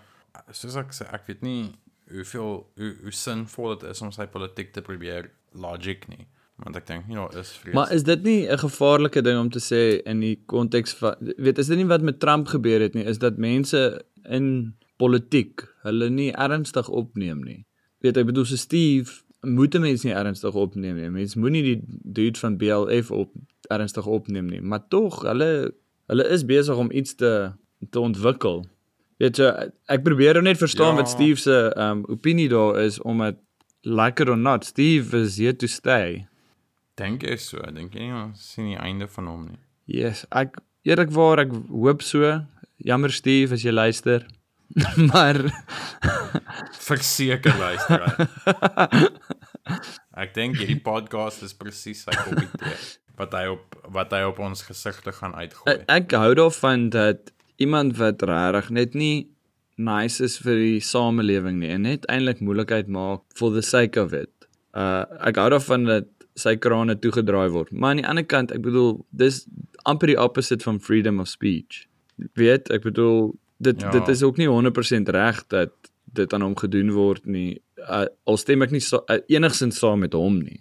soos 0.54 0.78
ek 0.80 0.94
sê, 0.96 1.08
ek 1.12 1.26
weet 1.28 1.42
nie 1.44 1.74
hoeveel 2.14 2.52
hoe, 2.78 2.92
hoe 3.04 3.12
sinvol 3.12 3.74
dit 3.76 3.90
is 3.92 4.02
om 4.06 4.14
sy 4.16 4.28
politiek 4.32 4.70
te 4.72 4.84
probeer 4.86 5.32
logic 5.58 6.06
nie. 6.12 6.28
Want 6.64 6.76
ek 6.76 6.88
dink 6.88 7.08
nie 7.08 7.16
daar 7.16 7.36
is 7.38 7.52
vrees. 7.62 7.74
Maar 7.78 7.92
is 7.94 8.04
dit 8.04 8.24
nie 8.24 8.48
'n 8.50 8.58
gevaarlike 8.58 9.22
ding 9.22 9.40
om 9.40 9.50
te 9.50 9.60
sê 9.60 10.02
in 10.06 10.20
die 10.20 10.40
konteks 10.46 10.94
van 10.94 11.16
weet 11.38 11.58
is 11.58 11.68
dit 11.68 11.78
nie 11.78 11.86
wat 11.86 12.02
met 12.02 12.20
Trump 12.20 12.48
gebeur 12.48 12.80
het 12.82 12.94
nie, 12.94 13.04
is 13.06 13.18
dat 13.18 13.38
mense 13.38 14.02
in 14.30 14.74
politiek 14.98 15.62
hulle 15.84 16.10
nie 16.10 16.32
ernstig 16.34 16.90
opneem 16.90 17.44
nie. 17.44 17.66
Weet 18.02 18.18
ek 18.18 18.26
bedoel 18.26 18.46
so 18.46 18.56
Steve 18.56 19.12
moet 19.42 19.80
mense 19.80 20.08
nie 20.08 20.16
ernstig 20.16 20.54
opneem 20.56 20.96
nie. 20.96 21.10
Mense 21.10 21.40
moenie 21.40 21.64
die 21.64 21.82
dude 22.04 22.40
van 22.40 22.58
BLF 22.58 23.12
op 23.12 23.32
ernstig 23.70 24.06
opneem 24.06 24.48
nie, 24.50 24.62
maar 24.62 24.88
tog 24.90 25.22
hulle 25.22 25.72
hulle 26.08 26.24
is 26.30 26.46
besig 26.46 26.76
om 26.78 26.92
iets 26.92 27.16
te 27.16 27.52
te 27.92 28.00
ontwikkel. 28.00 28.66
Weet 29.18 29.38
jy, 29.38 29.70
ek 29.90 30.04
probeer 30.04 30.34
nou 30.34 30.44
net 30.44 30.58
verstaan 30.58 30.96
Ja. 30.96 31.02
wat 31.02 31.10
Steve 31.10 31.40
se 31.40 31.74
um 31.78 32.06
opinie 32.08 32.50
daar 32.50 32.80
is 32.82 33.02
omdat 33.02 33.36
like 33.84 34.22
it 34.24 34.30
or 34.30 34.38
not, 34.38 34.66
Steve 34.66 35.18
is 35.18 35.38
here 35.38 35.56
to 35.56 35.68
stay. 35.68 36.26
Dink 36.98 37.24
jy 37.28 37.38
so? 37.42 37.62
Dink 37.74 37.96
jy 37.96 38.10
nie 38.10 38.18
ons 38.18 38.44
sien 38.54 38.72
die 38.72 38.80
einde 38.80 39.08
van 39.12 39.30
hom 39.32 39.46
nie? 39.52 39.60
Yes, 39.88 40.26
ek 40.32 40.60
eerlikwaar 40.88 41.46
ek 41.46 41.54
hoop 41.70 42.04
so. 42.06 42.34
Jammer 42.84 43.14
Steve 43.14 43.56
as 43.58 43.66
jy 43.66 43.74
luister. 43.74 44.28
maar 45.12 45.40
Verseker 46.88 47.56
luister. 47.58 48.04
ek 50.18 50.34
dink 50.36 50.60
hierdie 50.60 50.82
podcast 50.84 51.44
is 51.46 51.56
presies 51.56 52.04
sy 52.04 52.16
koppie 52.20 52.50
tee 52.60 52.76
wat 53.18 53.34
hy 53.34 53.48
op 53.50 53.78
wat 53.96 54.12
hy 54.14 54.22
op 54.28 54.40
ons 54.44 54.62
gesigte 54.68 55.14
gaan 55.16 55.34
uitgooi. 55.34 55.74
ek, 55.74 55.86
ek 55.90 56.16
hou 56.20 56.34
daarvan 56.38 56.90
dat 56.94 57.32
iemand 57.64 57.98
wat 57.98 58.22
regtig 58.28 58.70
net 58.78 58.98
nie 58.98 59.28
nice 59.78 60.22
is 60.24 60.38
vir 60.42 60.60
die 60.60 60.82
samelewing 60.84 61.58
nie 61.62 61.72
en 61.74 61.88
net 61.88 62.06
eintlik 62.14 62.44
moeilikheid 62.46 62.90
maak 62.92 63.24
for 63.38 63.54
the 63.54 63.64
sake 63.66 63.98
of 64.02 64.14
it. 64.14 64.32
Uh 64.78 65.06
ek 65.32 65.40
hou 65.42 65.50
daarvan 65.56 65.88
dat 65.90 66.12
sy 66.38 66.56
krane 66.62 66.96
toegedraai 67.02 67.50
word. 67.54 67.72
Maar 67.74 67.90
aan 67.96 68.02
die 68.04 68.08
ander 68.08 68.26
kant, 68.30 68.52
ek 68.56 68.62
bedoel, 68.66 69.00
dis 69.18 69.46
amper 69.90 70.12
die 70.12 70.20
opposite 70.22 70.64
van 70.68 70.80
freedom 70.84 71.20
of 71.24 71.28
speech. 71.32 71.86
Weet, 72.38 72.70
ek 72.74 72.86
bedoel 72.86 73.34
dit 73.58 73.82
Ja. 73.82 73.90
dit 73.92 74.08
is 74.14 74.22
ook 74.24 74.38
nie 74.38 74.48
100% 74.48 75.10
reg 75.10 75.44
dat 75.50 75.72
dit 76.14 76.34
aan 76.34 76.42
hom 76.46 76.56
gedoen 76.58 76.92
word 76.94 77.26
nie. 77.26 77.62
Uh, 77.78 78.06
al 78.26 78.38
stem 78.38 78.62
ek 78.62 78.72
nie 78.72 78.80
so, 78.82 79.02
uh, 79.10 79.18
enigsins 79.28 79.78
saam 79.80 80.00
met 80.00 80.14
hom 80.14 80.40
nie. 80.44 80.60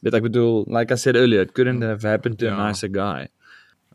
Weet 0.00 0.14
ek 0.14 0.22
bedoel, 0.22 0.64
like 0.68 0.92
I 0.92 0.96
said 0.96 1.16
earlier, 1.16 1.42
it 1.42 1.52
couldn't 1.52 1.82
have 1.82 2.02
happened 2.08 2.38
to 2.38 2.46
Ja. 2.46 2.56
a 2.56 2.66
nicer 2.68 2.88
guy. 2.88 3.28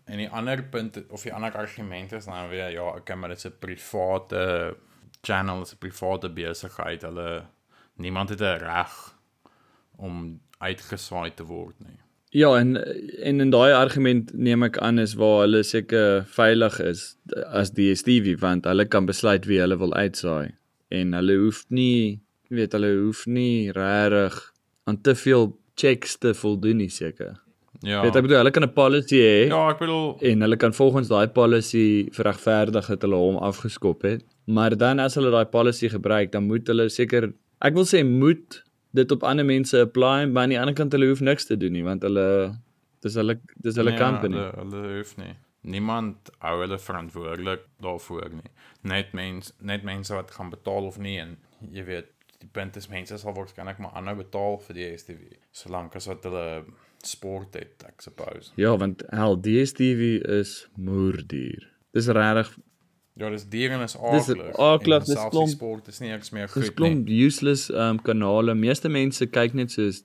En 0.06 0.18
die 0.18 0.30
ander 0.30 0.62
punt 0.64 1.00
of 1.10 1.24
die 1.24 1.34
ander 1.34 1.52
argument 1.58 2.12
is 2.14 2.26
dan 2.26 2.50
weer 2.50 2.70
ja, 2.72 2.84
okay, 2.96 3.16
maar 3.18 3.30
dit 3.30 3.38
is 3.38 3.46
'n 3.46 3.54
private 3.60 4.76
channel, 5.22 5.58
dit 5.60 5.68
is 5.68 5.74
'n 5.74 5.78
private 5.78 6.30
besigheid. 6.30 7.02
Hulle 7.02 7.44
niemand 7.98 8.30
het 8.30 8.40
'n 8.42 8.58
reg 8.62 9.16
om 9.98 10.40
uitgeswaai 10.60 11.32
te 11.36 11.44
word 11.44 11.76
nie. 11.80 12.00
Ja, 12.36 12.50
en 12.60 12.76
en 13.24 13.40
in 13.40 13.52
daai 13.54 13.72
argument 13.74 14.34
neem 14.34 14.66
ek 14.68 14.78
aan 14.84 15.00
is 15.00 15.14
waar 15.20 15.46
hulle 15.46 15.62
seker 15.64 16.26
veilig 16.36 16.80
is 16.84 17.04
as 17.48 17.72
DStv 17.78 18.36
want 18.42 18.68
hulle 18.68 18.86
kan 18.92 19.08
besluit 19.08 19.48
wie 19.48 19.62
hulle 19.64 19.78
wil 19.80 19.96
uitsaai 19.96 20.52
en 20.96 21.14
hulle 21.16 21.38
hoef 21.46 21.64
nie, 21.70 22.20
jy 22.50 22.60
weet 22.60 22.76
hulle 22.76 22.92
hoef 22.98 23.24
nie 23.28 23.72
regtig 23.78 24.36
aan 24.86 25.00
te 25.02 25.16
veel 25.16 25.54
checks 25.80 26.20
te 26.20 26.34
voldoen 26.36 26.84
nie 26.84 26.92
seker. 26.92 27.38
Ja. 27.84 28.02
Weet 28.04 28.20
ek 28.20 28.28
bedoel 28.28 28.42
hulle 28.42 28.54
kan 28.56 28.68
'n 28.68 28.74
policy 28.74 29.22
hê 29.22 29.48
ja, 29.48 29.62
ek 29.72 29.80
bedoel 29.80 30.18
en 30.20 30.46
hulle 30.48 30.58
kan 30.58 30.74
volgens 30.74 31.08
daai 31.08 31.28
policy 31.40 32.10
verregverdig 32.12 32.92
dat 32.92 33.08
hulle 33.08 33.16
hom 33.16 33.40
afgeskop 33.40 34.04
het. 34.04 34.28
Maar 34.46 34.76
dan 34.76 35.00
as 35.00 35.16
hulle 35.16 35.32
daai 35.32 35.46
policy 35.46 35.90
gebruik, 35.90 36.32
dan 36.32 36.48
moet 36.52 36.68
hulle 36.68 36.90
seker 36.90 37.32
ek 37.62 37.74
wil 37.74 37.88
sê 37.88 38.04
moet 38.04 38.65
dit 38.96 39.12
op 39.12 39.24
ander 39.24 39.46
mense 39.46 39.80
apply, 39.88 40.26
maar 40.26 40.46
aan 40.46 40.54
die 40.56 40.60
ander 40.60 40.76
kant 40.78 40.96
hulle 40.96 41.10
hoef 41.12 41.24
niks 41.24 41.50
te 41.50 41.58
doen 41.60 41.76
nie 41.76 41.84
want 41.86 42.06
hulle 42.08 42.28
dis 43.06 43.18
hulle 43.20 43.40
dis 43.62 43.76
hulle 43.80 43.94
nee, 43.94 44.02
company. 44.02 44.40
Hulle, 44.40 44.54
hulle 44.64 44.98
hoef 44.98 45.16
nie. 45.22 45.34
Niemand 45.76 46.30
hou 46.46 46.56
hulle 46.62 46.78
verantwoordelik 46.82 47.64
daarvoor 47.82 48.34
nie. 48.38 48.52
Net 48.86 49.14
mens 49.18 49.54
net 49.60 49.86
mense 49.88 50.14
wat 50.14 50.34
gaan 50.38 50.52
betaal 50.54 50.92
of 50.92 51.00
nie 51.02 51.18
en 51.22 51.38
jy 51.74 51.86
weet 51.88 52.12
die 52.42 52.52
punt 52.52 52.76
is 52.78 52.90
mense 52.92 53.18
sal 53.18 53.34
waarskynlik 53.38 53.80
maar 53.82 53.96
aanhou 53.98 54.18
betaal 54.20 54.60
vir 54.68 54.78
die 54.78 54.90
DStv 54.92 55.40
solank 55.56 55.96
as 55.98 56.10
wat 56.12 56.28
hulle 56.28 56.46
sport 57.06 57.54
het, 57.54 57.84
ek 57.86 58.02
suppose. 58.02 58.52
Ja, 58.60 58.74
want 58.82 59.04
hel 59.14 59.38
DStv 59.38 60.16
is 60.40 60.56
moerduur. 60.74 61.68
Dis 61.94 62.10
regtig 62.10 62.56
Ja, 63.18 63.30
dis 63.30 63.46
dier 63.48 63.72
en 63.72 63.80
is 63.82 63.94
Dis 63.94 64.30
aaklig. 64.30 64.56
aaklig, 64.60 65.00
En 65.00 65.06
dis 65.06 65.26
klomp- 65.32 65.50
sport 65.50 65.88
is 65.88 66.00
nie 66.02 66.10
eens 66.12 66.32
meer 66.32 66.46
Dis 66.48 66.54
goed 66.54 66.64
nie. 66.64 66.72
klomp 66.76 67.08
useless 67.10 67.70
um 67.70 68.00
kanale. 68.00 68.56
Meeste 68.56 68.90
mense 68.90 69.26
kyk 69.32 69.54
net 69.54 69.72
soos 69.72 70.04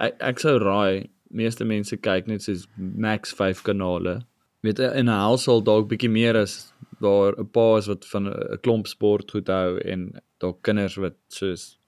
ek, 0.00 0.16
ek 0.20 0.38
sou 0.38 0.58
raai, 0.58 1.08
meeste 1.30 1.64
mense 1.64 1.96
kyk 1.96 2.26
net 2.28 2.42
soos 2.42 2.66
max 2.76 3.32
5 3.32 3.62
kanale. 3.64 4.18
Weet 4.62 4.78
in 4.80 5.06
'n 5.08 5.20
household 5.22 5.64
dalk 5.64 5.88
bietjie 5.88 6.10
meer 6.10 6.36
as 6.36 6.72
daar 7.00 7.32
'n 7.38 7.46
pa 7.46 7.76
is 7.78 7.86
wat 7.88 8.04
van 8.04 8.26
'n 8.28 8.58
klomp 8.62 8.86
sport 8.86 9.30
goed 9.30 9.46
hou 9.48 9.78
en 9.80 10.20
dalk 10.40 10.62
kinders 10.62 10.96
wat 10.96 11.14
soos 11.28 11.78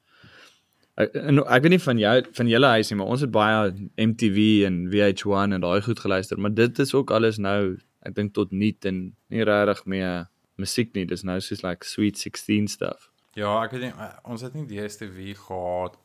ek, 0.97 1.15
en, 1.15 1.39
ek 1.41 1.63
weet 1.63 1.71
nie 1.71 1.79
van 1.79 1.99
jou 1.99 2.23
van 2.33 2.49
julle 2.49 2.67
huis 2.67 2.91
nie, 2.91 2.97
maar 2.97 3.07
ons 3.07 3.21
het 3.21 3.31
baie 3.31 3.71
MTV 3.99 4.65
en 4.67 4.89
VH1 4.91 5.53
en 5.53 5.61
daai 5.61 5.81
goed 5.83 5.99
geluister, 6.01 6.39
maar 6.39 6.55
dit 6.55 6.79
is 6.79 6.95
ook 6.95 7.11
alles 7.11 7.39
nou 7.39 7.77
ek 8.07 8.15
dink 8.15 8.33
tot 8.33 8.51
nuut 8.53 8.85
en 8.87 9.15
nie 9.31 9.45
regtig 9.45 9.85
meer 9.87 10.27
musiek 10.59 10.95
nie. 10.95 11.07
Dis 11.09 11.25
nou 11.27 11.39
soos 11.45 11.63
like 11.65 11.87
Sweet 11.87 12.19
16 12.19 12.69
stuff. 12.69 13.09
Ja, 13.39 13.53
ek 13.63 13.77
weet 13.77 13.89
nie 13.89 13.93
eh, 13.95 14.15
ons 14.27 14.43
het 14.43 14.57
nie 14.59 14.67
DStv 14.67 15.35
gehad 15.39 15.99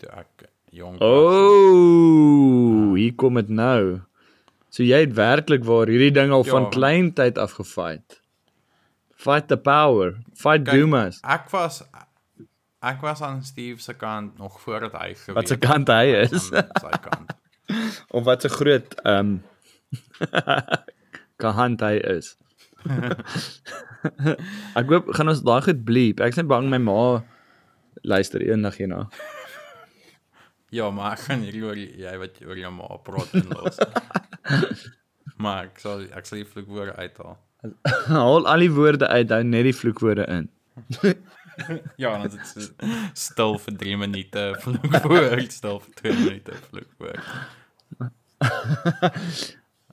toe 0.00 0.08
ek 0.22 0.48
jonk 0.72 1.02
was. 1.02 1.08
Oh, 1.08 2.94
hier 2.96 3.14
kom 3.20 3.36
dit 3.40 3.52
nou. 3.52 4.00
So 4.72 4.86
jy 4.86 5.02
het 5.04 5.16
werklik 5.18 5.66
waar 5.68 5.90
hierdie 5.92 6.14
ding 6.16 6.32
al 6.32 6.46
Ja, 6.46 6.54
van 6.54 6.70
klein 6.72 7.12
tyd 7.12 7.38
af 7.38 7.58
gefight. 7.58 8.22
Fight 9.12 9.48
the 9.48 9.58
power. 9.60 10.16
Fight 10.34 10.64
Dumas. 10.64 11.20
Ek 11.22 11.50
was 11.52 11.82
ek 12.82 13.04
was 13.04 13.20
aan 13.22 13.44
Steve 13.46 13.78
se 13.82 13.94
kant 13.94 14.38
nog 14.38 14.56
voordat 14.60 14.96
hy 14.98 15.12
geweet 15.14 15.36
Wat 15.36 15.48
se 15.48 15.58
kant 15.60 15.92
hy 15.92 16.16
is 16.24 16.48
sy 16.50 16.94
kant. 17.04 17.36
of 18.16 18.24
wat 18.26 18.42
se 18.42 18.50
groot 18.50 18.96
ehm 19.04 19.36
um, 19.36 19.42
kant 21.42 21.84
hy 21.84 21.98
is. 22.16 22.34
ek 24.78 24.90
hoop 24.90 25.12
gaan 25.16 25.30
ons 25.32 25.44
daai 25.46 25.62
goed 25.66 25.84
bleep. 25.86 26.22
Ek's 26.24 26.40
net 26.40 26.50
bang 26.50 26.68
my 26.72 26.80
ma 26.82 27.02
luister 28.02 28.42
eendag 28.42 28.80
hierna. 28.80 29.06
Ja, 30.72 30.86
maar 30.88 31.18
ek 31.18 31.26
gaan 31.26 31.42
hier 31.44 31.56
oor 31.68 31.76
jy 31.76 32.12
wat 32.16 32.38
oor 32.48 32.56
jou 32.56 32.70
ma 32.72 32.86
praat 33.04 33.34
en 33.36 33.50
los. 33.52 33.76
maar 35.44 35.66
ek 35.66 35.82
sal 35.82 36.06
ek 36.16 36.24
sal 36.24 36.40
die 36.40 36.48
vloekwoorde 36.48 36.94
uithaal. 36.96 37.36
Haal 38.06 38.48
al 38.48 38.64
die 38.64 38.70
woorde 38.72 39.04
uit, 39.12 39.28
hou 39.36 39.42
net 39.44 39.68
die 39.68 39.76
vloekwoorde 39.76 40.24
in. 40.32 40.48
Ja, 42.00 42.16
dan 42.16 42.24
is 42.24 42.38
dit 42.38 42.46
so 42.48 42.60
stil 43.12 43.58
vir 43.66 43.76
3 43.84 44.00
minute 44.00 44.46
vloekwoord, 44.64 45.52
stil 45.52 45.82
vir 45.84 45.92
2 46.00 46.16
minute 46.22 46.56
vloekwoord. 46.70 47.20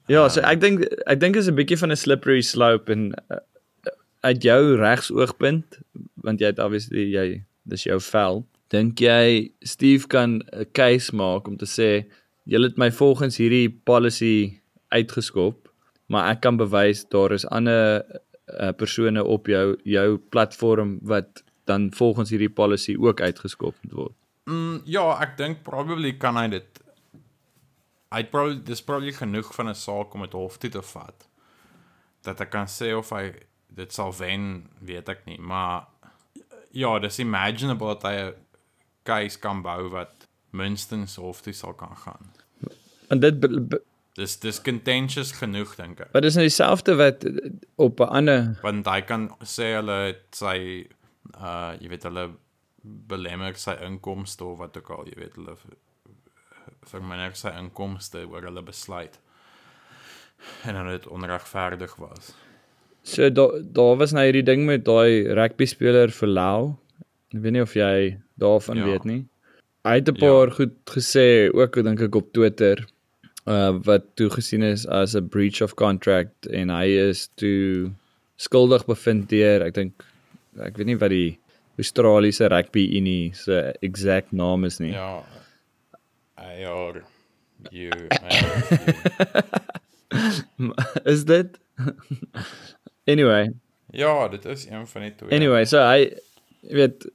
Ja, 0.09 0.23
so 0.25 0.41
ek 0.41 0.57
dink 0.63 0.81
ek 1.05 1.19
dink 1.21 1.37
is 1.37 1.47
'n 1.47 1.53
bietjie 1.53 1.77
van 1.77 1.91
'n 1.93 2.01
slippery 2.01 2.41
slope 2.41 2.89
en 2.91 3.13
uh, 3.29 3.37
uit 4.25 4.41
jou 4.41 4.75
regsoogpunt 4.75 5.77
want 6.25 6.41
jy 6.41 6.49
het 6.49 6.59
obviously 6.59 7.05
jy 7.13 7.43
dis 7.69 7.85
jou 7.85 7.99
vel. 8.01 8.41
Dink 8.73 8.99
jy 8.99 9.51
Steve 9.61 10.07
kan 10.07 10.41
'n 10.41 10.65
case 10.73 11.13
maak 11.15 11.47
om 11.47 11.57
te 11.57 11.69
sê 11.69 12.09
jy 12.49 12.57
het 12.57 12.77
my 12.77 12.89
volgens 12.89 13.37
hierdie 13.37 13.69
policy 13.69 14.57
uitgeskop, 14.89 15.69
maar 16.09 16.31
ek 16.33 16.41
kan 16.41 16.57
bewys 16.57 17.05
daar 17.09 17.31
is 17.31 17.45
ander 17.45 18.01
uh, 18.59 18.71
persone 18.73 19.23
op 19.23 19.45
jou 19.47 19.77
jou 19.83 20.17
platform 20.17 20.97
wat 21.01 21.43
dan 21.65 21.91
volgens 21.93 22.29
hierdie 22.29 22.49
policy 22.49 22.97
ook 22.97 23.21
uitgeskop 23.21 23.75
moet 23.83 23.93
word. 23.93 24.15
Mm, 24.49 24.81
ja, 24.85 25.21
ek 25.21 25.37
dink 25.37 25.63
probably 25.63 26.17
kan 26.17 26.35
hy 26.35 26.47
dit 26.47 26.78
hy 28.11 28.23
probably 28.23 28.59
dis 28.63 28.81
probably 28.81 29.11
genoeg 29.13 29.53
van 29.55 29.69
'n 29.69 29.75
saak 29.75 30.13
om 30.13 30.21
dit 30.21 30.33
hof 30.33 30.57
toe 30.57 30.69
te 30.69 30.81
vat. 30.81 31.27
Dat 32.23 32.41
ek 32.41 32.49
kan 32.49 32.67
sê 32.67 32.93
of 32.97 33.09
hy 33.09 33.33
dit 33.67 33.93
sal 33.93 34.13
wen, 34.17 34.69
weet 34.81 35.09
ek 35.09 35.25
nie, 35.25 35.39
maar 35.39 35.85
ja, 36.71 36.99
dis 36.99 37.19
imaginable 37.19 37.87
dat 37.95 38.03
hy 38.03 38.15
'n 38.29 38.33
case 39.03 39.39
kan 39.39 39.61
bou 39.61 39.89
wat 39.89 40.27
minstens 40.51 41.15
hof 41.15 41.41
toe 41.41 41.53
sal 41.53 41.73
kan 41.73 41.95
gaan. 41.97 42.31
En 43.09 43.19
dit 43.19 43.35
Dis 44.13 44.39
dis 44.39 44.61
contentious 44.61 45.31
genoeg 45.31 45.75
dink 45.75 45.99
ek. 45.99 46.09
wat 46.11 46.23
is 46.23 46.35
nou 46.35 46.43
dieselfde 46.43 46.95
wat 46.95 47.23
op 47.75 47.99
'n 47.99 48.03
ander 48.09 48.57
Want 48.61 48.85
hy 48.85 49.01
kan 49.01 49.29
sê 49.43 49.75
hulle 49.75 50.17
sy 50.31 50.87
uh 51.37 51.73
jy 51.79 51.87
weet 51.89 52.03
hulle 52.03 52.29
belemmer 52.83 53.55
sy 53.55 53.77
inkomste 53.85 54.43
of 54.43 54.57
wat 54.57 54.77
ook 54.77 54.89
al, 54.89 55.05
jy 55.05 55.15
weet 55.15 55.35
hulle 55.35 55.55
ver- 56.83 56.99
verminder 56.99 57.35
sy 57.35 57.49
inkomste 57.59 58.25
oor 58.29 58.41
hulle 58.41 58.61
besluit. 58.61 59.19
En 60.65 60.73
dan 60.73 60.87
dit 60.87 61.07
onregverdig 61.07 61.95
was. 61.99 62.33
So 63.03 63.29
daar 63.31 63.51
daar 63.73 63.97
was 63.97 64.11
nou 64.11 64.23
hierdie 64.25 64.43
ding 64.43 64.65
met 64.65 64.85
daai 64.85 65.33
rugby 65.33 65.65
speler 65.65 66.09
vir 66.11 66.27
Lau. 66.27 66.75
Ek 67.33 67.41
weet 67.41 67.51
nie 67.53 67.61
of 67.61 67.73
jy 67.73 68.17
daarvan 68.39 68.77
Ja. 68.77 68.85
ja. 68.85 68.91
weet 68.91 69.03
nie. 69.05 69.25
Hy 69.85 69.93
het 69.95 70.09
'n 70.09 70.15
Ja. 70.15 70.19
paar 70.19 70.51
goed 70.51 70.75
gesê 70.85 71.49
ook 71.53 71.73
dink 71.83 72.01
ek 72.01 72.15
op 72.15 72.31
Twitter 72.33 72.85
uh 73.47 73.71
wat 73.83 74.15
toe 74.15 74.29
gesien 74.29 74.63
is 74.63 74.85
as 74.87 75.15
'n 75.15 75.27
breach 75.29 75.61
of 75.61 75.75
contract 75.75 76.47
en 76.47 76.69
hy 76.69 76.85
is 77.09 77.27
toe 77.35 77.91
skuldig 78.37 78.85
bevind 78.85 79.29
deur 79.29 79.61
ek 79.65 79.73
dink 79.73 80.03
ek 80.59 80.77
weet 80.77 80.85
nie 80.85 80.97
wat 80.97 81.09
die 81.09 81.39
Australiese 81.77 82.47
rugby 82.47 82.89
unie 82.97 83.31
se 83.33 83.73
exact 83.81 84.31
naam 84.31 84.65
is 84.65 84.79
nie. 84.79 84.91
Ja. 84.91 85.23
AR 86.39 87.03
you 87.75 87.91
is 91.05 91.25
dit? 91.25 91.59
anyway, 93.05 93.49
Ja, 93.91 94.27
dit 94.27 94.45
is 94.45 94.67
een 94.69 94.87
van 94.87 95.01
die 95.01 95.15
twee. 95.15 95.31
Anyway, 95.31 95.65
so 95.65 95.81
hy 95.81 96.13
weet 96.61 97.07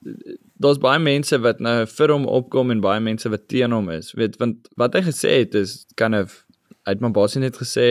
daar's 0.59 0.81
baie 0.83 0.99
mense 0.99 1.39
wat 1.45 1.61
nou 1.63 1.77
vir 1.87 2.13
hom 2.15 2.25
opkom 2.27 2.73
en 2.75 2.83
baie 2.83 3.03
mense 3.05 3.31
wat 3.31 3.47
teen 3.53 3.75
hom 3.75 3.91
is. 3.95 4.13
Weet 4.19 4.39
want 4.43 4.69
wat 4.81 4.97
hy 4.99 5.05
gesê 5.07 5.39
het 5.45 5.55
is 5.59 5.85
kind 6.01 6.19
of 6.19 6.41
hy 6.85 6.97
het 6.97 7.05
maar 7.05 7.15
basies 7.15 7.45
net 7.45 7.61
gesê 7.61 7.89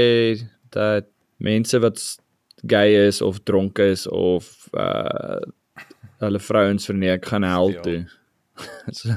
dat 0.76 1.08
mense 1.44 1.80
wat 1.84 2.02
gay 2.68 2.96
is 3.08 3.22
of 3.22 3.40
dronk 3.48 3.80
is 3.84 4.08
of 4.08 4.52
uh 4.74 5.40
hulle 6.24 6.40
vrouens 6.40 6.86
verneek 6.88 7.26
gaan 7.28 7.44
hel 7.44 7.74
toe. 7.84 8.02
so, 9.00 9.16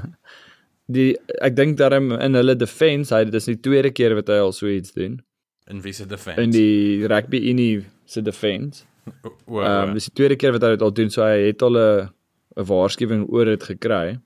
die 0.86 1.16
ek 1.42 1.56
dink 1.56 1.78
daarom 1.78 2.12
in 2.12 2.34
hulle 2.38 2.56
defense, 2.56 3.14
hy 3.14 3.24
dis 3.24 3.48
die 3.50 3.58
tweede 3.60 3.90
keer 3.90 4.14
wat 4.14 4.28
hy 4.28 4.38
al 4.42 4.52
so 4.52 4.68
iets 4.70 4.92
doen 4.92 5.20
in 5.66 5.80
wie 5.82 5.92
se 5.92 6.06
defense? 6.06 6.40
in 6.42 6.50
die 6.54 7.06
rugby 7.06 7.40
unie 7.50 7.84
se 8.06 8.22
defense. 8.22 8.84
Ehm 9.06 9.64
um, 9.90 9.94
dis 9.94 10.08
die 10.10 10.14
tweede 10.14 10.36
keer 10.36 10.54
wat 10.54 10.62
hy 10.62 10.74
dit 10.76 10.82
al 10.82 10.94
doen, 10.94 11.10
so 11.10 11.22
hy 11.22 11.48
het 11.48 11.62
al 11.62 11.78
'n 11.78 12.08
'n 12.56 12.64
waarskuwing 12.70 13.26
oor 13.28 13.44
dit 13.44 13.62
gekry. 13.62 14.18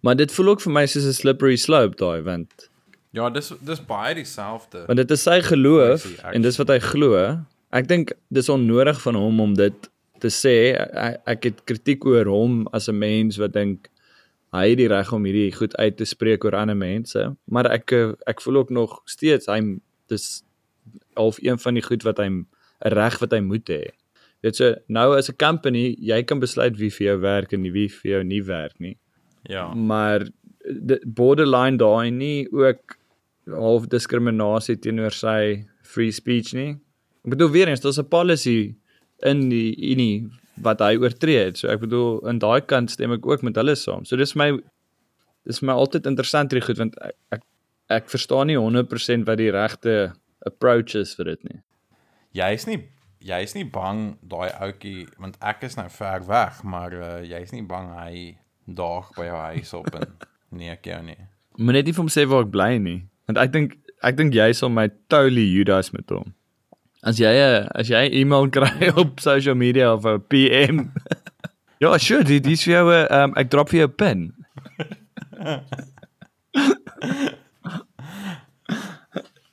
Maar 0.00 0.16
dit 0.16 0.32
voel 0.32 0.48
ook 0.48 0.60
vir 0.60 0.72
my 0.72 0.86
soos 0.86 1.04
'n 1.04 1.12
slippery 1.12 1.56
slope 1.56 1.96
daai 1.96 2.22
want 2.22 2.68
ja, 3.12 3.30
dis 3.30 3.52
dis 3.64 3.80
baie 3.80 4.14
dieselfde. 4.14 4.86
want 4.86 4.96
dit 4.96 5.10
is 5.10 5.22
sy 5.22 5.40
geloof 5.40 6.02
Crazy, 6.02 6.34
en 6.34 6.42
dis 6.42 6.56
wat 6.56 6.68
hy 6.68 6.78
glo. 6.78 7.38
Ek 7.72 7.88
dink 7.88 8.12
dis 8.30 8.48
onnodig 8.48 9.00
van 9.00 9.14
hom 9.14 9.40
om 9.40 9.54
dit 9.54 9.88
te 10.20 10.28
sê. 10.28 10.76
Ek, 10.76 11.20
ek 11.26 11.42
het 11.44 11.64
kritiek 11.64 12.04
oor 12.04 12.26
hom 12.26 12.66
as 12.72 12.88
'n 12.88 12.98
mens 12.98 13.36
wat 13.36 13.52
dink 13.52 13.88
hy 14.58 14.72
het 14.72 14.78
die 14.78 14.88
reg 14.90 15.12
om 15.12 15.24
hierdie 15.24 15.52
goed 15.54 15.76
uit 15.76 15.96
te 15.96 16.06
spreek 16.08 16.44
oor 16.44 16.56
ander 16.58 16.76
mense, 16.76 17.24
maar 17.46 17.70
ek 17.70 17.92
ek 18.26 18.40
voel 18.44 18.62
ook 18.62 18.70
nog 18.70 19.00
steeds 19.06 19.46
hy 19.46 19.60
dis 20.08 20.42
half 21.18 21.38
een 21.42 21.58
van 21.58 21.74
die 21.74 21.84
goed 21.84 22.04
wat 22.06 22.18
hy 22.18 22.28
'n 22.28 22.46
reg 22.94 23.18
wat 23.20 23.32
hy 23.32 23.40
moet 23.40 23.68
hê. 23.70 23.82
Weet 24.42 24.56
so 24.56 24.74
nou 24.88 25.16
as 25.16 25.28
'n 25.30 25.36
company, 25.36 25.96
jy 25.98 26.22
kan 26.22 26.40
besluit 26.40 26.76
wie 26.78 26.90
vir 26.90 27.06
jou 27.06 27.18
werk 27.20 27.52
en 27.52 27.62
wie 27.62 27.88
vir 27.88 28.10
jou 28.10 28.24
nie 28.24 28.42
werk 28.42 28.80
nie. 28.80 28.96
Ja. 29.48 29.74
Maar 29.74 30.28
borderline 31.04 31.76
daai 31.76 32.10
nie 32.10 32.48
ook 32.52 32.96
half 33.46 33.86
diskriminasie 33.86 34.76
teenoor 34.76 35.10
sy 35.10 35.64
free 35.82 36.10
speech 36.10 36.52
nie. 36.52 36.76
Ek 37.24 37.30
bedoel 37.34 37.50
weer 37.50 37.68
eens, 37.68 37.80
daar's 37.80 37.98
'n 37.98 38.08
policy 38.08 38.74
in 39.22 39.48
die 39.48 39.74
unie 39.92 40.30
wat 40.64 40.82
hy 40.84 40.96
oortree 41.00 41.38
het. 41.48 41.60
So 41.60 41.70
ek 41.72 41.82
bedoel 41.84 42.20
in 42.30 42.40
daai 42.42 42.60
kant 42.66 42.92
stem 42.94 43.14
ek 43.16 43.26
ook 43.26 43.44
met 43.46 43.58
hulle 43.60 43.76
saam. 43.78 44.04
So 44.08 44.18
dis 44.20 44.34
my 44.38 44.52
dis 45.48 45.62
my 45.64 45.76
altyd 45.78 46.08
interessant 46.10 46.52
hierdie 46.52 46.66
goed 46.66 46.80
want 46.82 46.98
ek 47.04 47.16
ek, 47.38 47.44
ek 48.00 48.12
verstaan 48.12 48.50
nie 48.50 48.58
100% 48.58 49.26
wat 49.28 49.40
die 49.40 49.50
regte 49.54 49.96
approach 50.46 50.94
is 50.98 51.14
vir 51.18 51.32
dit 51.32 51.50
nie. 51.50 51.60
Jy's 52.36 52.68
nie 52.68 52.82
jy's 53.24 53.54
nie 53.56 53.66
bang 53.66 54.18
daai 54.22 54.50
ouetjie 54.52 55.08
want 55.18 55.38
ek 55.42 55.64
is 55.66 55.76
nou 55.78 55.88
ver 55.90 56.22
weg, 56.28 56.62
maar 56.62 56.94
uh, 56.94 57.18
jy's 57.26 57.52
nie 57.54 57.64
bang 57.66 57.90
hy 57.96 58.12
daag 58.68 59.10
by 59.16 59.26
jou 59.26 59.42
huis 59.48 59.74
op 59.80 59.90
en 59.98 60.08
nee 60.60 60.72
ek 60.72 60.86
jou 60.90 61.00
nie. 61.04 61.18
Moet 61.58 61.80
net 61.80 61.88
nie 61.88 61.96
vir 61.96 62.04
hom 62.04 62.12
sê 62.12 62.26
waar 62.30 62.46
ek 62.46 62.54
bly 62.54 62.72
nie. 62.82 63.00
Want 63.28 63.42
ek 63.42 63.54
dink 63.54 63.78
ek 64.06 64.18
dink 64.20 64.36
jy 64.36 64.52
sal 64.54 64.70
my 64.70 64.86
totally 65.10 65.48
Judas 65.50 65.90
met 65.94 66.10
hom. 66.14 66.34
As 67.02 67.18
jy 67.20 67.30
'n 67.30 67.68
as 67.74 67.88
jy 67.88 68.08
'n 68.08 68.14
e-mail 68.22 68.48
kry 68.56 68.90
op 68.96 69.20
social 69.20 69.54
media 69.54 69.92
of 69.94 70.04
'n 70.04 70.20
PM 70.28 70.90
Ja, 71.82 71.94
sure, 71.98 72.24
die 72.26 72.40
dis 72.42 72.64
vir 72.66 72.74
jou 72.74 72.86
'n 72.90 73.06
um, 73.14 73.34
ek 73.38 73.50
drop 73.50 73.70
vir 73.70 73.86
jou 73.86 73.88
'n 73.88 73.94
pin. 73.94 74.20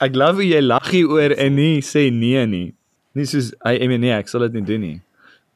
ek 0.02 0.12
glo 0.14 0.42
jy 0.42 0.62
lag 0.62 0.90
hier 0.90 1.08
oor 1.08 1.32
en 1.38 1.56
nie 1.56 1.82
sê 1.82 2.10
nee 2.12 2.46
nie. 2.46 2.74
Nie 3.16 3.26
soos 3.30 3.54
ek 3.64 3.88
meen 3.88 4.02
nee, 4.02 4.12
ek 4.12 4.28
sal 4.28 4.42
dit 4.48 4.54
nie 4.58 4.66
doen 4.66 4.82
nie. 4.82 5.02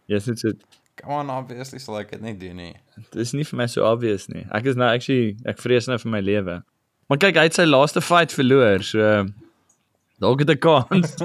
Jy's 0.08 0.28
net 0.28 0.40
so 0.40 0.54
Come 1.00 1.14
on, 1.16 1.30
obviously 1.32 1.80
sal 1.80 1.98
ek 2.02 2.12
dit 2.12 2.22
nie 2.22 2.36
doen 2.38 2.58
nie. 2.60 2.76
Dit 3.12 3.22
is 3.24 3.34
nie 3.34 3.46
vir 3.48 3.58
my 3.58 3.68
so 3.72 3.86
obvious 3.88 4.28
nie. 4.30 4.46
Ek 4.52 4.66
is 4.68 4.76
nou 4.76 4.88
actually 4.88 5.38
ek 5.48 5.58
vrees 5.58 5.88
nou 5.88 5.98
vir 5.98 6.12
my 6.12 6.20
lewe. 6.20 6.62
Maar 7.10 7.18
kyk, 7.18 7.38
hy 7.40 7.46
het 7.48 7.56
sy 7.58 7.66
laaste 7.66 8.02
fight 8.04 8.36
verloor, 8.36 8.84
so 8.86 9.26
dalk 10.20 10.40
het 10.44 10.50
'n 10.50 10.60
kans 10.60 11.16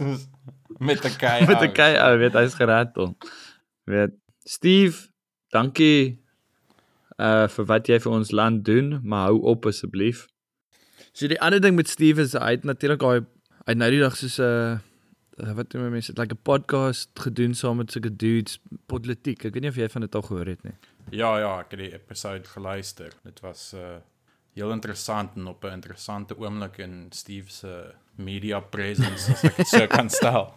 met 0.88 1.04
'n 1.04 1.16
kei. 1.18 1.46
met 1.46 1.62
'n 1.62 1.72
kei 1.72 1.96
ou, 1.98 2.18
weet 2.18 2.32
hy's 2.32 2.54
gerattel. 2.54 3.16
Weet 3.84 4.12
Steve, 4.44 5.08
dankie 5.48 6.18
uh 7.18 7.48
vir 7.48 7.64
wat 7.64 7.86
jy 7.86 7.98
vir 8.00 8.12
ons 8.12 8.30
land 8.30 8.64
doen, 8.64 9.00
maar 9.02 9.28
hou 9.28 9.40
op 9.52 9.66
asseblief. 9.66 10.26
So 11.12 11.26
die 11.26 11.40
ander 11.40 11.60
ding 11.60 11.76
met 11.76 11.88
Steve 11.88 12.20
is 12.20 12.32
hy 12.32 12.56
het 12.56 12.64
natuurlik 12.64 13.00
daai 13.00 13.20
hy 13.66 13.74
het 13.74 13.76
nou 13.76 13.90
die 13.90 14.00
dag 14.00 14.16
soos 14.16 14.38
'n 14.38 14.42
uh, 14.42 14.78
uh, 15.44 15.52
wat 15.56 15.70
doen 15.70 15.90
mense, 15.90 16.12
like 16.16 16.34
'n 16.34 16.42
podcast 16.42 17.10
gedoen 17.14 17.54
saam 17.54 17.76
met 17.76 17.92
sulke 17.92 18.16
dudes 18.16 18.60
politiek. 18.86 19.44
Ek 19.44 19.52
weet 19.52 19.62
nie 19.62 19.70
of 19.70 19.76
jy 19.76 19.88
van 19.88 20.00
dit 20.00 20.14
al 20.14 20.22
gehoor 20.22 20.46
het 20.46 20.62
nie. 20.62 20.76
Ja, 21.10 21.38
ja, 21.38 21.58
ek 21.60 21.70
het 21.70 21.80
die 21.80 21.92
episode 21.92 22.44
geluister. 22.44 23.12
Dit 23.24 23.40
was 23.40 23.72
uh 23.74 23.98
heel 24.54 24.70
interessant 24.72 25.36
en 25.36 25.46
op 25.46 25.64
'n 25.64 25.72
interessante 25.72 26.34
oomblik 26.38 26.78
in 26.78 27.06
Steve 27.10 27.50
se 27.50 27.94
media 28.16 28.60
presence 28.60 29.32
as 29.32 29.44
ek 29.44 29.56
dit 29.56 29.68
so 29.68 29.86
kan 29.86 30.10
stel. 30.20 30.52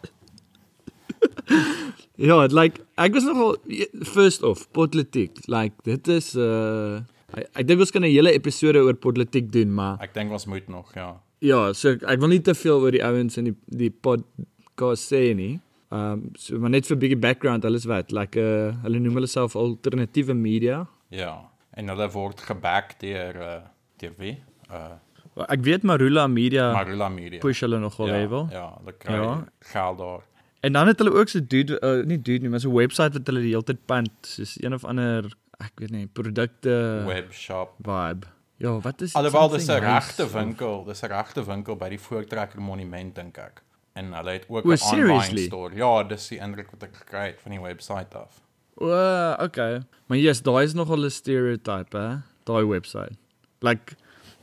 Ja, 2.16 2.42
het 2.42 2.52
like 2.54 2.82
ek 3.02 3.14
was 3.14 3.26
nogal 3.26 3.58
first 4.06 4.44
off 4.44 4.68
politiek. 4.72 5.40
Like 5.50 5.76
dit 5.84 6.08
is 6.08 6.36
uh 6.36 7.02
ek, 7.34 7.48
ek 7.58 7.68
dink 7.68 7.80
ons 7.82 7.92
kan 7.92 8.04
'n 8.06 8.12
hele 8.12 8.32
episode 8.32 8.78
oor 8.78 8.94
politiek 8.94 9.52
doen, 9.52 9.74
maar 9.74 9.98
Ek 10.02 10.14
dink 10.14 10.32
ons 10.32 10.46
moet 10.46 10.68
nog, 10.70 10.94
ja. 10.96 11.22
ja, 11.40 11.74
so 11.74 11.90
ek 11.90 12.20
wil 12.20 12.30
nie 12.30 12.42
te 12.42 12.54
veel 12.54 12.80
oor 12.80 12.92
die 12.92 13.04
ouens 13.04 13.38
in 13.38 13.46
die 13.52 13.56
die 13.68 13.90
podcast 13.90 15.10
sê 15.14 15.34
nie. 15.36 15.60
Um 15.92 16.30
so 16.38 16.60
maar 16.60 16.70
net 16.70 16.86
vir 16.86 16.96
'n 16.96 17.00
bietjie 17.00 17.20
background, 17.20 17.66
alles 17.66 17.86
wat 17.86 18.12
like 18.12 18.38
uh 18.40 18.74
hulle 18.84 19.00
noem 19.00 19.14
hulle 19.16 19.28
self 19.28 19.56
alternatiewe 19.56 20.34
media. 20.34 20.88
Ja. 21.10 21.50
En 21.74 21.88
hulle 21.90 22.10
word 22.12 22.42
geback 22.42 23.00
deur 23.00 23.36
uh 23.36 23.62
wie? 24.18 24.44
Uh 24.72 24.92
Ek 25.50 25.64
weet 25.66 25.82
Marula 25.84 26.28
Media 26.28 26.72
Marula 26.74 27.10
Media. 27.10 27.40
push 27.40 27.62
hulle 27.62 27.80
nogal 27.80 28.08
ja, 28.08 28.14
level. 28.14 28.48
Ja, 28.52 28.78
hulle 28.78 28.94
kry 28.98 29.14
Ja. 29.14 29.44
geld 29.60 29.98
daar. 29.98 30.22
En 30.62 30.74
dan 30.74 30.88
het 30.88 30.98
hulle 31.00 31.12
ook 31.14 31.28
so 31.30 31.40
dude 31.48 31.80
uh, 31.82 32.06
nie 32.06 32.22
dude 32.22 32.40
nie, 32.42 32.50
maar 32.50 32.60
so 32.60 32.70
'n 32.70 32.74
webwerf 32.76 33.14
wat 33.14 33.28
hulle 33.28 33.40
die 33.42 33.50
hele 33.50 33.64
tyd 33.64 33.86
punt, 33.86 34.12
soos 34.22 34.62
een 34.64 34.74
of 34.74 34.84
ander 34.86 35.26
ek 35.60 35.72
weet 35.80 35.90
nie, 35.92 36.06
produkte 36.08 37.04
Webshop. 37.08 37.74
vibe. 37.82 38.28
Ja, 38.58 38.80
wat 38.80 39.02
is 39.02 39.16
Alhoewel 39.16 39.50
dis 39.50 39.68
'n 39.68 39.80
regte 39.80 40.28
winkel, 40.32 40.84
dis 40.84 41.02
'n 41.04 41.08
regte 41.08 41.44
winkel 41.46 41.76
by 41.76 41.90
die 41.90 42.00
Voortrekker 42.00 42.62
Monument 42.62 43.16
dink 43.16 43.38
ek. 43.38 43.64
En 43.94 44.14
hulle 44.14 44.32
het 44.32 44.46
ook 44.48 44.66
'n 44.66 44.78
seriously? 44.78 45.10
online 45.12 45.40
store. 45.40 45.76
Ja, 45.76 46.04
dis 46.04 46.28
die 46.28 46.38
indruk 46.40 46.72
wat 46.72 46.84
ek 46.84 46.96
gekry 46.96 47.26
het 47.26 47.42
van 47.42 47.52
die 47.52 47.60
webwerf 47.62 48.16
af. 48.16 48.42
O, 48.76 48.88
uh, 48.88 49.36
okay. 49.44 49.82
Maar 50.08 50.18
yes, 50.18 50.42
daai 50.42 50.64
is 50.66 50.74
nogal 50.74 51.04
'n 51.06 51.10
stereotype, 51.10 51.98
hè? 51.98 52.16
Daai 52.44 52.66
webwerf. 52.66 53.18
Like 53.64 53.98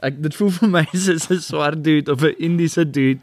ek 0.07 0.19
dit 0.25 0.35
voel 0.35 0.53
vir 0.57 0.71
my 0.73 0.85
soos 1.05 1.29
'n 1.31 1.41
swart 1.45 1.83
dude 1.85 2.11
of 2.13 2.25
'n 2.25 2.35
Indiese 2.39 2.85
dude 2.91 3.21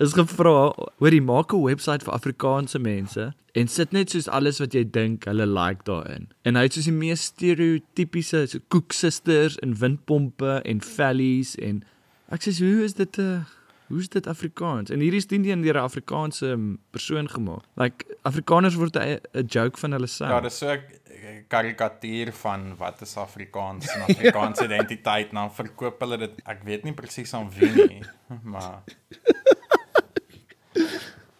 is 0.00 0.12
gevra, 0.12 0.72
hoor 1.00 1.12
jy 1.12 1.20
maak 1.24 1.52
'n 1.54 1.62
webwerf 1.64 2.04
vir 2.04 2.14
Afrikaanse 2.14 2.78
mense 2.78 3.32
en 3.58 3.68
sit 3.68 3.92
net 3.92 4.10
soos 4.10 4.28
alles 4.28 4.60
wat 4.60 4.74
jy 4.74 4.84
dink 4.84 5.24
hulle 5.24 5.46
like 5.46 5.84
daarin. 5.84 6.28
En 6.44 6.54
hy 6.54 6.62
het 6.68 6.76
soos 6.76 6.84
die 6.84 6.94
mees 6.94 7.24
stereotypiese 7.32 8.46
so 8.46 8.58
koeksisters 8.68 9.58
en 9.64 9.74
windpompe 9.80 10.60
en 10.64 10.80
valleys 10.80 11.56
en 11.56 11.82
ek 12.30 12.44
sê 12.44 12.52
hoe 12.60 12.84
is 12.84 12.94
dit 12.94 13.18
'n 13.18 13.22
uh, 13.22 13.57
Hoe 13.88 13.98
is 13.98 14.08
dit 14.08 14.26
Afrikaans? 14.26 14.90
En 14.90 15.00
hierdie 15.00 15.20
is 15.20 15.26
nie 15.32 15.40
deur 15.62 15.74
'n 15.74 15.82
Afrikaanse 15.82 16.46
um, 16.46 16.78
persoon 16.90 17.28
gemaak. 17.28 17.64
Like 17.76 18.04
Afrikaners 18.22 18.74
word 18.74 18.96
'n 18.96 19.46
joke 19.46 19.78
van 19.78 19.92
hulle 19.92 20.06
self. 20.06 20.30
Ja, 20.30 20.40
dis 20.40 20.58
so 20.58 20.72
'n 20.72 21.44
karikatuur 21.48 22.32
van 22.32 22.76
wat 22.76 23.00
is 23.00 23.16
Afrikaans 23.16 23.88
en 23.94 24.00
Afrikaanse 24.00 24.64
identiteit 24.70 25.28
en 25.28 25.34
dan 25.34 25.54
verkoop 25.54 26.00
hulle 26.00 26.18
dit. 26.18 26.30
Ek 26.44 26.62
weet 26.64 26.84
nie 26.84 26.92
presies 26.92 27.34
aan 27.34 27.50
wie 27.50 27.86
nie, 27.88 28.02
maar 28.54 28.82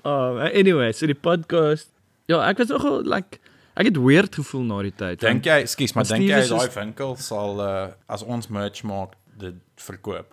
Oh, 0.02 0.40
anyway, 0.40 0.92
so 0.92 1.06
die 1.06 1.14
podcast. 1.14 1.90
Ja, 2.26 2.40
ek 2.48 2.58
was 2.62 2.68
nogal 2.72 3.02
like 3.04 3.38
ek 3.74 3.90
het 3.90 3.96
weird 4.00 4.34
gevoel 4.34 4.62
na 4.62 4.82
die 4.82 4.94
tyd. 4.94 5.20
dink 5.20 5.44
jy, 5.44 5.58
ekskuus, 5.66 5.92
maar 5.94 6.08
dink 6.08 6.24
jy 6.30 6.40
daai 6.48 6.70
winkel 6.74 7.16
sal 7.16 7.60
uh, 7.60 7.88
as 8.06 8.24
ons 8.24 8.48
merch 8.48 8.82
maak 8.88 9.12
dit 9.38 9.54
verkoop? 9.76 10.32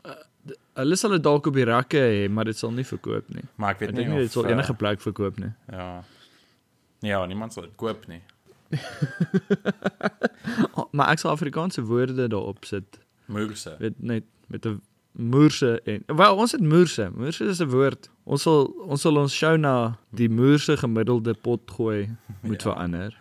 Hulle 0.75 0.95
sal 0.95 1.09
dit 1.11 1.23
dalk 1.23 1.47
op 1.47 1.53
die 1.53 1.63
rakke 1.65 1.97
hê, 1.97 2.29
maar 2.29 2.45
dit 2.45 2.57
sal 2.57 2.71
nie 2.71 2.83
verkoop 2.85 3.29
nie. 3.33 3.43
Maar 3.55 3.69
ek 3.75 3.81
Ek 3.81 3.87
weet 3.89 3.95
dink 3.95 4.07
nie 4.07 4.15
nie 4.15 4.21
of 4.23 4.27
dit 4.27 4.31
sal 4.31 4.45
uh, 4.45 4.51
enige 4.51 4.73
plek 4.73 5.01
verkoop 5.01 5.39
nie. 5.39 5.53
ja. 5.71 6.03
Ja, 7.01 7.25
niemand 7.25 7.53
sal 7.53 7.63
dit 7.63 7.75
koop 7.75 8.07
nie. 8.07 8.21
Oh, 10.73 10.85
maar 10.95 11.11
ek 11.13 11.19
sal 11.21 11.31
Afrikaanse 11.35 11.83
woorde 11.85 12.27
daarop 12.31 12.65
sit. 12.65 12.99
Moerse. 13.25 13.75
Weet 13.79 13.99
net 14.01 14.23
met 14.47 14.65
'n 14.65 14.81
moerse 15.11 15.81
en 15.85 16.03
wel 16.07 16.35
ons 16.35 16.51
het 16.51 16.61
moerse. 16.61 17.09
Moerse 17.15 17.45
is 17.45 17.59
'n 17.61 17.69
woord. 17.69 18.09
Ons 18.23 18.41
sal 18.41 18.65
ons 18.87 19.01
sal 19.01 19.17
ons 19.17 19.33
show 19.33 19.57
na 19.57 19.97
die 20.09 20.29
moerse 20.29 20.77
gemiddelde 20.77 21.33
pot 21.33 21.61
gooi 21.71 22.09
moet 22.41 22.61
Ja. 22.61 22.69
ja. 22.69 22.73
verander. 22.75 23.17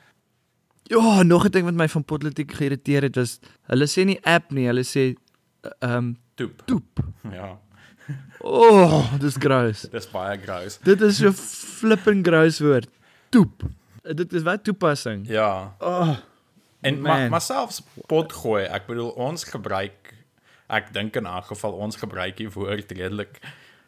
Ja, 0.83 1.22
nog 1.22 1.45
'n 1.45 1.51
ding 1.51 1.64
wat 1.64 1.75
my 1.75 1.89
van 1.89 2.05
politiek 2.05 2.53
geïrriteer 2.53 3.03
het 3.03 3.16
was 3.16 3.41
hulle 3.68 3.85
sê 3.87 4.05
nie 4.05 4.20
app 4.25 4.51
nie, 4.51 4.66
hulle 4.66 4.83
sê 4.85 5.14
ehm 5.81 5.97
um, 5.97 6.16
Toep. 6.35 6.62
toep. 6.66 7.01
Ja, 7.32 7.59
Oh, 8.45 9.12
dis 9.20 9.37
gross. 9.41 9.87
dis 9.89 10.07
baie 10.12 10.37
gross. 10.39 10.78
Dit 10.85 11.01
is 11.01 11.16
so 11.16 11.32
flipping 11.32 12.24
gross 12.26 12.59
woord. 12.61 12.89
Toep. 13.32 13.62
Dit 14.03 14.32
is 14.32 14.43
wat 14.45 14.64
toepassing. 14.64 15.26
Ja. 15.28 15.74
Oh, 15.80 16.16
En 16.85 17.01
maar 17.01 17.30
maar 17.30 17.41
selfs 17.41 17.80
pot 18.07 18.32
gooi, 18.32 18.64
ek 18.68 18.87
bedoel 18.87 19.09
ons 19.16 19.45
gebruik 19.49 20.12
ek 20.68 20.93
dink 20.93 21.16
in 21.16 21.24
'n 21.26 21.43
geval 21.49 21.72
ons 21.72 21.97
gebruik 21.97 22.37
die 22.37 22.49
woord 22.51 22.93
redelik 22.93 23.41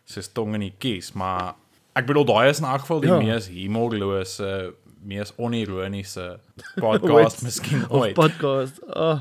soos 0.05 0.29
tong 0.33 0.55
in 0.55 0.61
die 0.61 0.75
kies, 0.79 1.13
maar 1.13 1.55
ek 1.95 2.07
bedoel 2.07 2.25
daai 2.25 2.49
is 2.49 2.59
in 2.61 2.65
'n 2.67 2.79
geval 2.79 3.01
die 3.01 3.11
Ja. 3.11 3.19
mees 3.19 3.49
humorlose, 3.49 4.75
mees 5.03 5.33
onironiese 5.37 6.39
podcast 6.77 7.43
miskien 7.43 7.85
ooit. 7.91 8.15
podcast. 8.15 8.81
Oh. 8.95 9.21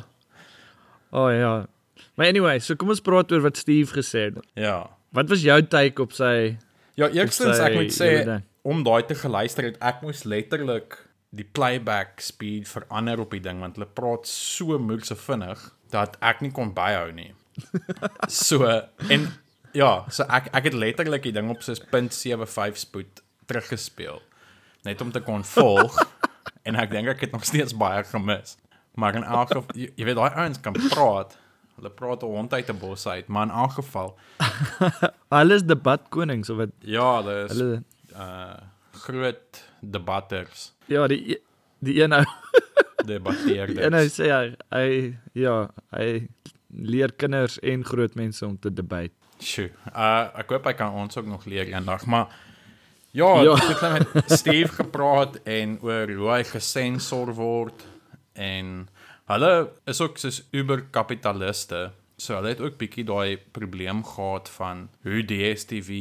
Oh 1.11 1.29
ja. 1.31 1.67
Maar 2.15 2.31
anyway, 2.33 2.59
so 2.59 2.75
kom 2.79 2.91
ons 2.93 3.03
praat 3.03 3.31
oor 3.31 3.43
wat 3.45 3.57
Steve 3.57 3.91
gesê 3.95 4.29
het. 4.29 4.39
Ja. 4.59 4.77
Wat 5.15 5.29
was 5.31 5.43
jou 5.45 5.59
take 5.71 6.01
op 6.01 6.15
sy 6.15 6.57
Ja, 6.95 7.09
eerstens 7.11 7.57
sy 7.59 7.63
ek 7.67 7.75
moet 7.75 7.91
sê 7.95 8.11
om 8.65 8.81
daai 8.85 9.03
te 9.05 9.17
geluister 9.19 9.67
het, 9.67 9.75
ek 9.83 9.99
moes 10.01 10.23
letterlik 10.25 10.95
die 11.35 11.45
playback 11.45 12.21
speed 12.23 12.69
verander 12.71 13.19
op 13.21 13.33
die 13.35 13.43
ding 13.43 13.59
want 13.63 13.75
hulle 13.75 13.89
praat 13.97 14.29
so 14.29 14.79
moeilike 14.79 15.17
vinnig 15.19 15.61
dat 15.93 16.15
ek 16.23 16.41
nie 16.43 16.53
kon 16.55 16.73
byhou 16.75 17.09
nie. 17.15 17.31
So 18.31 18.67
en 19.11 19.27
ja, 19.75 19.91
so 20.11 20.25
ek 20.31 20.49
ek 20.55 20.69
het 20.71 20.79
letterlik 20.79 21.27
die 21.27 21.35
ding 21.35 21.51
op 21.51 21.63
soos 21.63 21.83
0.75 21.83 22.79
spoed 22.79 23.21
teruggespeel 23.47 24.21
net 24.87 25.01
om 25.01 25.11
te 25.11 25.21
kon 25.25 25.43
volg 25.55 25.99
en 26.67 26.79
ek 26.79 26.91
dink 26.93 27.11
ek 27.11 27.27
het 27.27 27.35
nog 27.35 27.45
steeds 27.47 27.75
baie 27.77 28.03
gemis. 28.07 28.55
Maar 28.95 29.19
in 29.19 29.27
elk 29.27 29.51
geval 29.51 29.75
jy, 29.75 29.91
jy 29.99 30.07
weet 30.07 30.19
daai 30.19 30.39
ouens 30.45 30.61
kan 30.63 30.75
praat. 30.89 31.35
Hulle 31.75 31.89
praat 31.91 32.23
'n 32.23 32.25
hond 32.25 32.53
uit 32.53 32.69
'n 32.69 32.77
bos 32.79 33.07
uit, 33.07 33.27
maar 33.27 33.43
in 33.47 33.51
elk 33.51 33.71
geval 33.71 34.17
alles 35.39 35.63
debatkonings 35.63 36.49
of 36.49 36.57
wat 36.57 36.69
ja, 36.79 37.21
dis 37.21 37.51
hulle 37.57 37.83
uh 38.15 38.53
groot 38.95 39.63
debatters, 39.81 40.73
ja, 40.87 41.07
die 41.07 41.31
e- 41.35 41.41
die 41.79 42.01
een 42.01 42.13
ou 42.13 42.23
debatteerders. 43.11 43.75
die 43.77 43.83
een 43.85 43.93
ou 43.93 44.07
sê 44.07 44.29
hy, 44.31 44.55
hy 44.71 45.17
ja, 45.33 45.69
hy 45.91 46.27
leer 46.71 47.11
kinders 47.13 47.59
en 47.59 47.83
groot 47.85 48.15
mense 48.15 48.45
om 48.45 48.55
te 48.59 48.71
debate. 48.73 49.11
Sjoe. 49.39 49.69
Uh 49.91 50.29
ek 50.39 50.49
hoop 50.49 50.65
hy 50.65 50.73
kan 50.73 50.93
ons 50.93 51.17
ook 51.17 51.25
nog 51.27 51.45
leer 51.45 51.67
eendag, 51.67 52.05
maar 52.05 52.27
ja, 53.11 53.41
Ja. 53.41 53.43
ja. 53.43 53.53
ek 53.55 53.79
het 53.83 54.13
met 54.13 54.31
Steve 54.31 54.71
gepraat 54.83 55.35
en 55.43 55.77
oor 55.81 56.07
hoe 56.11 56.31
hy 56.31 56.43
gesensor 56.43 57.33
word 57.35 57.83
en 58.33 58.87
hulle 59.31 59.51
is 59.85 60.01
ook 60.01 60.17
soos 60.21 60.43
uber 60.51 60.85
kapitaliste. 60.91 61.91
So 62.17 62.37
hulle 62.37 62.53
het 62.53 62.61
ook 62.63 62.77
bietjie 62.79 63.03
daai 63.03 63.35
probleem 63.51 63.99
gehad 64.07 64.47
van 64.55 64.85
hoe 65.03 65.19
DStv 65.27 65.97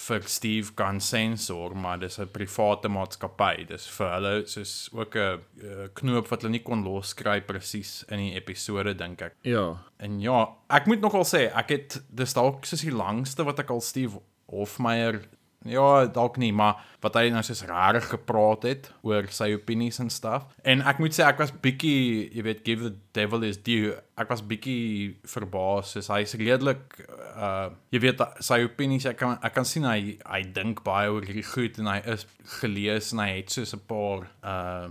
vir 0.00 0.22
Steve 0.24 0.72
kan 0.74 1.00
sensor, 1.00 1.76
maar 1.76 1.98
dis 1.98 2.18
'n 2.18 2.30
private 2.32 2.88
maatskappy. 2.88 3.66
Dis 3.68 3.86
vir 3.86 4.12
hulle 4.14 4.46
soos 4.46 4.88
ook 4.92 5.16
'n 5.16 5.40
uh, 5.62 5.88
knoop 5.92 6.28
wat 6.28 6.42
hulle 6.42 6.52
nie 6.52 6.62
kon 6.62 6.84
loskry 6.84 7.40
presies 7.40 8.04
in 8.08 8.18
die 8.18 8.34
episode 8.34 8.94
dink 8.94 9.20
ek. 9.22 9.34
Ja. 9.42 9.76
En 9.98 10.20
ja, 10.20 10.48
ek 10.70 10.86
moet 10.86 11.00
nogal 11.00 11.24
sê, 11.24 11.52
ek 11.54 11.68
het 11.68 12.02
dis 12.08 12.32
dalk 12.32 12.64
soos 12.64 12.80
die 12.80 12.94
langste 12.94 13.44
wat 13.44 13.58
ek 13.58 13.70
al 13.70 13.80
Steve 13.80 14.20
Hofmeyer 14.46 15.20
ja, 15.64 16.06
dalk 16.06 16.36
nie, 16.36 16.52
maar 16.52 16.76
wat 17.02 17.14
hy 17.14 17.28
nou 17.30 17.42
soos 17.42 17.64
rarig 17.66 18.06
gepraat 18.10 18.62
het 18.62 18.90
oor 19.02 19.26
sy 19.30 19.52
opinies 19.54 19.98
en 19.98 20.10
stuff. 20.10 20.44
En 20.62 20.80
ek 20.86 20.98
moet 20.98 21.14
sê 21.14 21.24
ek 21.26 21.38
was 21.38 21.52
bietjie, 21.52 22.28
jy 22.34 22.42
weet, 22.46 22.62
give 22.64 22.82
the 22.82 22.94
devil 23.12 23.40
his 23.40 23.58
due. 23.58 23.94
Ek 24.18 24.28
was 24.30 24.42
bietjie 24.42 25.16
verbaas, 25.26 25.92
soos 25.94 26.08
hy's 26.14 26.34
redelik 26.38 27.00
uh 27.38 27.70
jy 27.94 28.00
weet 28.02 28.22
sy 28.40 28.62
opinies, 28.64 29.06
ek 29.06 29.18
kan 29.18 29.38
ek 29.42 29.54
kan 29.54 29.64
sien 29.64 29.84
hy 29.84 30.18
hy 30.24 30.42
dink 30.54 30.82
baie 30.86 31.10
oor 31.10 31.22
hierdie 31.26 31.46
goed 31.46 31.78
en 31.78 31.86
hy 31.86 31.98
is 32.14 32.26
gelees 32.60 33.12
en 33.12 33.18
hy 33.24 33.28
het 33.40 33.50
soos 33.50 33.74
'n 33.74 33.84
paar 33.86 34.26
uh 34.42 34.88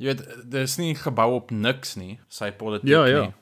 jy 0.00 0.06
weet, 0.14 0.22
dis 0.50 0.78
nie 0.78 0.94
gebou 0.94 1.34
op 1.36 1.50
niks 1.50 1.96
nie, 1.96 2.18
sy 2.28 2.50
politiek 2.50 2.88
Ja, 2.88 3.04
ja. 3.06 3.20
nie. 3.28 3.34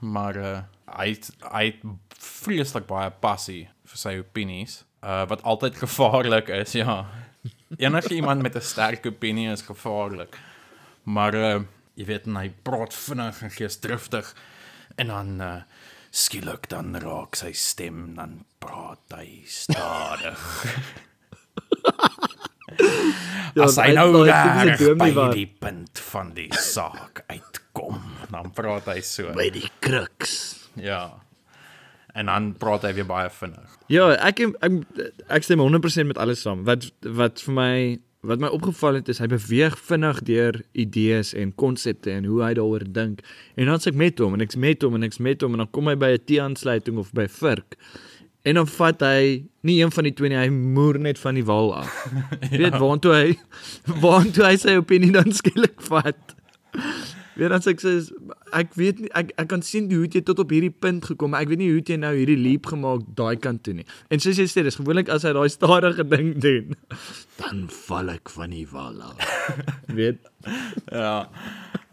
Maar 0.00 0.36
uh 0.36 0.60
hy 0.94 1.08
het, 1.14 1.30
hy 1.50 1.64
het 1.72 1.80
vreeslik 2.20 2.86
baie 2.86 3.10
passie 3.10 3.68
vir 3.88 3.98
sy 3.98 4.18
opinies 4.20 4.84
uh 5.04 5.26
wat 5.28 5.42
altyd 5.42 5.76
gevaarlik 5.76 6.48
is, 6.48 6.72
ja. 6.72 7.04
Enige 7.76 8.14
iemand 8.14 8.42
met 8.42 8.56
'n 8.56 8.60
sterk 8.60 9.06
opinie 9.06 9.50
is 9.52 9.62
gevaarlik. 9.62 10.38
Maar 11.04 11.34
uh 11.34 11.60
jy 11.94 12.04
weet 12.06 12.24
hy 12.26 12.48
praat 12.62 12.94
vinnig 12.94 13.42
en 13.42 13.50
geesdriftig 13.50 14.34
en 14.96 15.06
dan 15.06 15.40
uh 15.40 15.62
skielik 16.10 16.68
dan 16.68 16.94
raak 16.96 17.34
sy 17.34 17.52
stem 17.52 18.14
dan 18.14 18.44
praat 18.58 19.02
hy 19.16 19.42
stadig. 19.46 20.40
Ja, 23.54 23.62
As 23.68 23.76
hy 23.78 23.92
nou 23.94 24.24
reg 24.26 24.80
by 24.98 25.10
wat- 25.14 25.32
die 25.36 25.46
punt 25.46 25.98
van 26.10 26.32
die 26.34 26.48
saak 26.58 27.22
uitkom, 27.30 28.00
dan 28.30 28.50
praat 28.50 28.84
hy 28.90 29.00
so. 29.00 29.32
by 29.36 29.50
die 29.50 29.68
crux. 29.80 30.56
Ja. 30.74 31.12
En 32.14 32.30
dan 32.30 32.52
praat 32.58 32.84
hy 32.86 32.92
weer 32.94 33.06
baie 33.06 33.30
vinnig. 33.30 33.78
Ja, 33.90 34.12
ek 34.22 34.44
ek 34.62 34.80
ek 35.26 35.46
stem 35.46 35.62
100% 35.62 36.06
met 36.06 36.18
alles 36.22 36.44
saam. 36.46 36.62
Wat 36.68 36.86
wat 37.02 37.42
vir 37.42 37.56
my 37.56 37.74
wat 38.24 38.40
my 38.40 38.48
opgeval 38.54 38.96
het 39.00 39.10
is 39.12 39.20
hy 39.20 39.28
beweeg 39.28 39.76
vinnig 39.88 40.22
deur 40.24 40.60
idees 40.72 41.34
en 41.36 41.52
konsepte 41.60 42.12
en 42.14 42.24
hoe 42.28 42.40
hy 42.44 42.54
daaroor 42.56 42.86
dink. 42.86 43.20
En 43.60 43.68
dan 43.68 43.82
sê 43.82 43.92
ek 43.92 44.00
met 44.00 44.22
hom 44.22 44.36
en 44.36 44.44
ek's 44.46 44.56
met 44.56 44.84
hom 44.86 44.96
en 44.96 45.04
ek's 45.06 45.20
met 45.20 45.44
hom 45.44 45.56
en 45.56 45.64
dan 45.64 45.70
kom 45.74 45.90
hy 45.90 45.96
by 46.00 46.14
'n 46.14 46.24
T-aansluiting 46.24 46.98
of 47.02 47.12
by 47.12 47.26
Virk. 47.28 47.76
En 48.44 48.54
dan 48.60 48.66
vat 48.68 49.00
hy 49.00 49.44
nie 49.64 49.80
een 49.80 49.92
van 49.92 50.04
die 50.04 50.12
twee 50.12 50.28
nie, 50.28 50.36
hy 50.36 50.50
moer 50.52 50.98
net 51.00 51.18
van 51.18 51.34
die 51.34 51.44
wal 51.44 51.74
af. 51.74 51.92
Jy 52.52 52.58
weet 52.66 52.76
waartoe 52.76 53.14
hy 53.14 53.28
waartoe 54.00 54.44
hy 54.44 54.56
sy 54.60 54.76
opinie 54.76 55.12
dan 55.12 55.32
skielik 55.32 55.80
vat. 55.88 56.36
Weer 57.34 57.50
dan 57.50 57.62
sê 57.64 57.72
ek 57.74 57.82
sê 57.82 57.92
ek 58.54 58.76
weet 58.78 59.00
nie 59.02 59.10
ek 59.18 59.32
ek 59.40 59.48
kan 59.50 59.62
sien 59.66 59.88
hoe 59.90 60.06
jy 60.06 60.22
tot 60.26 60.38
op 60.42 60.52
hierdie 60.54 60.70
punt 60.70 61.06
gekom, 61.10 61.34
maar 61.34 61.42
ek 61.42 61.50
weet 61.50 61.62
nie 61.64 61.70
hoe 61.72 61.82
jy 61.82 61.98
nou 61.98 62.12
hierdie 62.14 62.38
leap 62.38 62.68
gemaak 62.70 63.02
daai 63.18 63.34
kant 63.42 63.64
toe 63.66 63.74
nie. 63.80 63.86
En 64.14 64.22
soos 64.22 64.38
jy 64.38 64.46
sê, 64.50 64.62
dis 64.66 64.78
gewoonlik 64.78 65.10
as 65.10 65.26
hy 65.26 65.34
daai 65.34 65.50
stadige 65.50 66.06
ding 66.14 66.34
doen, 66.44 66.76
dan 67.40 67.66
val 67.88 68.14
ek 68.14 68.30
van 68.36 68.54
die 68.54 68.66
wal 68.70 69.02
af. 69.02 69.34
weet? 69.98 70.22
Ja. 70.92 71.26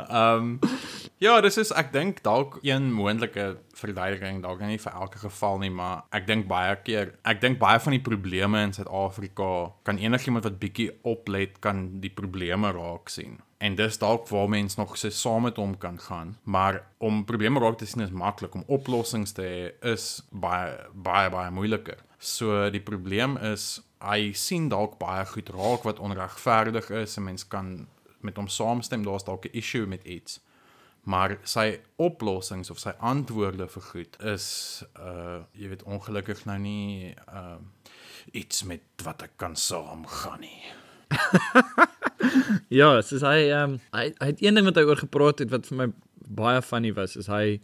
Ehm 0.10 0.38
um, 0.38 0.60
ja, 1.22 1.36
dis 1.42 1.58
is 1.62 1.72
ek 1.78 1.92
dink 1.94 2.24
dalk 2.26 2.58
een 2.66 2.90
moontlike 2.94 3.58
verduideliking, 3.78 4.42
dalk 4.42 4.64
nie 4.66 4.80
vir 4.82 4.96
elke 4.98 5.22
geval 5.22 5.60
nie, 5.62 5.70
maar 5.70 6.08
ek 6.18 6.26
dink 6.28 6.48
baie 6.50 6.74
keer, 6.86 7.14
ek 7.30 7.42
dink 7.44 7.60
baie 7.62 7.80
van 7.80 7.94
die 7.94 8.02
probleme 8.02 8.64
in 8.66 8.74
Suid-Afrika 8.74 9.52
kan 9.86 10.02
enigiemand 10.02 10.48
wat 10.50 10.58
bietjie 10.62 10.90
oplet 11.08 11.60
kan 11.62 12.02
die 12.02 12.10
probleme 12.10 12.74
raak 12.74 13.14
sien. 13.14 13.38
En 13.62 13.76
dis 13.78 14.00
dalk 14.02 14.26
waar 14.34 14.50
mense 14.50 14.80
nog 14.80 14.96
so 14.98 15.14
saam 15.14 15.46
met 15.46 15.62
hom 15.62 15.78
kan 15.78 16.00
gaan, 16.02 16.34
maar 16.44 16.82
om 16.98 17.22
probleme 17.30 17.62
raak 17.62 17.78
te 17.78 17.86
sien 17.86 18.02
is 18.02 18.10
maklik, 18.10 18.58
om 18.58 18.66
oplossings 18.68 19.38
te 19.38 19.46
hê 19.46 19.94
is 19.94 20.24
baie 20.32 20.74
baie 20.94 21.30
baie 21.30 21.54
moeiliker. 21.54 22.02
So 22.18 22.70
die 22.74 22.82
probleem 22.82 23.38
is 23.54 23.80
hy 24.02 24.32
sien 24.34 24.70
dalk 24.70 24.98
baie 24.98 25.26
goed 25.30 25.50
raak 25.54 25.86
wat 25.86 26.02
onregverdig 26.02 26.90
is 27.04 27.18
en 27.18 27.30
mens 27.30 27.46
kan 27.46 27.76
met 28.24 28.36
hom 28.36 28.48
saamstem, 28.48 29.04
daar's 29.04 29.24
dalk 29.24 29.46
'n 29.46 29.58
issue 29.58 29.86
met 29.86 30.04
iets. 30.04 30.40
Maar 31.04 31.38
sy 31.44 31.80
oplossings 31.96 32.70
of 32.70 32.80
sy 32.80 32.94
antwoorde 33.00 33.68
vir 33.68 33.82
goed 33.82 34.22
is 34.24 34.84
uh 35.00 35.42
jy 35.54 35.68
weet 35.68 35.84
ongelukkig 35.84 36.46
nou 36.46 36.60
nie 36.60 37.16
uh 37.28 37.58
iets 38.32 38.64
met 38.64 38.82
wat 39.04 39.22
ek 39.22 39.32
kan 39.36 39.56
saamgaan 39.56 40.40
nie. 40.40 40.62
Ja, 42.70 43.02
soos 43.02 43.24
hy 43.26 43.50
ehm 43.50 43.76
um, 43.76 43.80
hy 43.96 44.12
hy 44.22 44.28
het 44.32 44.42
een 44.44 44.58
ding 44.58 44.68
wat 44.68 44.78
hy 44.80 44.86
oor 44.88 45.00
gepraat 45.00 45.42
het 45.44 45.52
wat 45.52 45.66
vir 45.68 45.78
my 45.78 45.88
baie 46.32 46.62
funny 46.62 46.94
was, 46.96 47.18
is 47.20 47.28
hy 47.32 47.60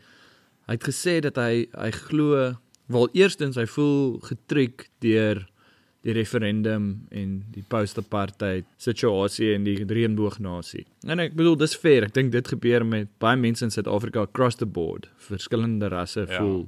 hy 0.68 0.76
het 0.76 0.84
gesê 0.84 1.20
dat 1.24 1.38
hy 1.40 1.68
hy 1.72 1.92
glo 1.96 2.56
wel 2.92 3.08
eerstens 3.16 3.60
hy 3.60 3.68
voel 3.70 4.18
getrek 4.28 4.90
deur 5.04 5.46
die 6.08 6.14
referendum 6.16 6.86
en 7.12 7.32
die 7.52 7.64
post-apartheid 7.68 8.66
situasie 8.82 9.50
in 9.58 9.66
die 9.68 9.84
reënboognasie. 9.84 10.86
En 11.08 11.20
ek 11.20 11.36
bedoel 11.36 11.58
dis 11.60 11.76
fair. 11.76 12.08
Ek 12.08 12.14
dink 12.16 12.32
dit 12.32 12.48
gebeur 12.54 12.86
met 12.88 13.10
baie 13.24 13.36
mense 13.40 13.66
in 13.66 13.74
Suid-Afrika 13.74 14.24
across 14.28 14.56
the 14.62 14.66
board. 14.66 15.10
Verskillende 15.28 15.90
rasse 15.92 16.26
Ja. 16.30 16.40
voel 16.40 16.68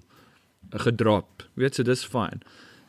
gedrop. 0.71 1.43
Weet 1.55 1.77
jy, 1.79 1.83
dis 1.87 2.03
fyn. 2.05 2.41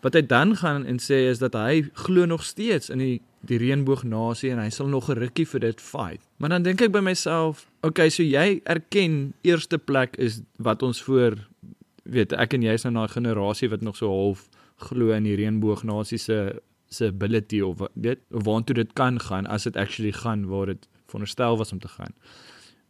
Wat 0.02 0.14
hy 0.16 0.22
dan 0.26 0.56
gaan 0.56 0.86
en 0.88 0.98
sê 0.98 1.28
is 1.30 1.38
dat 1.38 1.54
hy 1.54 1.84
glo 2.06 2.26
nog 2.26 2.44
steeds 2.44 2.90
in 2.90 2.98
die 2.98 3.20
die 3.48 3.56
reënboognasie 3.56 4.50
en 4.52 4.58
hy 4.60 4.68
sal 4.68 4.86
nog 4.92 5.08
'n 5.08 5.16
rukkie 5.16 5.46
vir 5.48 5.60
dit 5.60 5.80
fight. 5.80 6.20
Maar 6.36 6.48
dan 6.50 6.62
dink 6.62 6.82
ek 6.82 6.92
by 6.92 7.00
myself, 7.00 7.66
okay, 7.82 8.10
so 8.10 8.22
jy 8.22 8.60
erken 8.64 9.32
eerste 9.42 9.78
plek 9.78 10.16
is 10.18 10.42
wat 10.58 10.82
ons 10.82 11.00
voor 11.02 11.38
weet 12.04 12.32
ek 12.32 12.52
en 12.54 12.62
jy 12.62 12.72
is 12.72 12.84
nou 12.84 12.92
na 12.92 13.04
'n 13.04 13.08
generasie 13.08 13.68
wat 13.70 13.80
nog 13.80 13.96
so 13.96 14.08
half 14.08 14.48
glo 14.80 15.12
in 15.16 15.24
die 15.28 15.36
reënboognasie 15.36 16.18
se 16.18 16.38
se 16.90 17.06
ability 17.12 17.60
of 17.62 17.78
weet 17.94 18.18
of 18.34 18.42
waantoe 18.48 18.74
dit 18.74 18.92
kan 18.98 19.20
gaan 19.22 19.46
as 19.46 19.62
dit 19.68 19.76
actually 19.76 20.12
gaan 20.12 20.46
waar 20.50 20.66
dit 20.72 20.88
veronderstel 21.06 21.56
was 21.58 21.72
om 21.72 21.78
te 21.78 21.88
gaan. 21.88 22.14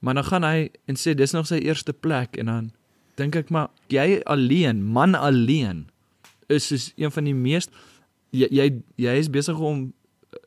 Maar 0.01 0.15
dan 0.15 0.25
gaan 0.25 0.45
hy 0.45 0.71
en 0.89 0.97
sê 0.97 1.15
dis 1.15 1.33
nog 1.37 1.47
sy 1.47 1.59
eerste 1.61 1.93
plek 1.93 2.37
en 2.41 2.47
dan 2.47 2.71
dink 3.21 3.37
ek 3.37 3.51
maar 3.53 3.69
jy 3.93 4.21
alleen, 4.25 4.81
man 4.85 5.15
alleen 5.15 5.89
is 6.49 6.67
soos 6.71 6.93
een 6.97 7.11
van 7.13 7.25
die 7.29 7.35
mees 7.37 7.69
jy 8.33 8.47
jy, 8.51 8.69
jy 8.97 9.15
is 9.21 9.29
besig 9.31 9.59
om 9.59 9.93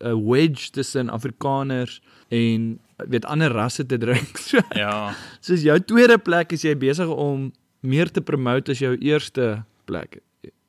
'n 0.01 0.15
wedge 0.25 0.71
tussen 0.71 1.09
Afrikaners 1.09 2.01
en 2.29 2.79
weet 3.09 3.25
ander 3.25 3.51
rasse 3.51 3.85
te 3.85 3.97
drink. 3.97 4.37
So, 4.49 4.59
Ja. 4.75 5.13
soos 5.41 5.61
jou 5.61 5.79
tweede 5.79 6.17
plek 6.17 6.51
is 6.51 6.61
jy 6.63 6.75
besig 6.77 7.07
om 7.07 7.51
meer 7.81 8.09
te 8.11 8.21
promote 8.21 8.71
as 8.71 8.79
jou 8.79 8.95
eerste 8.97 9.63
plek. 9.85 10.21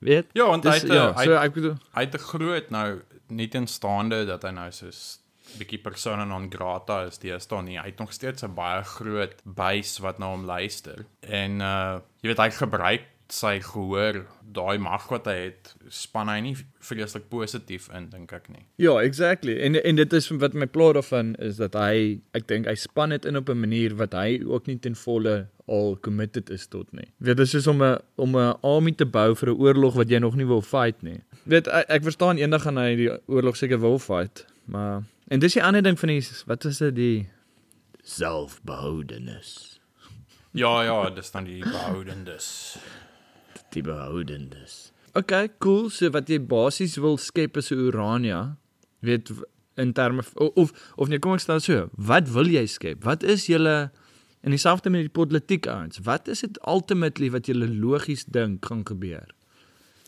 Weet? 0.05 0.27
Ja, 0.37 0.47
want 0.53 0.65
hy 0.69 0.71
Dis- 0.77 0.83
het 0.83 0.91
'n- 0.91 0.95
ja, 0.95 1.13
hy 1.17 1.25
so 1.25 1.37
ek 1.41 1.55
bedoel 1.55 1.77
hy 1.97 2.01
het 2.05 2.15
'n 2.15 2.19
groot 2.29 2.71
nou 2.71 3.01
nie 3.29 3.49
teenstaande 3.49 4.27
dat 4.27 4.43
hy 4.43 4.51
nou 4.51 4.71
soos 4.71 5.21
bietjie 5.59 5.79
persona 5.83 6.25
non 6.25 6.51
grata 6.51 7.05
is 7.07 7.19
deesdae 7.19 7.63
nie. 7.63 7.79
Hy 7.79 7.87
het 7.87 7.99
nog 7.99 8.13
steeds 8.13 8.43
'n 8.45 8.55
baie 8.55 8.83
groot 8.85 9.35
base 9.45 10.03
wat 10.03 10.19
na 10.19 10.27
hom 10.31 10.45
luister. 10.45 11.05
En 11.21 11.61
uh 11.61 12.01
jy 12.23 12.29
weet 12.29 12.39
hy 12.39 12.51
gebruik 12.51 13.01
sy 13.29 13.59
gehoor, 13.61 14.27
daai 14.53 14.79
mag 14.79 15.09
wat 15.09 15.25
hy 15.27 15.33
het, 15.49 15.75
span 15.89 16.29
hy 16.29 16.41
nie 16.41 16.57
vreeslik 16.81 17.29
positief 17.31 17.89
in 17.95 18.11
dink 18.11 18.33
ek 18.33 18.49
nie. 18.49 18.67
Ja, 18.77 18.99
exactly. 19.01 19.59
En 19.61 19.75
en 19.85 19.97
dit 19.97 20.13
is 20.13 20.29
wat 20.29 20.53
my 20.55 20.67
pla 20.67 20.93
daarvan 20.93 21.35
is 21.39 21.57
dat 21.57 21.73
hy 21.75 22.21
ek 22.35 22.47
dink 22.47 22.67
hy 22.67 22.75
span 22.75 23.09
dit 23.09 23.25
in 23.25 23.37
op 23.37 23.49
'n 23.49 23.59
manier 23.61 23.95
wat 23.97 24.13
hy 24.13 24.43
ook 24.47 24.67
nie 24.67 24.79
ten 24.79 24.95
volle 24.95 25.49
al 25.67 25.97
committed 26.01 26.51
is 26.51 26.67
tot 26.67 26.93
nie. 26.93 27.07
Weet 27.19 27.37
dit 27.37 27.47
is 27.47 27.51
soos 27.51 27.67
om 27.67 27.83
'n 27.83 27.99
om 28.17 28.37
'n 28.37 28.57
army 28.63 28.93
te 28.93 29.07
bou 29.07 29.35
vir 29.35 29.49
'n 29.51 29.59
oorlog 29.59 29.95
wat 29.95 30.09
jy 30.11 30.19
nog 30.19 30.35
nie 30.37 30.47
wil 30.47 30.63
fight 30.63 31.03
nie. 31.03 31.21
Weet 31.45 31.67
ek, 31.69 31.85
ek 31.89 32.03
verstaan 32.03 32.37
eendag 32.39 32.63
gaan 32.63 32.77
hy 32.77 32.97
die 32.97 33.11
oorlog 33.27 33.57
seker 33.57 33.79
wil 33.81 33.99
fight, 33.99 34.47
maar 34.67 35.03
en 35.29 35.39
dis 35.41 35.53
die 35.55 35.63
ander 35.65 35.83
ding 35.83 35.99
van 35.99 36.09
die 36.09 36.23
wat 36.47 36.65
is 36.65 36.79
dit 36.79 36.95
die 36.95 37.27
selfbehoudenis. 38.03 39.81
Ja, 40.53 40.83
ja, 40.83 41.11
dis 41.11 41.31
dan 41.31 41.45
die 41.45 41.63
behoudendes. 41.65 42.77
Die 43.75 43.83
behoudenis. 43.83 44.93
Okay, 45.15 45.49
cool. 45.59 45.89
So 45.91 46.11
wat 46.15 46.29
jy 46.31 46.39
basies 46.41 46.97
wil 47.03 47.17
skep 47.19 47.57
is 47.57 47.71
'n 47.73 47.79
Urania. 47.89 48.57
Weet 49.01 49.31
in 49.77 49.93
terme 49.93 50.23
v- 50.23 50.37
o- 50.41 50.53
of 50.55 50.73
of 50.97 51.09
nee, 51.09 51.19
kom 51.19 51.33
ek 51.35 51.41
stel 51.41 51.61
so, 51.61 51.89
wat 51.97 52.29
wil 52.31 52.47
jy 52.47 52.67
skep? 52.67 53.03
Wat 53.05 53.23
is 53.23 53.47
julle 53.47 53.91
in 54.45 54.53
dieselfde 54.53 54.91
met 54.93 55.01
die 55.07 55.15
politiek 55.15 55.67
ouens? 55.67 55.99
Wat 56.05 56.29
is 56.29 56.41
dit 56.45 56.59
ultimately 56.69 57.31
wat 57.33 57.47
julle 57.49 57.69
logies 57.69 58.25
dink 58.29 58.65
gaan 58.69 58.85
gebeur? 58.87 59.27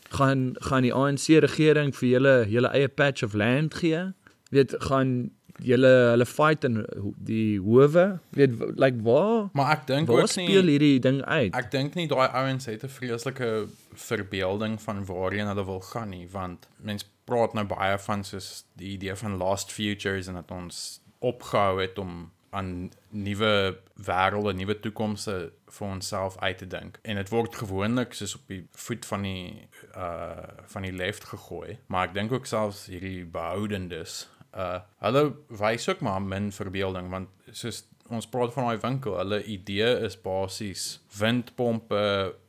Gaan 0.09 0.53
gaan 0.69 0.85
die 0.85 0.93
ANC 0.93 1.27
regering 1.43 1.91
vir 1.95 2.09
julle 2.09 2.35
julle 2.49 2.69
eie 2.77 2.87
patch 2.87 3.23
of 3.25 3.33
land 3.33 3.73
gee? 3.81 4.05
Weet 4.53 4.75
gaan 4.87 5.31
julle 5.63 5.89
hulle 6.13 6.25
fight 6.29 6.63
in 6.63 6.83
die 7.17 7.57
howe? 7.59 8.19
Weet 8.37 8.53
w- 8.59 8.71
like 8.79 9.01
waar 9.03 9.49
Maar 9.57 9.71
ek 9.77 9.87
dink 9.89 10.09
ook 10.09 10.29
speel 10.29 10.63
nie 10.63 10.77
hierdie 10.77 10.99
ding 11.03 11.21
uit? 11.25 11.55
Ek 11.57 11.71
dink 11.73 11.95
nie 11.97 12.07
daai 12.07 12.29
ouens 12.29 12.65
het 12.69 12.83
'n 12.85 12.93
vreeslike 12.99 13.67
verbeelding 13.97 14.77
van 14.81 15.05
waarheen 15.05 15.47
hulle 15.47 15.65
wil 15.65 15.81
gaan 15.81 16.09
nie, 16.09 16.27
want 16.31 16.67
mense 16.77 17.05
praat 17.25 17.53
nou 17.53 17.65
baie 17.65 17.97
van 17.99 18.23
soos 18.23 18.63
die 18.77 18.91
idee 18.95 19.15
van 19.15 19.37
lost 19.37 19.71
futures 19.71 20.27
en 20.27 20.33
dat 20.33 20.51
ons 20.51 21.01
opgehou 21.19 21.81
het 21.81 21.97
om 21.97 22.31
aan 22.57 22.71
nuwe 23.13 23.51
wêrelde, 24.07 24.53
nuwe 24.57 24.77
toekomste 24.81 25.35
vir 25.77 25.87
onsself 25.87 26.37
uit 26.41 26.57
te 26.61 26.67
dink. 26.69 26.97
En 27.03 27.19
dit 27.19 27.29
word 27.33 27.55
gewoonlik 27.55 28.15
soos 28.17 28.35
op 28.39 28.47
die 28.51 28.63
voet 28.85 29.05
van 29.05 29.27
die 29.27 29.67
uh 29.95 30.47
van 30.73 30.87
die 30.87 30.95
left 30.95 31.27
gegooi, 31.29 31.77
maar 31.87 32.09
ek 32.09 32.17
dink 32.17 32.33
ook 32.35 32.49
selfs 32.49 32.87
hierdie 32.91 33.25
behoudendes 33.25 34.25
uh 34.55 34.79
hulle 35.03 35.23
wys 35.61 35.87
ook 35.89 36.01
maar 36.05 36.21
min 36.21 36.51
verbeelding 36.55 37.09
want 37.13 37.29
soos 37.51 37.85
ons 38.07 38.27
praat 38.31 38.53
van 38.55 38.69
daai 38.69 38.83
winkel, 38.83 39.17
hulle 39.19 39.41
idee 39.43 39.89
is 40.07 40.15
basies 40.21 40.83
windpompe 41.19 42.03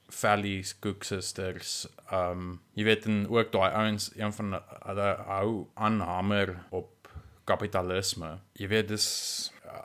Valleys 0.09 0.73
Cook 0.81 1.05
Sisters. 1.05 1.87
Um 2.15 2.61
jy 2.79 2.87
weet 2.89 3.09
en 3.11 3.27
ook 3.29 3.51
daai 3.53 3.71
ouens 3.83 4.11
een 4.17 4.33
van 4.33 4.57
hulle 4.61 5.09
hou 5.29 5.51
aan 5.75 6.01
hamer 6.01 6.55
op 6.71 7.11
kapitalisme. 7.49 8.39
Jy 8.61 8.69
weet 8.73 8.89
dis 8.93 9.09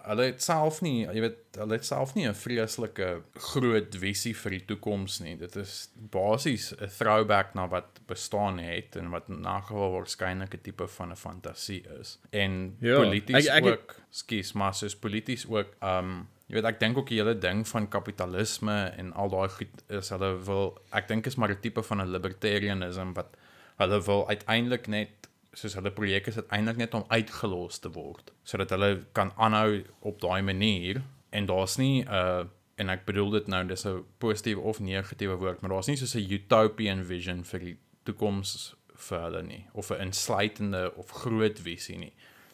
hulle 0.05 0.23
het 0.25 0.41
self 0.43 0.81
nie, 0.81 1.05
jy 1.05 1.21
weet 1.21 1.57
hulle 1.57 1.73
het 1.73 1.85
self 1.85 2.13
nie 2.15 2.27
'n 2.27 2.33
vreeslike 2.33 3.21
groot 3.35 3.95
visie 3.95 4.33
vir 4.35 4.51
die 4.51 4.65
toekoms 4.65 5.19
nie. 5.19 5.35
Dit 5.37 5.55
is 5.55 5.89
basies 5.95 6.73
'n 6.73 6.87
throwback 6.97 7.53
na 7.55 7.67
wat 7.67 7.99
bestaan 8.07 8.57
het 8.59 8.95
en 8.95 9.09
wat 9.09 9.29
in 9.29 9.45
elk 9.45 9.65
geval 9.65 9.91
waarskynlik 9.91 10.53
'n 10.55 10.61
tipe 10.61 10.87
van 10.87 11.11
'n 11.11 11.15
fantasie 11.15 11.83
is. 11.99 12.19
En 12.31 12.75
Ja, 12.79 12.97
polities 12.97 13.45
ek- 13.47 13.53
ek 13.57 13.63
het- 13.63 13.73
ook, 13.73 13.95
skus, 14.09 14.53
maar 14.53 14.73
soos 14.73 14.95
polities 14.95 15.45
ook 15.47 15.67
um 15.81 16.27
Jy 16.47 16.55
weet 16.61 16.65
ek 16.65 16.79
dink 16.79 16.97
ook 16.97 17.07
die 17.07 17.17
hele 17.19 17.37
ding 17.39 17.67
van 17.67 17.87
kapitalisme 17.87 18.91
en 18.97 19.13
al 19.13 19.29
daai 19.29 19.49
goed 19.49 19.83
is 19.89 20.09
hulle 20.09 20.37
wil 20.45 20.77
ek 20.91 21.07
dink 21.07 21.25
is 21.25 21.35
maar 21.35 21.49
'n 21.49 21.59
tipe 21.61 21.81
van 21.83 22.01
'n 22.01 22.11
libertarianism 22.11 23.13
wat 23.13 23.35
hulle 23.77 24.01
wil 24.03 24.27
uiteindelik 24.27 24.87
net 24.87 25.09
soos 25.53 25.75
hulle 25.77 25.91
projek 25.93 26.27
is 26.27 26.39
uiteindelik 26.41 26.77
net 26.77 26.93
om 26.97 27.05
uitgelos 27.07 27.79
te 27.79 27.91
word 27.93 28.33
sodat 28.43 28.73
hulle 28.73 29.05
kan 29.17 29.31
aanhou 29.35 29.83
op 29.99 30.19
daai 30.21 30.41
manier. 30.41 31.01
En 31.29 31.45
daar's 31.45 31.77
nie 31.77 32.03
'n 32.03 32.07
uh, 32.09 32.45
en 32.75 32.89
ek 32.89 33.05
bedoel 33.05 33.29
dit 33.29 33.47
nou 33.47 33.65
dis 33.67 33.85
'n 33.85 34.05
positiewe 34.17 34.61
of 34.61 34.79
negatiewe 34.79 35.35
woord 35.35 35.61
maar 35.61 35.69
daar's 35.69 35.87
nie 35.87 35.97
soos 35.97 36.15
'n 36.15 36.31
utopian 36.31 37.05
vision 37.05 37.43
vir 37.43 37.59
die 37.59 37.77
toekoms 38.03 38.75
vir 38.95 39.19
hulle 39.19 39.43
nie 39.43 39.65
of 39.73 39.91
'n 39.91 40.01
insluitende 40.01 40.93
of 40.95 41.09
groot 41.09 41.59
visie 41.59 41.97
nie. 41.97 42.13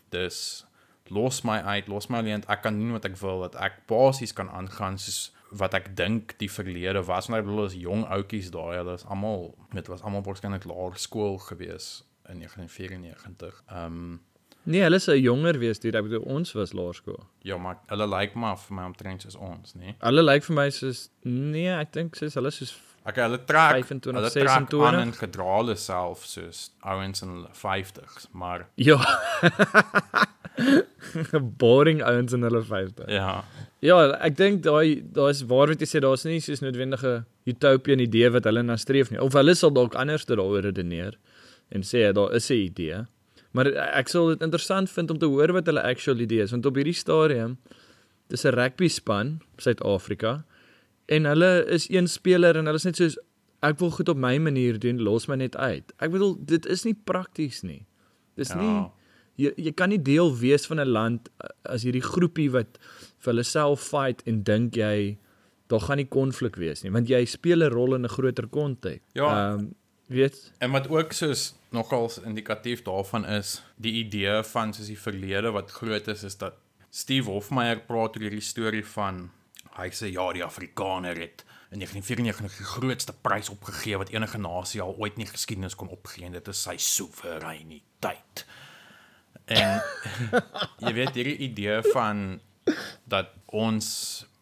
Dis 0.10 0.66
los 1.10 1.42
my 1.42 1.60
uit, 1.60 1.88
los 1.88 2.08
my 2.08 2.18
alleen, 2.18 2.44
ek 2.48 2.62
kan 2.62 2.78
doen 2.78 2.92
wat 2.92 3.06
ek 3.06 3.18
wil, 3.18 3.40
dat 3.40 3.56
ek 3.56 3.74
basies 3.88 4.34
kan 4.34 4.50
aangaan 4.50 4.98
soos 4.98 5.32
wat 5.52 5.74
ek 5.74 5.96
dink 5.96 6.38
die 6.38 6.52
verlede 6.52 7.04
was. 7.04 7.28
Want 7.28 7.40
ek 7.40 7.46
bedoel 7.46 7.66
as 7.66 7.74
jong 7.74 8.06
ouetjies 8.06 8.52
daai, 8.52 8.78
hulle 8.78 8.94
is 8.94 9.06
almal, 9.06 9.56
dit 9.74 9.88
was 9.88 10.02
almal 10.02 10.22
waarskynlik 10.22 10.64
laerskool 10.64 11.38
gewees 11.38 12.04
in 12.30 12.40
1994. 12.46 13.64
Ehm 13.70 13.86
um, 13.86 14.20
Nee, 14.70 14.82
hulle 14.84 15.00
sou 15.00 15.16
jonger 15.18 15.56
wees, 15.58 15.80
dude. 15.80 15.98
Ek 15.98 16.04
bedoel 16.06 16.26
ons 16.30 16.52
was 16.54 16.74
laerskool. 16.76 17.16
ja, 17.48 17.56
maar 17.58 17.78
hulle 17.90 18.06
lyk 18.08 18.20
like 18.20 18.38
maar 18.38 18.58
vir 18.60 18.76
my 18.76 18.84
omtrent 18.92 19.22
soos 19.24 19.38
ons, 19.40 19.72
nê? 19.80 19.96
Hulle 20.04 20.22
lyk 20.22 20.44
vir 20.46 20.56
my 20.58 20.68
soos 20.70 21.06
nee, 21.24 21.72
ek 21.74 21.94
dink 21.96 22.16
soos 22.20 22.36
hulle 22.38 22.52
soos 22.52 22.76
Okay, 23.08 23.24
hulle 23.24 23.40
trek 23.48 23.80
25, 23.88 24.12
hulle 24.20 24.30
trek 24.30 24.50
26. 24.52 24.84
aan 24.86 25.00
en 25.00 25.14
gedra 25.16 25.48
hulle 25.56 25.76
self 25.80 26.26
soos 26.28 26.66
ouens 26.84 27.24
in 27.24 27.30
hulle 27.38 27.50
50s, 27.56 28.28
maar 28.36 28.68
ja. 28.76 29.00
boring 31.64 32.04
ouens 32.04 32.34
in 32.36 32.44
hulle 32.46 32.62
50. 32.62 33.08
ja, 33.08 33.44
Ja, 33.80 33.96
ek 34.20 34.36
dink 34.36 34.60
daai 34.66 35.00
daar's 35.16 35.40
waar 35.48 35.72
wat 35.72 35.80
jy 35.80 35.88
sê 35.88 36.02
daar's 36.04 36.26
nie 36.28 36.42
soos 36.44 36.60
noodwendige 36.60 37.22
utopian 37.48 38.02
idee 38.04 38.28
wat 38.36 38.44
hulle 38.50 38.60
na 38.68 38.76
streef 38.76 39.08
nie. 39.10 39.22
Of 39.24 39.38
hulle 39.40 39.56
sal 39.56 39.72
dalk 39.72 39.96
anders 39.96 40.28
daaroor 40.28 40.66
redeneer 40.68 41.16
en 41.72 41.82
sê 41.82 42.12
daar 42.14 42.34
is 42.36 42.50
'n 42.50 42.54
idee. 42.54 43.06
Maar 43.52 43.68
ek 43.98 44.08
sal 44.08 44.28
dit 44.28 44.42
interessant 44.42 44.90
vind 44.90 45.12
om 45.12 45.18
te 45.18 45.26
hoor 45.26 45.52
wat 45.54 45.66
hulle 45.66 45.82
actual 45.82 46.20
idee 46.20 46.42
is 46.42 46.52
want 46.52 46.66
op 46.66 46.76
hierdie 46.76 46.94
stadium 46.94 47.58
dis 48.30 48.44
'n 48.46 48.54
rugby 48.54 48.88
span 48.88 49.40
Suid-Afrika 49.58 50.46
en 51.08 51.26
hulle 51.26 51.66
is 51.68 51.90
een 51.90 52.08
speler 52.08 52.56
en 52.58 52.66
hulle 52.66 52.76
is 52.78 52.86
net 52.86 52.96
soos 52.96 53.18
ek 53.62 53.80
wil 53.80 53.90
goed 53.92 54.10
op 54.10 54.18
my 54.18 54.38
manier 54.38 54.80
doen, 54.80 55.02
los 55.02 55.28
my 55.28 55.36
net 55.36 55.56
uit. 55.56 55.92
Ek 56.00 56.12
bedoel 56.12 56.38
dit 56.46 56.66
is 56.66 56.86
nie 56.86 56.94
prakties 56.94 57.62
nie. 57.64 57.86
Dis 58.36 58.50
Ja. 58.50 58.56
nie 58.62 58.86
jy 59.38 59.54
jy 59.58 59.72
kan 59.74 59.90
nie 59.90 60.02
deel 60.02 60.36
wees 60.38 60.66
van 60.68 60.80
'n 60.80 60.88
land 60.88 61.30
uh, 61.44 61.48
as 61.74 61.84
hierdie 61.84 62.02
groepie 62.04 62.50
wat 62.52 62.78
vir 63.20 63.34
hulle 63.34 63.44
self 63.44 63.80
fight 63.82 64.22
en 64.28 64.44
dink 64.44 64.76
jy 64.76 65.18
daar 65.70 65.80
gaan 65.80 65.98
nie 65.98 66.08
konflik 66.08 66.56
wees 66.56 66.84
nie 66.84 66.92
want 66.92 67.08
jy 67.10 67.26
speel 67.26 67.64
'n 67.64 67.72
rol 67.72 67.96
in 67.96 68.04
'n 68.06 68.10
groter 68.10 68.48
konteks. 68.48 69.04
Ja. 69.14 69.54
Ehm 69.54 69.72
weet 70.10 70.52
En 70.58 70.72
wat 70.74 70.90
ook 70.90 71.14
soos 71.14 71.54
nogals 71.70 72.18
indikatief 72.26 72.82
daarvan 72.82 73.26
is, 73.26 73.60
die 73.76 73.94
idee 74.04 74.44
van 74.44 74.74
soos 74.74 74.90
die 74.90 75.00
verlede 75.00 75.52
wat 75.54 75.72
groot 75.72 76.08
is 76.08 76.24
is 76.24 76.38
dat 76.38 76.58
Steve 76.90 77.30
Hofmeyer 77.30 77.80
praat 77.86 78.18
oor 78.18 78.26
hierdie 78.26 78.46
storie 78.46 78.86
van 78.96 79.28
hy 79.78 79.90
sê 79.94 80.10
ja, 80.10 80.26
die 80.34 80.44
Afrikaner 80.44 81.20
het 81.22 81.46
in 81.70 81.84
1994 81.84 82.58
die 82.58 82.66
grootste 82.66 83.14
prys 83.14 83.50
opgegee 83.54 83.98
wat 84.02 84.10
enige 84.10 84.42
nasie 84.42 84.82
al 84.82 84.96
ooit 84.98 85.20
in 85.20 85.28
die 85.28 85.32
geskiedenis 85.32 85.78
kon 85.78 85.92
opgee 85.94 86.26
en 86.26 86.34
dit 86.34 86.48
is 86.50 86.64
sy 86.66 86.76
soewereiniteit. 86.82 88.46
En 89.46 89.78
jy 90.86 90.94
weet 90.98 91.18
hierdie 91.18 91.38
idee 91.46 91.78
van 91.94 92.40
dat 93.10 93.30
ons 93.46 93.86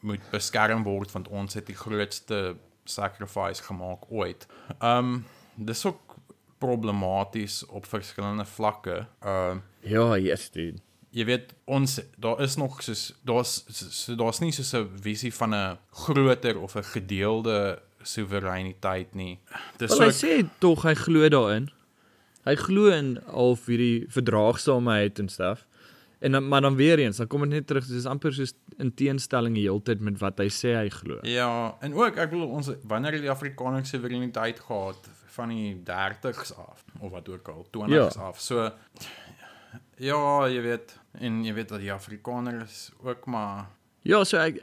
moet 0.08 0.24
beskerm 0.32 0.88
word 0.88 1.12
want 1.12 1.28
ons 1.28 1.60
het 1.60 1.68
die 1.68 1.76
grootste 1.76 2.56
sacrifice 2.88 3.64
gemaak 3.68 4.08
ooit. 4.08 4.48
Um 4.80 5.26
dis 5.58 5.86
ook 5.86 6.16
problematies 6.58 7.66
op 7.66 7.86
verskillende 7.86 8.46
vlakke. 8.46 9.06
Um 9.26 9.64
ja, 9.82 10.18
yes 10.18 10.52
dude. 10.52 10.82
jy 11.18 11.26
weet 11.26 11.54
ons 11.66 11.98
daar 12.22 12.42
is 12.44 12.58
nog 12.60 12.82
soos 12.84 13.10
daar's 13.26 13.64
so, 13.70 14.16
daar's 14.20 14.42
nie 14.44 14.52
soos 14.52 14.74
'n 14.74 14.90
visie 15.02 15.34
van 15.34 15.56
'n 15.56 15.78
groter 15.92 16.60
of 16.60 16.76
'n 16.76 16.84
gedeelde 16.84 17.82
soewereiniteit 18.02 19.16
nie. 19.16 19.40
Dis 19.78 19.90
Wel 19.90 20.00
hy 20.00 20.06
ook 20.06 20.14
sê 20.14 20.50
tog 20.60 20.84
hy 20.84 20.94
glo 20.94 21.30
daarin. 21.30 21.70
Hy 22.44 22.56
glo 22.56 22.88
in 22.88 23.20
al 23.26 23.58
hierdie 23.66 24.06
verdraagsaamheid 24.08 25.20
en 25.20 25.30
stuff. 25.30 25.66
En 26.20 26.32
dan 26.32 26.48
maar 26.48 26.62
dan 26.62 26.76
weer 26.76 27.00
eens, 27.00 27.18
dan 27.18 27.28
kom 27.28 27.42
dit 27.42 27.50
net 27.50 27.68
terug, 27.68 27.86
dis 27.86 28.06
amper 28.06 28.34
soos 28.34 28.54
in 28.78 28.94
teenstelling 28.94 29.54
die 29.54 29.64
hele 29.64 29.82
tyd 29.82 30.00
met 30.00 30.20
wat 30.20 30.40
hy 30.40 30.48
sê 30.50 30.74
hy 30.76 30.90
glo. 30.90 31.20
Ja, 31.22 31.78
en 31.80 31.94
ook 31.94 32.16
ek 32.16 32.30
bedoel 32.30 32.48
ons 32.48 32.72
wanneer 32.84 33.12
het 33.12 33.22
die 33.22 33.30
Afrikaner 33.30 33.86
soewereiniteit 33.86 34.60
gehad 34.60 35.10
van 35.38 35.54
die 35.54 35.72
30s 35.88 36.54
af 36.58 36.84
of 37.00 37.12
wat 37.14 37.30
ook 37.30 37.48
al 37.54 37.66
20s 37.78 37.94
ja. 37.94 38.10
af. 38.28 38.42
So 38.42 38.70
ja, 39.98 40.22
jy 40.50 40.62
weet 40.66 40.98
en 41.22 41.42
jy 41.46 41.54
weet 41.58 41.74
dat 41.74 41.84
die 41.84 41.94
Afrikaner 41.94 42.62
is 42.66 42.88
ook 43.04 43.26
maar 43.26 43.68
Ja, 44.08 44.24
so 44.24 44.40
ek 44.40 44.62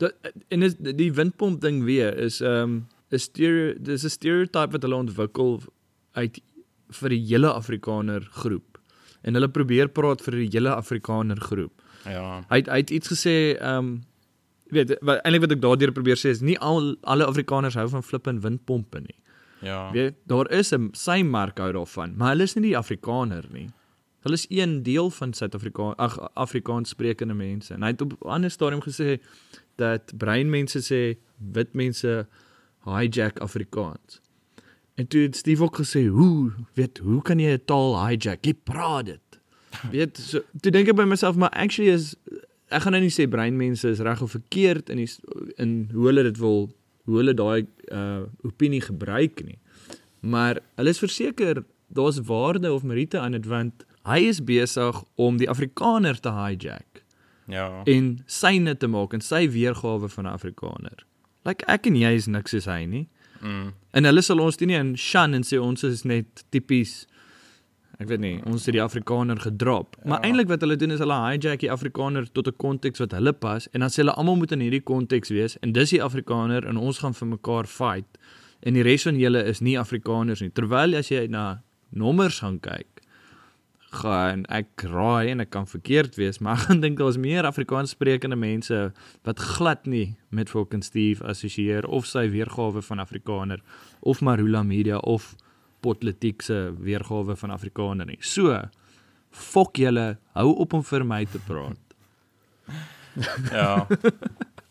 dat 0.00 0.14
en 0.54 0.62
is 0.62 0.76
die 0.78 1.10
windpomp 1.12 1.60
ding 1.60 1.82
weer 1.84 2.16
is 2.16 2.40
ehm 2.40 2.62
um, 2.62 2.86
'n 3.10 3.18
stereo 3.18 3.74
dis 3.78 4.04
'n 4.04 4.14
stereotype 4.14 4.72
wat 4.72 4.82
hulle 4.82 4.96
ontwikkel 4.96 5.60
uit 6.12 6.40
vir 7.00 7.08
die 7.08 7.24
hele 7.28 7.52
Afrikaner 7.52 8.28
groep. 8.30 8.78
En 9.22 9.34
hulle 9.34 9.48
probeer 9.48 9.88
praat 9.88 10.22
vir 10.22 10.32
die 10.32 10.50
hele 10.52 10.74
Afrikaner 10.74 11.40
groep. 11.40 11.82
ja. 12.04 12.44
Hy 12.48 12.56
het, 12.56 12.68
hy 12.68 12.76
het 12.76 12.90
iets 12.90 13.08
gesê 13.08 13.34
ehm 13.58 13.78
um, 13.78 13.90
weet 14.68 14.96
wat 15.00 15.22
eintlik 15.24 15.40
wat 15.46 15.52
ek 15.52 15.62
daardeur 15.64 15.92
probeer 15.92 16.18
sê 16.20 16.32
is 16.34 16.40
nie 16.44 16.58
al 16.58 16.96
alle 17.02 17.24
Afrikaners 17.24 17.74
hou 17.74 17.88
van 17.88 18.02
flip 18.02 18.26
en 18.26 18.40
windpompe 18.40 19.00
nie. 19.00 19.16
Ja. 19.60 19.90
Weet 19.92 20.14
daar 20.26 20.50
is 20.50 20.72
'n 20.72 20.88
sy 20.92 21.22
mark 21.22 21.58
hou 21.58 21.72
daarvan, 21.72 22.16
maar 22.16 22.28
hulle 22.28 22.42
is 22.42 22.54
nie 22.54 22.68
die 22.70 22.76
Afrikaner 22.76 23.44
nie. 23.52 23.68
Hulle 24.20 24.34
is 24.34 24.46
een 24.48 24.82
deel 24.82 25.10
van 25.10 25.32
Suid-Afrika 25.32 25.92
ag 25.96 26.34
Afrikaans 26.34 26.88
sprekende 26.88 27.34
mense. 27.34 27.74
En 27.74 27.82
hy 27.82 27.88
het 27.88 28.00
op 28.00 28.12
'n 28.12 28.28
ander 28.28 28.50
stadium 28.50 28.82
gesê 28.82 29.22
dat 29.76 30.12
breinmense 30.16 30.80
sê 30.80 31.18
wit 31.52 31.74
mense 31.74 32.26
hijack 32.84 33.38
Afrikaans. 33.38 34.20
En 34.94 35.06
toe 35.06 35.20
het 35.20 35.36
Steve 35.36 35.62
ook 35.62 35.76
gesê, 35.76 36.06
"Hoe, 36.06 36.52
weet, 36.74 36.98
hoe 36.98 37.22
kan 37.22 37.38
jy 37.38 37.52
'n 37.52 37.64
taal 37.64 38.06
hijack? 38.06 38.44
Jy 38.44 38.54
praat 38.54 39.04
dit." 39.04 39.20
Weet, 39.90 40.18
so 40.18 40.40
toe 40.60 40.72
dink 40.72 40.88
ek 40.88 40.96
by 40.96 41.04
myself, 41.04 41.36
maar 41.36 41.50
actually 41.50 41.92
is 41.92 42.16
ek 42.68 42.82
gaan 42.82 42.92
nou 42.92 43.02
nie 43.02 43.12
sê 43.12 43.28
breinmense 43.28 43.88
is 43.88 44.02
reg 44.04 44.22
of 44.22 44.30
verkeerd 44.30 44.90
in 44.90 44.96
die 44.96 45.08
in 45.56 45.90
hoe 45.92 46.06
hulle 46.06 46.22
dit 46.22 46.36
wil 46.36 46.68
hoe 47.08 47.16
hulle 47.22 47.34
daai 47.34 47.64
uh 47.88 48.26
opinie 48.44 48.80
gebruik 48.84 49.40
nie. 49.44 49.58
Maar 50.20 50.60
hulle 50.76 50.92
is 50.92 51.00
verseker 51.00 51.62
daar's 51.88 52.20
waarde 52.28 52.72
of 52.72 52.82
meriete 52.84 53.18
aan 53.20 53.32
dit 53.32 53.46
want 53.48 53.84
hy 54.08 54.18
is 54.28 54.42
besig 54.44 55.02
om 55.16 55.36
die 55.40 55.48
Afrikaner 55.48 56.20
te 56.20 56.32
hijack 56.32 57.02
Ja. 57.48 57.82
en 57.88 58.18
syne 58.26 58.74
te 58.76 58.86
maak 58.92 59.14
en 59.16 59.20
sy 59.24 59.46
weergawe 59.48 60.08
van 60.08 60.24
'n 60.26 60.32
Afrikaner. 60.36 61.04
Like 61.44 61.64
ek 61.66 61.86
en 61.86 61.94
jy 61.96 62.12
is 62.14 62.26
niks 62.26 62.50
soos 62.50 62.64
hy 62.66 62.84
nie. 62.84 63.08
Mm. 63.40 63.72
En 63.92 64.04
hulle 64.04 64.22
sal 64.22 64.40
ons 64.40 64.58
nie 64.60 64.74
in 64.76 64.96
shan 64.96 65.34
en 65.34 65.42
sê 65.42 65.56
ons 65.60 65.82
is 65.84 66.02
net 66.04 66.44
tipies 66.50 67.06
ek 67.98 68.06
weet 68.06 68.22
nie, 68.22 68.36
ons 68.46 68.66
het 68.68 68.76
die 68.76 68.82
Afrikaner 68.82 69.40
gedrop. 69.42 69.96
Ja. 69.98 70.12
Maar 70.12 70.26
eintlik 70.26 70.50
wat 70.52 70.62
hulle 70.62 70.76
doen 70.78 70.94
is 70.94 71.00
hulle 71.02 71.16
hijack 71.18 71.64
die 71.64 71.70
Afrikaner 71.74 72.28
tot 72.30 72.46
'n 72.46 72.56
konteks 72.56 73.02
wat 73.02 73.12
hulle 73.12 73.32
pas 73.32 73.68
en 73.72 73.80
dan 73.80 73.90
sê 73.90 74.02
hulle 74.04 74.14
almal 74.14 74.36
moet 74.36 74.52
in 74.52 74.60
hierdie 74.60 74.84
konteks 74.84 75.28
wees 75.34 75.58
en 75.62 75.72
dis 75.72 75.90
die 75.90 76.02
Afrikaner 76.02 76.66
en 76.66 76.76
ons 76.76 76.98
gaan 76.98 77.14
vir 77.14 77.28
mekaar 77.28 77.66
fight. 77.66 78.18
En 78.62 78.74
die 78.74 78.82
res 78.82 79.02
van 79.02 79.18
julle 79.18 79.44
is 79.44 79.60
nie 79.60 79.78
Afrikaners 79.78 80.40
nie. 80.40 80.50
Terwyl 80.50 80.94
as 80.94 81.08
jy 81.08 81.26
na 81.26 81.62
nommers 81.90 82.38
gaan 82.38 82.60
kyk, 82.60 82.98
gaan 83.90 84.44
ek 84.52 84.84
raai 84.84 85.30
en 85.32 85.40
ek 85.40 85.50
kan 85.50 85.66
verkeerd 85.66 86.16
wees, 86.16 86.38
maar 86.38 86.54
ek 86.58 86.68
gaan 86.68 86.80
dink 86.80 86.98
daar's 86.98 87.16
meer 87.16 87.46
Afrikaans 87.48 87.96
sprekende 87.96 88.36
mense 88.36 88.92
wat 89.24 89.38
glad 89.56 89.86
nie 89.86 90.16
met 90.30 90.50
fucking 90.50 90.84
Steve 90.84 91.24
assosieer 91.24 91.86
of 91.86 92.06
sy 92.06 92.28
weergawe 92.28 92.82
van 92.82 92.98
Afrikaner 92.98 93.62
of 94.00 94.20
Marula 94.20 94.62
Media 94.62 94.98
of 94.98 95.34
Potletiek 95.84 96.42
se 96.42 96.56
weergawe 96.78 97.36
van 97.36 97.54
Afrikaner 97.54 98.06
nie. 98.08 98.18
So, 98.20 98.56
fok 99.30 99.78
julle, 99.78 100.16
hou 100.38 100.50
op 100.64 100.74
om 100.78 100.84
vir 100.84 101.04
my 101.06 101.24
te 101.28 101.42
praat. 101.48 101.84
Ja. 103.50 103.86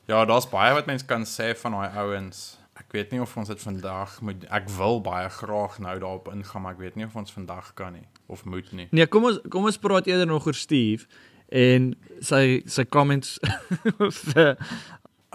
Ja, 0.07 0.21
daar's 0.23 0.45
baie 0.47 0.71
wat 0.71 0.85
mens 0.87 1.03
kan 1.05 1.25
sê 1.27 1.49
van 1.59 1.73
daai 1.75 1.97
ouens. 1.99 2.55
Ek 2.79 2.93
weet 2.95 3.11
nie 3.11 3.19
of 3.19 3.33
ons 3.37 3.49
dit 3.51 3.59
vandag 3.59 4.13
moet 4.23 4.45
ek 4.53 4.69
wil 4.77 5.01
baie 5.03 5.27
graag 5.35 5.79
nou 5.83 5.95
daarop 5.99 6.29
ingaan, 6.31 6.63
maar 6.63 6.77
ek 6.77 6.83
weet 6.85 6.95
nie 6.95 7.07
of 7.09 7.17
ons 7.19 7.33
vandag 7.35 7.73
kan 7.75 7.97
nie 7.97 8.05
of 8.31 8.45
moet 8.47 8.69
nie. 8.71 8.87
Nee, 8.95 9.09
kom 9.11 9.27
ons 9.27 9.41
kom 9.51 9.67
ons 9.67 9.79
praat 9.83 10.07
eerder 10.07 10.29
nog 10.29 10.47
oor 10.47 10.55
Steve 10.55 11.09
en 11.51 11.89
sy 12.23 12.61
sy 12.71 12.85
comments 12.87 13.35
vir 14.31 14.55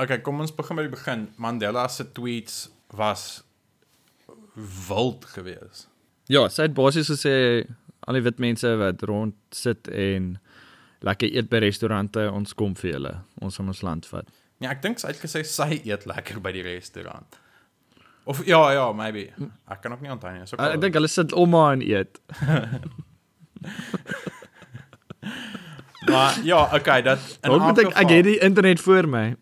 Okay, 0.01 0.23
kom 0.25 0.41
ons 0.41 0.55
begin 0.57 0.79
by 0.79 0.87
die 0.87 0.95
begin. 0.95 1.27
Mandela 1.37 1.85
se 1.93 2.07
tweets 2.17 2.71
was 2.97 3.43
wild 4.89 5.25
geweest. 5.33 5.89
Ja, 6.31 6.47
sy 6.49 6.63
het 6.69 6.75
basies 6.77 7.11
gesê 7.11 7.35
al 8.07 8.19
die 8.19 8.25
wit 8.25 8.39
mense 8.43 8.69
wat 8.81 9.03
rond 9.09 9.37
sit 9.55 9.89
en 9.89 10.37
lekker 11.07 11.33
eet 11.35 11.49
by 11.51 11.63
restaurante, 11.65 12.23
ons 12.31 12.55
kom 12.55 12.77
vir 12.79 12.95
julle. 12.95 13.15
Ons 13.43 13.59
gaan 13.59 13.71
ons 13.73 13.83
land 13.83 14.07
vat. 14.11 14.29
Nee, 14.63 14.71
ek 14.71 14.83
dink 14.85 15.01
sy 15.03 15.11
het 15.11 15.23
gesê 15.23 15.43
sy 15.47 15.81
eet 15.83 16.07
lekker 16.07 16.39
by 16.43 16.53
die 16.55 16.65
restaurant. 16.67 17.39
Of 18.25 18.45
ja, 18.47 18.61
ja, 18.71 18.93
maybe. 18.95 19.33
Ek 19.67 19.81
kan 19.83 19.97
ook 19.97 20.03
nie 20.05 20.13
onthou 20.15 20.31
nie. 20.31 20.47
So 20.47 20.57
Uh, 20.59 20.71
ek 20.77 20.81
dink 20.85 20.95
hulle 20.95 21.11
sit 21.11 21.33
om 21.35 21.51
maar 21.51 21.73
en 21.75 21.83
eet. 21.83 22.21
maar 26.13 26.39
ja, 26.47 26.63
okay, 26.77 27.03
dat 27.03 27.19
elk 27.43 27.83
ek 27.83 27.91
ek 28.05 28.15
het 28.15 28.25
die 28.31 28.39
internet 28.39 28.81
voor 28.81 29.11
my. 29.11 29.35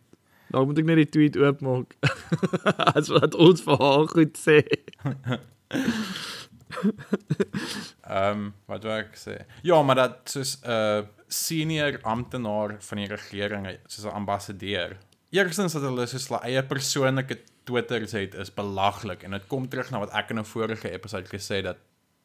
Dalk 0.51 0.67
moet 0.67 0.81
ek 0.83 0.89
net 0.89 1.01
die 1.05 1.13
tweet 1.15 1.37
oopmaak. 1.39 1.95
As 2.97 3.11
wat 3.15 3.37
ons 3.39 3.63
vir 3.67 3.79
haar 3.83 4.07
goed 4.11 4.39
sê. 4.39 4.59
Ehm 8.11 8.41
um, 8.41 8.43
wat 8.71 8.85
wou 8.87 8.95
ek 8.95 9.17
sê? 9.19 9.37
Ja, 9.67 9.79
maar 9.83 9.99
dat 9.99 10.33
soos 10.33 10.57
'n 10.63 10.71
uh, 10.71 11.07
senior 11.29 12.01
amptenaar 12.03 12.77
van 12.83 12.99
die 12.99 13.07
regering, 13.11 13.67
soos 13.87 14.07
'n 14.07 14.17
ambassadeur. 14.23 14.97
Eerstens 15.31 15.73
dat 15.73 15.83
hulle 15.83 16.07
soos 16.07 16.29
hulle 16.29 16.43
eie 16.43 16.63
persoonlike 16.63 17.39
Twitters 17.65 18.13
het 18.13 18.35
is 18.35 18.55
belaglik 18.55 19.23
en 19.23 19.31
dit 19.31 19.47
kom 19.47 19.69
terug 19.69 19.91
na 19.91 19.99
wat 20.03 20.15
ek 20.15 20.31
in 20.31 20.39
'n 20.39 20.45
vorige 20.45 20.91
episode 20.91 21.29
gesê 21.31 21.63
dat 21.63 21.77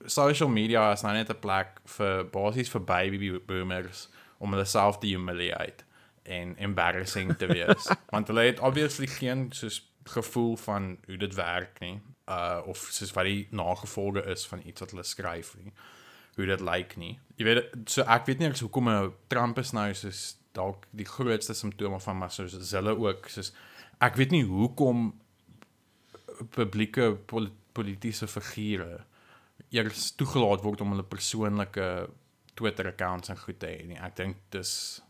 social 0.06 0.50
media 0.50 0.92
is 0.92 1.02
nou 1.02 1.14
net 1.14 1.30
'n 1.30 1.40
plek 1.40 1.80
vir 1.98 2.26
basies 2.26 2.70
vir 2.70 2.82
baby 2.82 3.40
boomers 3.48 4.10
om 4.38 4.52
hulle 4.52 4.66
self 4.66 4.98
te 4.98 5.08
humiliate 5.08 5.85
en 6.26 6.56
embarrassing 6.58 7.36
te 7.38 7.48
wees. 7.48 7.90
Want 8.14 8.28
hulle 8.28 8.48
het 8.48 8.60
obviously 8.60 9.08
geen 9.08 9.48
soos 9.54 9.82
gevoel 10.04 10.56
van 10.58 10.98
hoe 11.06 11.18
dit 11.18 11.34
werk 11.34 11.80
nie. 11.80 12.00
Uh 12.30 12.62
of 12.66 12.88
soos 12.92 13.14
wat 13.14 13.26
die 13.30 13.48
nagevolge 13.52 14.26
is 14.34 14.48
van 14.48 14.62
iets 14.66 14.80
wat 14.80 14.92
hulle 14.94 15.06
skryf 15.06 15.56
nie. 15.62 15.74
Hoe 16.36 16.46
dit 16.46 16.60
lyk 16.60 16.96
nie. 17.02 17.14
Jy 17.36 17.46
weet 17.48 17.76
so 17.90 18.06
ek 18.06 18.26
weet 18.30 18.42
nie 18.42 18.50
eens 18.50 18.64
hoekom 18.66 18.90
'n 18.90 19.14
Trump 19.28 19.60
is 19.60 19.72
nou 19.72 19.94
soos 19.94 20.38
dalk 20.52 20.86
die 20.92 21.06
grootste 21.06 21.54
simptome 21.54 22.00
van 22.00 22.18
maar 22.18 22.32
soos 22.32 22.54
is 22.54 22.72
hulle 22.72 22.96
ook 22.98 23.30
soos 23.30 23.54
ek 24.00 24.16
weet 24.16 24.32
nie 24.32 24.44
hoekom 24.44 25.14
publieke 26.56 27.16
pol 27.26 27.48
politieke 27.74 28.28
figure 28.28 29.04
eers 29.70 30.12
toegelaat 30.16 30.64
word 30.64 30.82
om 30.82 30.94
hulle 30.94 31.04
persoonlike 31.04 32.08
Twitter 32.56 32.88
accounts 32.88 33.30
en 33.30 33.38
goed 33.38 33.60
te 33.60 33.68
hê 33.68 33.84
nie. 33.88 34.00
Ek 34.00 34.16
dink 34.16 34.38
dis 34.56 35.02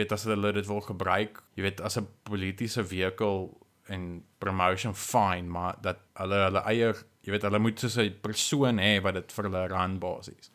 weet 0.00 0.12
as 0.16 0.24
hulle 0.28 0.52
dit 0.56 0.66
wil 0.66 0.80
gebruik, 0.80 1.42
jy 1.56 1.62
weet 1.62 1.80
as 1.80 1.96
'n 1.98 2.06
politieke 2.28 2.84
vehicle 2.84 3.50
en 3.88 4.22
promotion 4.38 4.94
fine, 4.94 5.48
maar 5.48 5.76
dat 5.82 5.98
hulle 6.14 6.34
hulle 6.46 6.62
eie 6.66 6.94
jy 7.24 7.32
weet 7.34 7.42
hulle 7.42 7.58
moet 7.58 7.78
soos 7.80 7.96
'n 7.98 8.14
persoon 8.22 8.78
hê 8.78 9.00
wat 9.02 9.14
dit 9.14 9.32
vir 9.32 9.44
hulle 9.48 9.66
run 9.68 9.98
basies. 9.98 10.50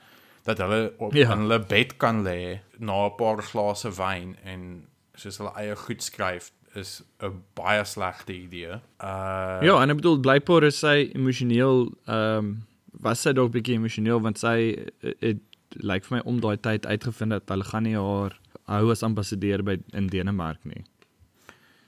Dat 0.46 0.58
hulle 0.58 0.94
op 1.00 1.14
Ja. 1.14 1.32
in 1.34 1.40
hulle 1.46 1.60
bed 1.60 1.98
kan 1.98 2.24
lê 2.24 2.60
na 2.80 3.06
'n 3.08 3.16
paar 3.18 3.42
glase 3.42 3.90
wyn 3.98 4.36
en 4.44 4.88
soos 5.16 5.38
hulle 5.38 5.54
eie 5.58 5.76
goed 5.76 6.02
skryf 6.04 6.52
is 6.76 7.02
'n 7.22 7.44
baie 7.56 7.84
slegte 7.86 8.34
idee. 8.34 8.80
Uh 9.02 9.60
Ja, 9.64 9.82
en 9.82 9.90
ek 9.90 9.96
bedoel 9.98 10.20
blykbaar 10.20 10.64
is 10.64 10.80
sy 10.80 11.10
emosioneel 11.16 11.92
ehm 12.08 12.38
um, 12.38 12.64
was 13.00 13.22
sy 13.22 13.34
dalk 13.34 13.52
bietjie 13.52 13.76
emosioneel 13.76 14.22
want 14.22 14.40
sy 14.40 14.76
het, 15.02 15.16
het 15.22 15.38
lyk 15.84 16.06
vir 16.06 16.18
my 16.18 16.22
om 16.26 16.40
daai 16.40 16.58
tyd 16.58 16.86
uitgevind 16.86 17.30
dat 17.32 17.50
hulle 17.50 17.64
gaan 17.64 17.84
nie 17.84 17.96
haar 17.96 18.40
hou 18.68 18.90
as 18.92 19.04
ambassadeur 19.04 19.64
by 19.64 19.78
in 19.94 20.08
Denemark 20.08 20.60
nie. 20.66 20.84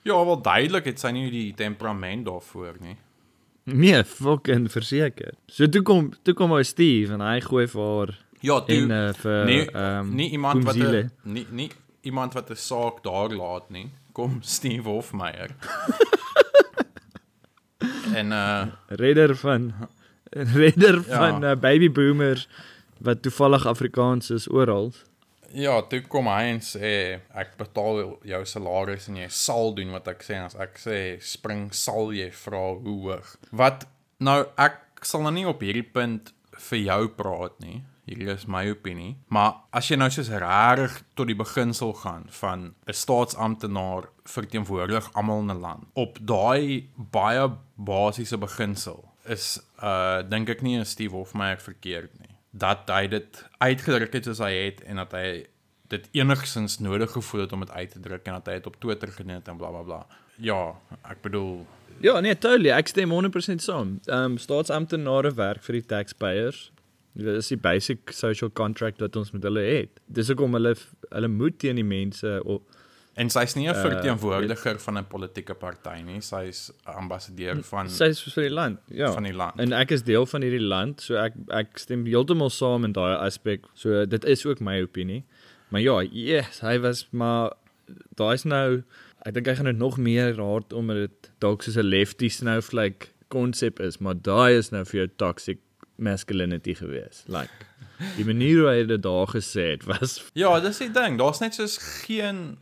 Ja, 0.03 0.23
wel 0.25 0.41
duidelik 0.41 0.85
het 0.85 0.99
sy 0.99 1.11
nie 1.11 1.29
die 1.31 1.53
temperament 1.53 2.25
daarvoor 2.25 2.75
nie. 2.79 2.95
Nee, 3.67 4.03
fucking 4.03 4.69
verseker. 4.71 5.33
So 5.51 5.67
toe 5.67 5.81
kom 5.81 6.13
toe 6.23 6.33
kom 6.33 6.51
hy 6.55 6.63
Steve 6.63 7.13
en 7.13 7.19
hy 7.21 7.39
gooi 7.43 7.67
vir 7.67 7.83
haar 7.83 8.13
Ja, 8.41 8.61
toe 8.61 8.75
en 8.77 8.91
uh, 8.91 9.13
vir 9.13 9.45
nee, 9.45 9.65
ehm 9.71 10.15
nie 10.15 10.29
iemand 10.31 10.63
wat. 10.63 10.75
'n 10.77 11.11
nie 11.23 11.45
nie 11.51 11.69
iemand 12.03 12.33
wat 12.33 12.49
'n 12.51 12.55
saak 12.55 13.03
daar 13.03 13.29
laat 13.35 13.69
nie. 13.69 13.89
Kom 14.13 14.39
Steve 14.55 14.87
Hofmeyer. 14.89 15.51
en 18.19 18.31
uh 18.31 18.65
redder 18.87 19.35
van 19.35 19.73
redder 20.31 20.95
Ja. 21.07 21.17
van 21.29 21.43
uh, 21.43 21.55
baby 21.55 21.91
boomers 21.91 22.47
wat 22.99 23.21
toevallig 23.21 23.65
Afrikaans 23.65 24.29
is 24.29 24.49
oral. 24.49 24.93
Ja, 25.53 25.81
toe 25.81 26.01
kom 26.09 26.27
hy 26.31 26.53
en 26.53 26.61
sê 26.63 27.19
ek 27.35 27.57
betaal 27.59 28.17
jou 28.27 28.41
salaris 28.45 29.07
en 29.09 29.19
jy 29.21 29.27
sal 29.29 29.73
doen 29.77 29.93
wat 29.95 30.07
ek 30.07 30.25
sê 30.25 30.37
en 30.37 30.47
as 30.49 30.57
ek 30.67 30.79
sê 30.81 30.97
spring 31.23 31.69
sal 31.73 32.13
jy 32.15 32.29
vra 32.45 32.63
hoe 32.75 32.97
hoog. 33.07 33.35
Wat 33.51 33.87
nou 34.19 34.41
ek 34.57 35.05
sal 35.05 35.23
nou 35.25 35.33
nie 35.35 35.47
op 35.47 35.61
hierdie 35.61 35.85
punt 35.85 36.33
vir 36.69 36.83
jou 36.83 37.03
praat 37.19 37.59
nie. 37.63 37.83
Hierdie 38.07 38.29
is 38.31 38.45
my 38.47 38.63
opinie, 38.71 39.17
maar 39.27 39.65
as 39.75 39.89
jy 39.91 39.97
nou 39.99 40.07
soos 40.13 40.29
regtig 40.31 40.93
tot 41.19 41.27
die 41.27 41.35
beginsel 41.35 41.91
gaan 42.03 42.23
van 42.39 42.73
'n 42.87 42.93
staatsamptenaar 42.93 44.07
verteenwoordig 44.23 45.11
almal 45.13 45.43
in 45.43 45.51
'n 45.51 45.61
land 45.61 45.83
op 45.93 46.17
daai 46.21 46.87
baie 46.95 47.51
basiese 47.75 48.37
beginsel 48.37 49.03
is 49.27 49.59
uh 49.83 50.23
dink 50.23 50.49
ek 50.49 50.61
nie 50.61 50.77
'n 50.79 50.85
Steve 50.85 51.15
Hofmeyer 51.15 51.59
verkeerd 51.59 52.19
nie. 52.19 52.26
Dat 52.57 52.89
hy 52.93 53.07
dit 53.11 53.43
uitgedruk 53.57 54.13
het 54.17 54.29
soos 54.29 54.41
hy 54.43 54.53
het 54.55 54.83
en 54.87 55.01
dat 55.03 55.13
hy 55.17 55.27
dit 55.91 56.07
enigsins 56.19 56.79
nodig 56.83 57.11
gevoel 57.11 57.45
het 57.45 57.53
om 57.55 57.63
dit 57.63 57.71
uit 57.71 57.91
te 57.91 57.99
druk 58.03 58.25
en 58.27 58.39
dat 58.39 58.49
hy 58.49 58.59
dit 58.59 58.69
op 58.69 58.79
Twitter 58.83 59.11
geneem 59.15 59.39
het 59.39 59.51
en 59.51 59.59
blablabla. 59.59 60.03
Bla, 60.03 60.07
bla. 60.07 60.23
Ja, 60.37 60.61
ek 61.09 61.21
bedoel 61.25 61.65
Ja, 61.99 62.19
nee, 62.21 62.37
totally. 62.37 62.69
Ek 62.69 62.91
stem 62.91 63.09
100% 63.13 63.63
saam. 63.63 63.97
Ehm 64.05 64.33
um, 64.33 64.37
staatsamptenare 64.37 65.31
werk 65.33 65.63
vir 65.65 65.79
die 65.79 65.85
taxpayers. 65.89 66.67
Dit 67.17 67.39
is 67.39 67.49
die 67.49 67.57
basic 67.57 68.11
social 68.13 68.51
contract 68.53 69.01
wat 69.01 69.15
ons 69.17 69.31
met 69.33 69.45
hulle 69.47 69.63
het. 69.65 70.01
Dis 70.05 70.29
hoekom 70.29 70.53
hulle 70.53 70.75
hulle 71.09 71.29
moet 71.33 71.57
teen 71.57 71.79
die 71.81 71.87
mense 71.87 72.37
op 72.45 72.67
en 73.17 73.29
sy's 73.33 73.55
nie 73.57 73.67
'n 73.67 73.75
Uh, 73.75 73.81
verteenwoordiger 73.81 74.79
van 74.79 74.97
'n 74.97 75.05
politieke 75.09 75.53
party 75.53 76.01
nie, 76.05 76.21
sy's 76.21 76.71
ambassadeur 76.83 77.63
van 77.63 77.89
sy 77.89 78.11
is 78.13 78.21
vir 78.21 78.43
die 78.43 78.53
land. 78.53 78.79
Ja. 78.87 79.11
van 79.11 79.23
die 79.23 79.33
land. 79.33 79.59
En 79.59 79.73
ek 79.73 79.91
is 79.91 80.03
deel 80.03 80.25
van 80.25 80.41
hierdie 80.41 80.67
land, 80.67 81.01
so 81.01 81.15
ek 81.15 81.33
ek 81.49 81.77
stem 81.77 82.05
heeltemal 82.05 82.49
saam 82.49 82.85
in 82.85 82.93
daai 82.93 83.15
aspek. 83.17 83.65
So 83.73 84.05
dit 84.05 84.25
is 84.25 84.45
ook 84.45 84.59
my 84.59 84.81
opinie. 84.81 85.23
Maar 85.69 85.81
ja, 85.81 86.01
yes, 86.01 86.59
hy 86.61 86.79
was 86.79 87.07
maar 87.11 87.53
daai's 88.15 88.45
nou 88.45 88.83
ek 89.25 89.33
dink 89.33 89.47
hy 89.47 89.55
gaan 89.55 89.65
dit 89.65 89.77
nog 89.77 89.97
meer 89.97 90.35
hard 90.39 90.73
omdat 90.73 90.95
dit 90.95 91.31
dalk 91.39 91.63
soos 91.63 91.77
'n 91.77 91.89
lefty 91.89 92.29
snowflake 92.29 93.07
konsep 93.29 93.79
is, 93.79 93.97
maar 93.97 94.15
daai 94.15 94.57
is 94.57 94.71
nou 94.71 94.83
vir 94.85 94.99
jou 94.99 95.07
toxic 95.17 95.59
masculinity 95.97 96.73
gewees. 96.73 97.23
Like 97.27 97.49
die 98.15 98.25
manier 98.25 98.61
hoe 98.61 98.69
hy 98.69 98.85
dit 98.85 99.03
daar 99.03 99.27
gesê 99.27 99.71
het 99.75 99.85
was 99.89 100.19
Ja, 100.41 100.59
dis 100.59 100.77
die 100.83 100.91
ding. 100.91 101.17
Daar's 101.17 101.39
net 101.39 101.57
soos 101.57 101.77
geen 102.05 102.57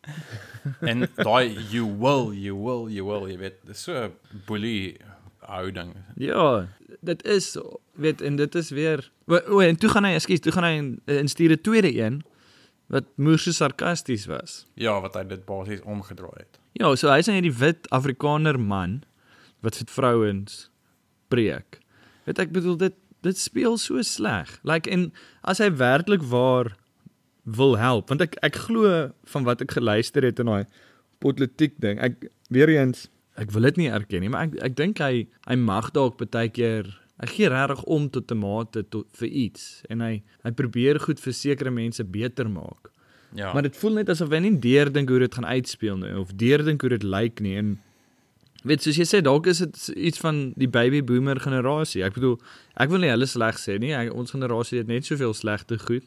en 0.90 1.08
daai 1.14 1.56
you 1.70 1.86
will, 1.86 2.32
you 2.34 2.56
will, 2.56 2.88
you 2.92 3.06
will, 3.06 3.28
jy 3.30 3.38
weet, 3.38 3.60
dis 3.66 3.82
so 3.82 3.94
'n 4.06 4.14
bully 4.46 4.96
houding. 5.46 5.94
Ja, 6.16 6.68
dit 7.00 7.24
is 7.24 7.56
weet 7.92 8.20
en 8.20 8.36
dit 8.36 8.54
is 8.54 8.70
weer 8.70 9.10
o, 9.26 9.38
o 9.48 9.60
en 9.60 9.76
toe 9.76 9.90
gaan 9.90 10.04
hy, 10.04 10.16
ekskuus, 10.18 10.40
toe 10.40 10.52
gaan 10.52 10.64
hy 10.64 10.74
in, 10.80 10.88
in 11.04 11.30
'n 11.30 11.60
tweede 11.60 11.92
een 11.94 12.22
wat 12.86 13.04
moer 13.16 13.38
so 13.38 13.50
sarkasties 13.50 14.26
was. 14.26 14.66
Ja, 14.74 15.00
wat 15.00 15.14
hy 15.14 15.24
dit 15.26 15.44
basies 15.44 15.82
omgedraai 15.82 16.44
het. 16.44 16.58
Ja, 16.78 16.94
so 16.94 17.10
hy's 17.10 17.26
net 17.26 17.42
die 17.42 17.54
wit 17.54 17.88
Afrikaner 17.90 18.58
man 18.60 19.02
wat 19.64 19.78
vir 19.80 19.90
vrouens 19.90 20.68
preek. 21.32 21.80
Weet 22.26 22.38
ek 22.38 22.52
bedoel 22.54 22.76
dit 22.76 22.94
dit 23.26 23.38
speel 23.38 23.78
so 23.80 24.02
sleg. 24.02 24.50
Like 24.66 24.90
en 24.90 25.10
as 25.42 25.62
hy 25.62 25.70
werklik 25.78 26.24
waar 26.30 26.74
wil 27.46 27.76
help, 27.78 28.10
want 28.10 28.24
ek 28.24 28.38
ek 28.46 28.58
glo 28.66 29.10
van 29.32 29.46
wat 29.46 29.62
ek 29.62 29.76
geluister 29.78 30.24
het 30.26 30.42
in 30.42 30.50
daai 30.50 30.64
politiek 31.22 31.76
ding. 31.82 32.00
Ek 32.02 32.28
weer 32.50 32.72
eens 32.74 33.06
ek 33.36 33.52
wil 33.52 33.68
dit 33.68 33.82
nie 33.84 33.90
erken 33.92 34.24
nie, 34.24 34.32
maar 34.32 34.48
ek 34.48 34.56
ek 34.70 34.76
dink 34.78 35.02
hy 35.04 35.26
hy 35.46 35.56
mag 35.60 35.92
dalk 35.96 36.18
baie 36.22 36.48
keer 36.48 36.88
hy 37.20 37.28
gee 37.32 37.48
regtig 37.48 37.82
om 37.84 38.10
tot 38.12 38.32
'n 38.32 38.38
mate 38.40 38.82
tot 38.88 39.06
vir 39.16 39.28
iets 39.28 39.82
en 39.88 40.00
hy 40.00 40.22
hy 40.44 40.50
probeer 40.50 41.00
goed 41.00 41.20
vir 41.20 41.32
sekere 41.32 41.70
mense 41.70 42.04
beter 42.04 42.48
maak. 42.48 42.92
Ja. 43.34 43.52
Maar 43.52 43.62
dit 43.62 43.76
voel 43.76 43.92
net 44.00 44.08
asof 44.08 44.30
hy 44.30 44.38
nie 44.38 44.58
deurdink 44.58 45.08
hoe 45.08 45.18
dit 45.18 45.34
gaan 45.34 45.44
uitspeel 45.44 45.96
nie 45.96 46.14
of 46.16 46.32
deurdink 46.32 46.80
hoe 46.80 46.90
dit 46.90 47.02
lyk 47.02 47.40
nie 47.40 47.56
en 47.56 47.78
weet 48.66 48.82
soos 48.82 48.96
jy 48.98 49.04
sê 49.06 49.20
dalk 49.24 49.46
is 49.50 49.58
dit 49.62 49.88
iets 49.96 50.18
van 50.22 50.52
die 50.56 50.68
baby 50.68 51.02
boomer 51.06 51.38
generasie. 51.40 52.02
Ek 52.06 52.14
bedoel 52.18 52.36
ek 52.76 52.90
wil 52.92 53.02
nie 53.04 53.10
hulle 53.12 53.26
sleg 53.30 53.58
sê 53.62 53.78
nie. 53.82 53.92
Ek, 53.94 54.12
ons 54.14 54.30
generasie 54.34 54.78
het 54.82 54.90
net 54.90 55.06
soveel 55.06 55.34
slegte 55.34 55.78
goed. 55.78 56.04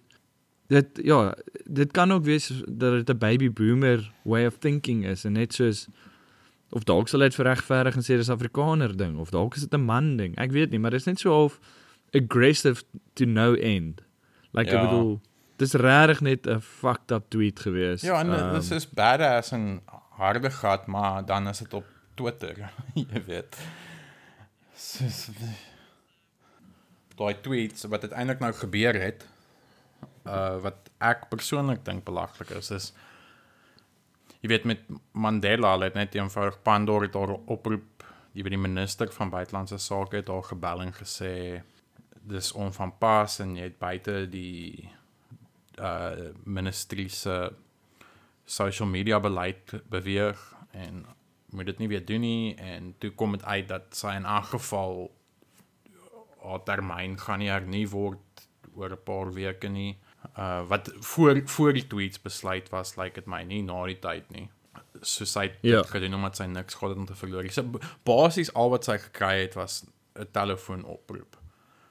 Dit 0.69 0.99
ja, 1.03 1.33
dit 1.65 1.91
kan 1.91 2.11
ook 2.13 2.23
wees 2.27 2.51
dat 2.67 2.99
dit 3.05 3.09
'n 3.09 3.17
baby 3.17 3.49
boomer 3.49 4.11
way 4.23 4.45
of 4.45 4.57
thinking 4.59 5.05
is 5.05 5.25
en 5.25 5.33
net 5.33 5.53
soos 5.53 5.87
of 6.71 6.83
dalk 6.85 7.07
sal 7.09 7.19
dit 7.25 7.33
verregverdig 7.35 7.95
en 7.95 8.01
sê 8.05 8.17
dis 8.17 8.29
Afrikaner 8.29 8.95
ding 8.97 9.17
of 9.17 9.29
dalk 9.31 9.55
is 9.55 9.61
dit 9.65 9.73
'n 9.73 9.85
man 9.85 10.17
ding. 10.17 10.37
Ek 10.37 10.51
weet 10.51 10.69
nie, 10.69 10.79
maar 10.79 10.91
dit 10.91 10.99
is 10.99 11.05
net 11.05 11.19
so 11.19 11.31
half 11.31 11.59
aggressive 12.13 12.83
to 13.15 13.25
no 13.25 13.53
end. 13.53 14.01
Like 14.53 14.69
Ja. 14.71 14.77
ek 14.83 14.89
bedoel 14.89 15.21
dis 15.57 15.73
regtig 15.73 16.21
net 16.21 16.47
'n 16.47 16.59
fucked 16.61 17.11
up 17.11 17.29
tweet 17.29 17.59
gewees. 17.59 18.01
Ja, 18.01 18.19
en 18.19 18.29
Ehm, 18.31 18.45
um, 18.55 18.61
dit 18.61 18.71
is 18.71 18.89
badass 18.89 19.51
en 19.51 19.81
harde 20.17 20.51
gat, 20.51 20.87
maar 20.87 21.25
dan 21.25 21.47
is 21.47 21.57
dit 21.59 21.73
op 21.73 21.85
Twitter, 22.19 22.67
jy 22.99 23.23
weet. 23.27 23.57
Soos 24.79 25.27
daai 27.19 27.35
tweets 27.43 27.83
wat 27.91 28.05
uiteindelik 28.07 28.41
nou 28.43 28.53
gebeur 28.55 28.99
het, 28.99 29.25
uh 30.27 30.59
wat 30.63 30.91
ek 31.03 31.27
persoonlik 31.31 31.81
dink 31.87 32.05
belaglik 32.07 32.51
is, 32.59 32.71
is 32.75 32.91
jy 34.39 34.51
weet 34.51 34.67
met 34.67 34.85
Mandela 35.11 35.73
het 35.81 35.97
net 35.99 36.15
eenvoudig 36.15 36.61
Pandora 36.63 37.07
het 37.07 37.15
daar 37.15 37.35
oproep, 37.35 38.05
jy 38.35 38.43
weet 38.45 38.55
die 38.55 38.61
minister 38.61 39.11
van 39.15 39.31
buitelandse 39.33 39.79
sake 39.83 40.21
het 40.21 40.29
daar 40.29 40.45
gebel 40.47 40.85
en 40.85 40.95
gesê 40.95 41.33
dis 42.29 42.51
onvanpas 42.55 43.39
en 43.43 43.55
jy 43.57 43.67
het 43.71 43.79
buite 43.81 44.21
die 44.31 44.87
uh 45.79 46.31
ministerie 46.43 47.09
se 47.09 47.35
social 48.45 48.89
media 48.89 49.19
beleid 49.23 49.71
beweeg 49.91 50.39
en 50.75 51.05
moet 51.51 51.65
dit 51.65 51.77
nie 51.79 51.87
weer 51.87 52.05
doen 52.05 52.21
nie 52.21 52.55
en 52.55 52.95
toe 52.99 53.09
kom 53.11 53.31
dit 53.31 53.43
uit 53.43 53.67
dat 53.67 53.95
sy 53.95 54.15
in 54.15 54.25
elk 54.25 54.45
geval 54.53 55.11
haar 56.43 56.63
termyn 56.63 57.17
gaan 57.19 57.39
nie 57.39 57.49
hernie 57.51 57.87
word 57.91 58.45
oor 58.75 58.91
'n 58.95 59.03
paar 59.03 59.33
weke 59.33 59.67
nie. 59.69 59.97
Uh 60.37 60.61
wat 60.67 60.91
voor 60.99 61.41
voor 61.45 61.73
die 61.73 61.87
tweets 61.87 62.21
besluit 62.21 62.69
was, 62.69 62.95
lyk 62.95 63.03
like 63.03 63.15
dit 63.19 63.27
my 63.27 63.43
nie 63.43 63.61
na 63.63 63.85
die 63.85 63.99
tyd 63.99 64.29
nie. 64.31 64.49
So 65.01 65.25
sy 65.25 65.41
het 65.47 65.57
Ja. 65.61 65.81
dit 65.81 65.89
gedoen 65.91 66.13
omdat 66.15 66.35
sy 66.35 66.43
niks 66.45 66.73
gehad 66.73 66.89
het 66.89 66.97
om 66.97 67.05
te 67.05 67.15
verloor. 67.15 67.49
So 67.51 67.63
b- 67.63 67.83
basies 68.03 68.53
al 68.53 68.69
wat 68.69 68.83
sy 68.85 68.97
gekry 68.97 69.41
het 69.41 69.53
was 69.55 69.85
'n 70.15 70.27
telefoonoproep 70.31 71.37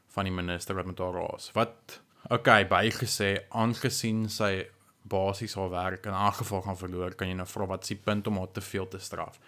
van 0.09 0.24
die 0.24 0.32
minister 0.32 0.74
wat 0.74 0.86
met 0.86 0.98
haar 0.98 1.12
raas. 1.12 1.50
Wat 1.52 2.00
okay, 2.30 2.64
bygesê 2.68 3.38
aangesien 3.50 4.28
sy 4.28 4.66
basies 5.09 5.54
haar 5.54 5.70
werk 5.70 6.06
in 6.06 6.12
elk 6.12 6.34
geval 6.42 6.62
gaan 6.62 6.78
verloor, 6.78 7.14
kan 7.14 7.28
jy 7.28 7.34
nou 7.34 7.46
vra 7.46 7.66
wat 7.66 7.82
is 7.82 7.94
die 7.94 8.02
punt 8.04 8.26
om 8.26 8.38
haar 8.38 8.52
te 8.52 8.61
veel 8.61 8.88
te 8.88 8.98
straf. 8.98 9.40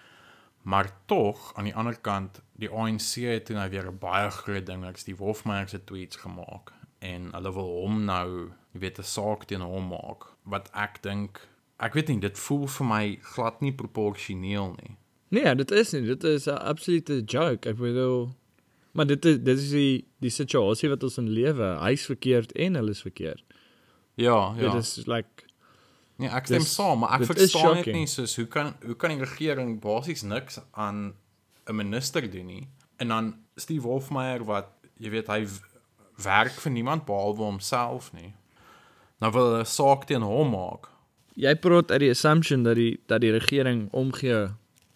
Maar 0.62 0.90
tog 1.06 1.52
aan 1.56 1.64
die 1.70 1.74
ander 1.74 1.96
kant, 2.00 2.42
die 2.61 2.68
ANC 2.68 3.14
het 3.24 3.46
toe 3.46 3.56
nou 3.56 3.68
weer 3.70 3.88
'n 3.88 3.98
baie 3.98 4.30
groot 4.30 4.66
ding, 4.66 4.84
ek 4.84 5.04
die 5.04 5.16
Wolfmeyer 5.16 5.68
se 5.68 5.84
tweets 5.84 6.16
gemaak 6.16 6.72
en 6.98 7.32
hulle 7.32 7.52
wil 7.52 7.70
hom 7.82 8.04
nou, 8.04 8.52
jy 8.72 8.80
weet, 8.80 8.98
'n 8.98 9.02
saak 9.02 9.44
teen 9.44 9.61
hom 9.61 9.88
maak 9.88 10.26
wat 10.44 10.70
ek 10.74 11.02
dink 11.02 11.48
ek 11.78 11.94
weet 11.94 12.08
nie, 12.08 12.20
dit 12.20 12.38
voel 12.38 12.66
vir 12.66 12.86
my 12.86 13.18
glad 13.34 13.61
nie 13.61 13.72
proporsioneel 13.72 14.74
nie. 14.82 14.96
Nee, 15.30 15.54
dit 15.54 15.70
is 15.70 15.92
nie. 15.92 16.02
Dit 16.06 16.24
is 16.24 16.46
'n 16.46 16.58
absolute 16.58 17.22
joke. 17.24 17.68
Ek 17.68 17.76
bedoel 17.76 18.34
maar 18.92 19.06
dit 19.06 19.24
is 19.24 19.38
dit 19.38 19.58
is 19.58 19.70
die 19.70 20.04
die 20.18 20.30
situasie 20.30 20.88
wat 20.88 21.02
ons 21.02 21.18
in 21.18 21.28
lewe. 21.30 21.78
Hy's 21.80 22.06
verkeerd 22.06 22.52
en 22.52 22.74
hulle 22.74 22.90
is 22.90 23.02
verkeerd. 23.02 23.44
Ja, 24.14 24.54
ja. 24.58 24.72
Dit 24.72 24.82
is 24.82 25.06
like 25.06 25.46
Nee, 26.20 26.28
ek 26.28 26.46
stem 26.50 26.60
Dis- 26.60 26.74
saam, 26.76 26.98
maar 27.00 27.16
ek 27.20 27.26
verstaan 27.30 27.78
net 27.80 27.86
nie 27.94 28.06
soos 28.10 28.36
hoe 28.36 28.46
kan 28.46 28.74
hoe 28.84 28.96
kan 29.00 29.14
die 29.14 29.24
regering 29.24 29.78
basies 29.80 30.22
niks 30.22 30.60
aan 30.76 31.14
'n 31.66 31.76
minister 31.76 32.30
doen 32.30 32.46
nie. 32.46 32.68
En 32.98 33.08
dan 33.08 33.34
Steve 33.56 33.80
Wolfmeyer 33.86 34.44
wat 34.44 34.68
jy 34.98 35.10
weet 35.10 35.26
hy 35.32 35.46
werk 36.22 36.52
vir 36.60 36.72
niemand 36.72 37.04
behalwe 37.06 37.42
homself 37.42 38.12
nie. 38.12 38.34
Nou 39.20 39.32
wil 39.32 39.52
hulle 39.52 39.64
saak 39.64 40.06
teen 40.06 40.22
hom 40.22 40.50
maak. 40.50 40.88
jy 41.36 41.54
praat 41.56 41.90
uit 41.90 42.00
die 42.00 42.10
assumption 42.10 42.62
dat 42.62 42.76
die 42.76 43.00
dat 43.06 43.20
die 43.20 43.30
regering 43.32 43.88
omgee 43.92 44.48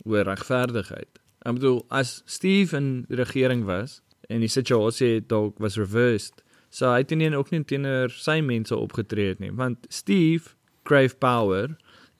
oor 0.04 0.24
regverdigheid. 0.28 1.20
Ek 1.44 1.54
bedoel 1.54 1.84
as 1.88 2.22
Steve 2.26 2.76
in 2.76 3.06
die 3.08 3.16
regering 3.16 3.64
was 3.64 4.02
en 4.28 4.40
die 4.40 4.48
situasie 4.48 5.14
het 5.14 5.28
dalk 5.28 5.58
was 5.58 5.76
reversed, 5.76 6.42
so 6.70 6.90
hy 6.90 6.98
het 7.04 7.10
nie 7.10 7.30
ook 7.36 7.50
nie 7.50 7.64
teenoor 7.64 8.10
sy 8.10 8.40
mense 8.40 8.76
opgetree 8.76 9.28
het 9.28 9.40
nie, 9.40 9.52
want 9.52 9.86
Steve 9.88 10.53
crave 10.84 11.16
power 11.20 11.72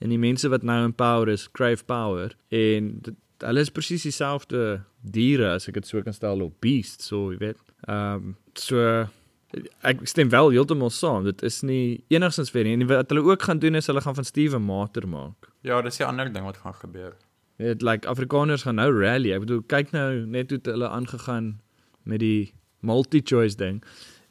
en 0.03 0.13
die 0.13 0.21
mense 0.21 0.49
wat 0.53 0.65
nou 0.67 0.81
in 0.85 0.95
power 0.95 1.31
is, 1.33 1.47
crave 1.53 1.85
power 1.89 2.35
en 2.49 2.97
dit, 3.05 3.17
hulle 3.45 3.65
is 3.65 3.73
presies 3.75 4.07
dieselfde 4.07 4.85
diere 5.05 5.55
as 5.57 5.69
ek 5.69 5.81
dit 5.81 5.91
so 5.91 6.03
kan 6.05 6.17
stel 6.17 6.43
op 6.45 6.57
beast, 6.65 7.05
so 7.05 7.31
jy 7.33 7.41
weet. 7.43 7.61
Ehm 7.89 8.33
um, 8.33 8.35
so 8.59 9.05
ek 9.87 10.01
stem 10.09 10.31
wel 10.33 10.51
heeltemal 10.55 10.91
saam. 10.91 11.27
Dit 11.29 11.43
is 11.47 11.61
nie 11.63 12.05
enigstens 12.11 12.51
fair 12.51 12.67
nie. 12.67 12.75
En 12.75 12.89
wat 12.91 13.13
hulle 13.13 13.23
ook 13.23 13.43
gaan 13.47 13.61
doen 13.63 13.79
is 13.79 13.87
hulle 13.87 14.03
gaan 14.03 14.17
van 14.17 14.27
Steven 14.27 14.63
mater 14.63 15.07
maak. 15.09 15.51
Ja, 15.63 15.81
dis 15.83 15.99
'n 15.99 16.11
ander 16.11 16.33
ding 16.33 16.45
wat 16.45 16.57
gaan 16.57 16.75
gebeur. 16.75 17.15
Dit 17.57 17.83
like 17.83 18.09
Afrikaners 18.09 18.63
gaan 18.63 18.75
nou 18.75 18.91
rally. 18.91 19.33
Ek 19.33 19.41
bedoel 19.41 19.63
kyk 19.67 19.93
nou 19.93 20.27
net 20.27 20.51
hoe 20.51 20.59
hulle 20.63 20.89
aangegaan 20.89 21.61
met 22.03 22.19
die 22.19 22.53
multi-choice 22.81 23.57
ding. 23.57 23.83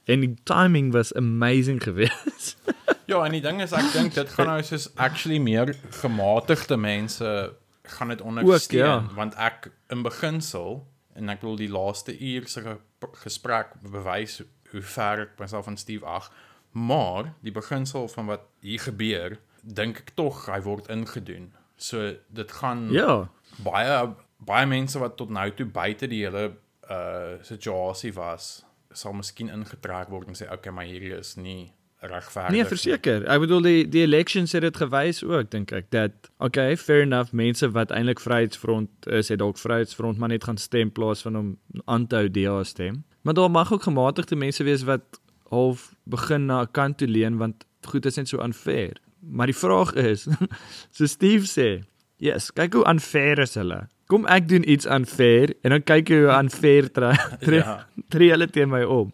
En 0.06 0.20
die 0.20 0.36
timing 0.44 0.92
was 0.92 1.14
amazing 1.14 1.84
geweest. 1.88 2.58
Ja, 3.06 3.24
en 3.26 3.32
die 3.36 3.42
ding 3.42 3.62
is 3.62 3.72
ek 3.76 3.90
dink 3.94 4.14
dit 4.16 4.30
gaan 4.30 4.48
nou 4.48 4.62
soos 4.64 4.90
actually 4.96 5.40
meer 5.44 5.74
gematigde 6.02 6.78
mense 6.78 7.54
gaan 7.98 8.08
dit 8.14 8.22
ondersteun 8.22 8.80
ja. 8.86 9.16
want 9.16 9.36
ek 9.36 9.72
in 9.92 10.04
beginsel 10.06 10.88
en 11.20 11.30
ek 11.30 11.42
bedoel 11.42 11.58
die 11.66 11.70
laaste 11.74 12.16
uur 12.16 12.48
se 12.48 12.62
ge- 12.64 13.10
gesprek 13.26 13.74
bewys 13.84 14.38
hoe 14.72 14.82
ver 14.82 15.26
ek 15.28 15.34
myself 15.40 15.66
van 15.68 15.78
Steve 15.78 16.06
ag 16.08 16.30
maar 16.72 17.34
die 17.44 17.52
beginsel 17.54 18.08
van 18.08 18.26
wat 18.32 18.48
hier 18.64 18.80
gebeur 18.80 19.36
dink 19.62 20.00
ek 20.06 20.14
tog 20.16 20.46
hy 20.48 20.62
word 20.66 20.88
ingedoen 20.90 21.52
so 21.76 22.14
dit 22.30 22.52
gaan 22.62 22.88
ja. 22.96 23.28
baie 23.68 24.00
baie 24.40 24.66
mense 24.66 25.00
wat 25.00 25.18
tot 25.20 25.30
nou 25.30 25.50
toe 25.52 25.66
buite 25.68 26.08
die 26.08 26.24
hele 26.26 26.54
uh 26.90 27.36
situasie 27.44 28.14
was 28.16 28.64
sal 28.94 29.14
miskien 29.14 29.50
ingetrek 29.52 30.10
word 30.10 30.28
en 30.32 30.36
sê 30.40 30.48
okay 30.52 30.72
maar 30.72 30.88
hierdie 30.88 31.14
is 31.20 31.36
nie 31.38 31.74
regverdig 32.10 32.52
Nee, 32.52 32.66
verseker. 32.66 33.24
Ek 33.32 33.40
bedoel 33.44 33.62
die 33.68 33.82
die 33.90 34.02
elections 34.04 34.52
het 34.52 34.62
dit 34.66 34.78
gewys 34.78 35.24
ook 35.24 35.52
dink 35.52 35.72
ek 35.72 35.90
dat 35.96 36.30
okay, 36.38 36.78
fair 36.78 37.02
enough, 37.06 37.32
mense 37.32 37.70
wat 37.72 37.92
eintlik 37.92 38.20
Vryheidsfront 38.24 39.08
is, 39.08 39.30
het 39.32 39.40
dalk 39.40 39.58
Vryheidsfront 39.58 40.18
maar 40.18 40.30
net 40.34 40.44
gaan 40.44 40.58
stem 40.58 40.92
plaas 40.92 41.22
van 41.22 41.38
om 41.38 41.58
aan 41.86 42.08
te 42.08 42.16
hou 42.16 42.30
DA 42.32 42.64
stem. 42.64 43.04
Maar 43.24 43.34
daar 43.34 43.52
mag 43.52 43.74
ook 43.74 43.84
gematigde 43.84 44.36
mense 44.36 44.64
wees 44.64 44.84
wat 44.84 45.20
half 45.50 45.94
begin 46.04 46.46
na 46.46 46.62
'n 46.62 46.72
kant 46.72 46.98
toe 46.98 47.08
leun 47.08 47.38
want 47.38 47.66
goed 47.88 48.06
is 48.06 48.16
net 48.16 48.28
so 48.28 48.38
unfair. 48.44 49.00
Maar 49.20 49.46
die 49.46 49.56
vraag 49.56 49.94
is, 49.94 50.28
so 50.96 51.06
Steve 51.06 51.46
sê, 51.48 51.84
yes, 52.18 52.52
kyk 52.52 52.74
hoe 52.74 52.86
unfair 52.88 53.40
is 53.40 53.56
hulle. 53.56 53.88
Kom 54.12 54.26
ek 54.26 54.48
doen 54.50 54.70
iets 54.70 54.86
unfair 54.86 55.54
en 55.64 55.70
dan 55.70 55.84
kyk 55.84 56.10
jy 56.12 56.18
hoe 56.26 56.36
unfair 56.36 56.92
tree 56.92 57.18
tree, 57.40 57.62
Ja. 57.64 57.88
tree 58.14 58.30
hulle 58.30 58.48
teen 58.48 58.70
my 58.70 58.84
om. 58.84 59.14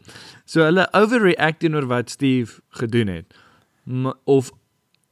So 0.50 0.64
hulle 0.66 0.88
overreact 0.98 1.60
teenoor 1.62 1.86
wat 1.86 2.10
Steve 2.10 2.58
gedoen 2.82 3.08
het. 3.08 3.34
M 3.86 4.10
of 4.24 4.50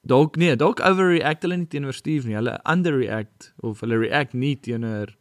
dalk 0.02 0.36
nee, 0.36 0.56
dalk 0.58 0.82
overreact 0.82 1.46
hulle 1.46 1.60
nie 1.62 1.70
teenoor 1.70 1.94
Steve 1.94 2.26
nie. 2.26 2.38
Hulle 2.40 2.56
underreact 2.66 3.52
of 3.62 3.84
hulle 3.86 4.00
react 4.02 4.34
nie 4.34 4.56
teenoor 4.58 5.14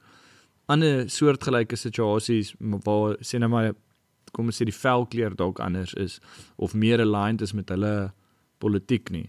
ander 0.73 1.05
soortgelyke 1.12 1.77
situasies 1.77 2.55
waar 2.89 3.19
sê 3.21 3.43
nou 3.43 3.51
maar 3.53 3.75
kom 4.33 4.49
ons 4.49 4.57
sê 4.57 4.64
die 4.67 4.75
velkleur 4.75 5.37
dalk 5.37 5.61
anders 5.61 5.93
is 6.01 6.17
of 6.57 6.73
meer 6.73 7.05
aligned 7.05 7.45
is 7.45 7.53
met 7.53 7.69
hulle 7.75 7.93
politiek 8.64 9.12
nie. 9.12 9.29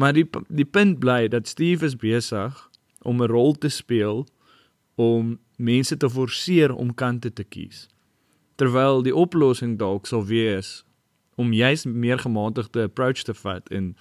Maar 0.00 0.16
die 0.16 0.24
die 0.48 0.64
punt 0.64 0.96
bly 1.04 1.26
dat 1.28 1.52
Steve 1.52 1.84
is 1.84 2.00
besig 2.00 2.56
om 3.04 3.20
'n 3.20 3.28
rol 3.28 3.52
te 3.52 3.68
speel 3.68 4.24
om 4.96 5.38
mense 5.56 5.96
te 5.96 6.08
forceer 6.08 6.72
om 6.72 6.94
kante 6.94 7.32
te 7.32 7.44
kies. 7.44 7.89
Terwyl 8.60 9.00
die 9.06 9.14
oplossing 9.16 9.78
dalk 9.80 10.06
sal 10.10 10.24
wees 10.28 10.82
om 11.40 11.52
juis 11.56 11.86
meer 11.88 12.18
gematigde 12.20 12.82
approach 12.90 13.22
te 13.24 13.32
vat 13.34 13.70
en 13.72 13.94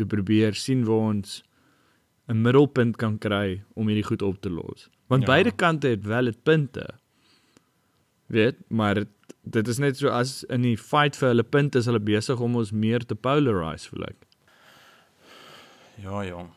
te 0.00 0.06
probeer 0.08 0.54
sien 0.56 0.84
waar 0.88 1.10
ons 1.12 1.42
'n 2.28 2.40
middelpunt 2.42 2.96
kan 2.96 3.18
kry 3.18 3.62
om 3.74 3.86
hierdie 3.88 4.04
goed 4.08 4.22
op 4.22 4.40
te 4.40 4.50
los. 4.50 4.88
Want 5.08 5.22
Ja. 5.22 5.26
beide 5.34 5.50
kante 5.52 5.88
het 5.88 6.04
wel 6.04 6.24
dit 6.24 6.42
punte. 6.42 6.86
Weet, 8.26 8.56
maar 8.68 8.94
dit, 8.94 9.08
dit 9.44 9.68
is 9.68 9.78
net 9.78 9.96
so 9.96 10.08
as 10.08 10.44
in 10.44 10.62
die 10.62 10.76
fight 10.76 11.16
vir 11.16 11.28
hulle 11.28 11.42
punte 11.44 11.78
is 11.78 11.86
hulle 11.86 12.00
besig 12.00 12.40
om 12.40 12.56
ons 12.56 12.72
meer 12.72 13.00
te 13.06 13.14
polarize 13.14 13.88
voel 13.88 14.04
ek. 14.04 14.16
Ja, 16.02 16.24
jong. 16.24 16.48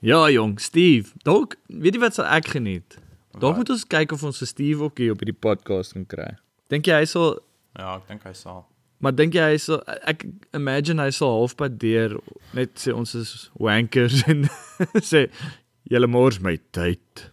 Ja 0.00 0.28
jong, 0.30 0.60
Steve, 0.60 1.10
dalk 1.24 1.56
weet 1.66 1.94
jy 1.94 2.00
wat 2.00 2.14
sal 2.14 2.24
ek 2.24 2.48
geniet? 2.54 2.98
Dalk 3.38 3.56
moet 3.56 3.70
ons 3.70 3.84
kyk 3.86 4.12
of 4.12 4.22
ons 4.24 4.38
vir 4.38 4.46
Steve 4.46 4.82
ook 4.82 4.98
hier 4.98 5.12
op 5.12 5.18
hierdie 5.22 5.38
podcast 5.40 5.92
kan 5.92 6.06
kry. 6.06 6.36
Dink 6.70 6.86
jy 6.86 6.98
hy 7.00 7.04
sal 7.06 7.38
Ja, 7.78 7.96
ek 7.96 8.08
dink 8.08 8.24
hy 8.24 8.32
sal. 8.34 8.66
maar 9.00 9.12
dink 9.14 9.34
jy 9.34 9.50
hy 9.52 9.56
sal 9.62 9.82
ek 10.10 10.24
imagine 10.54 11.02
hy 11.02 11.10
sal 11.14 11.30
halfpad 11.38 11.78
deur 11.78 12.18
net 12.54 12.70
sê 12.82 12.92
ons 12.94 13.14
is 13.14 13.50
wankers 13.58 14.24
en 14.32 14.48
sê 15.00 15.28
julle 15.88 16.06
mors 16.06 16.40
my 16.40 16.58
tyd. 16.72 17.30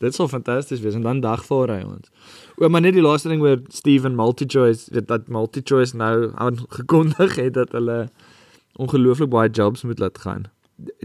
Dit 0.00 0.14
sal 0.16 0.28
fantasties 0.28 0.80
wees 0.82 0.94
en 0.98 1.02
dan 1.04 1.20
dagvaar 1.20 1.70
hy 1.70 1.82
ons. 1.86 2.08
O, 2.58 2.68
maar 2.68 2.80
net 2.82 2.94
die 2.94 3.02
laaste 3.04 3.28
ding 3.28 3.42
oor 3.42 3.60
Steven 3.70 4.16
Multichoice, 4.16 4.90
weet 4.92 5.06
dat 5.08 5.28
Multichoice 5.28 5.96
nou 5.96 6.32
aangekondig 6.34 7.36
het 7.36 7.54
dat 7.54 7.72
hulle 7.72 8.08
ongelooflik 8.76 9.30
baie 9.30 9.50
jobs 9.50 9.84
moet 9.84 9.98
laat 10.02 10.18
gaan. 10.18 10.48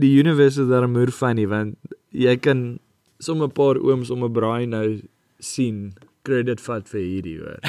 Die 0.01 0.15
universe 0.17 0.61
is 0.63 0.67
daar 0.69 0.87
'n 0.87 0.91
moer 0.95 1.11
funny 1.11 1.45
want 1.47 1.77
jy 2.11 2.35
kan 2.37 2.79
sommer 3.19 3.47
'n 3.47 3.51
paar 3.53 3.77
ooms 3.77 4.09
om 4.09 4.23
'n 4.23 4.31
braai 4.33 4.65
nou 4.65 5.01
sien 5.39 5.93
credit 6.27 6.59
vat 6.61 6.89
vir 6.91 7.01
hierdie 7.01 7.39
hoor. 7.39 7.59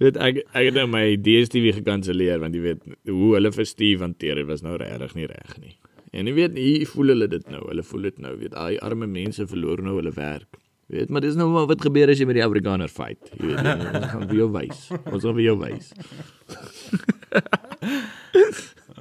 weet 0.00 0.16
ek 0.16 0.38
ek 0.46 0.70
het 0.70 0.76
nou 0.78 0.86
my 0.88 1.16
DStv 1.20 1.74
gekanselleer 1.76 2.40
want 2.40 2.54
jy 2.56 2.62
weet 2.64 2.80
hoe 3.10 3.34
hulle 3.36 3.50
vir 3.52 3.66
Steve 3.68 4.00
hanteer 4.06 4.36
het 4.40 4.48
was 4.48 4.62
nou 4.64 4.78
regtig 4.80 5.12
nie 5.18 5.28
reg 5.30 5.52
nie. 5.60 5.76
En 6.16 6.26
jy 6.26 6.34
weet 6.34 6.56
hier 6.58 6.88
voel 6.90 7.08
hulle 7.14 7.28
dit 7.30 7.46
nou. 7.52 7.60
Hulle 7.68 7.84
voel 7.86 8.02
dit 8.08 8.18
nou. 8.24 8.32
Weet 8.40 8.54
daai 8.56 8.80
arme 8.82 9.06
mense 9.10 9.46
verloor 9.46 9.78
nou 9.86 9.94
hulle 10.00 10.12
werk. 10.16 10.50
Weet, 10.90 11.08
maar 11.08 11.22
dis 11.22 11.36
nou 11.38 11.46
maar 11.52 11.68
wat 11.70 11.84
gebeur 11.86 12.10
as 12.10 12.18
jy 12.18 12.26
met 12.26 12.34
die 12.40 12.42
Afrikaner 12.42 12.90
fight. 12.90 13.30
Jy 13.38 13.52
weet, 13.52 13.62
nie, 13.62 13.90
ons 13.94 14.10
gaan 14.10 14.26
vir 14.26 14.38
jou 14.40 14.48
wys. 14.56 14.80
Ons 15.04 15.22
gaan 15.22 15.36
vir 15.36 15.44
jou 15.44 15.54
wys. 15.60 15.92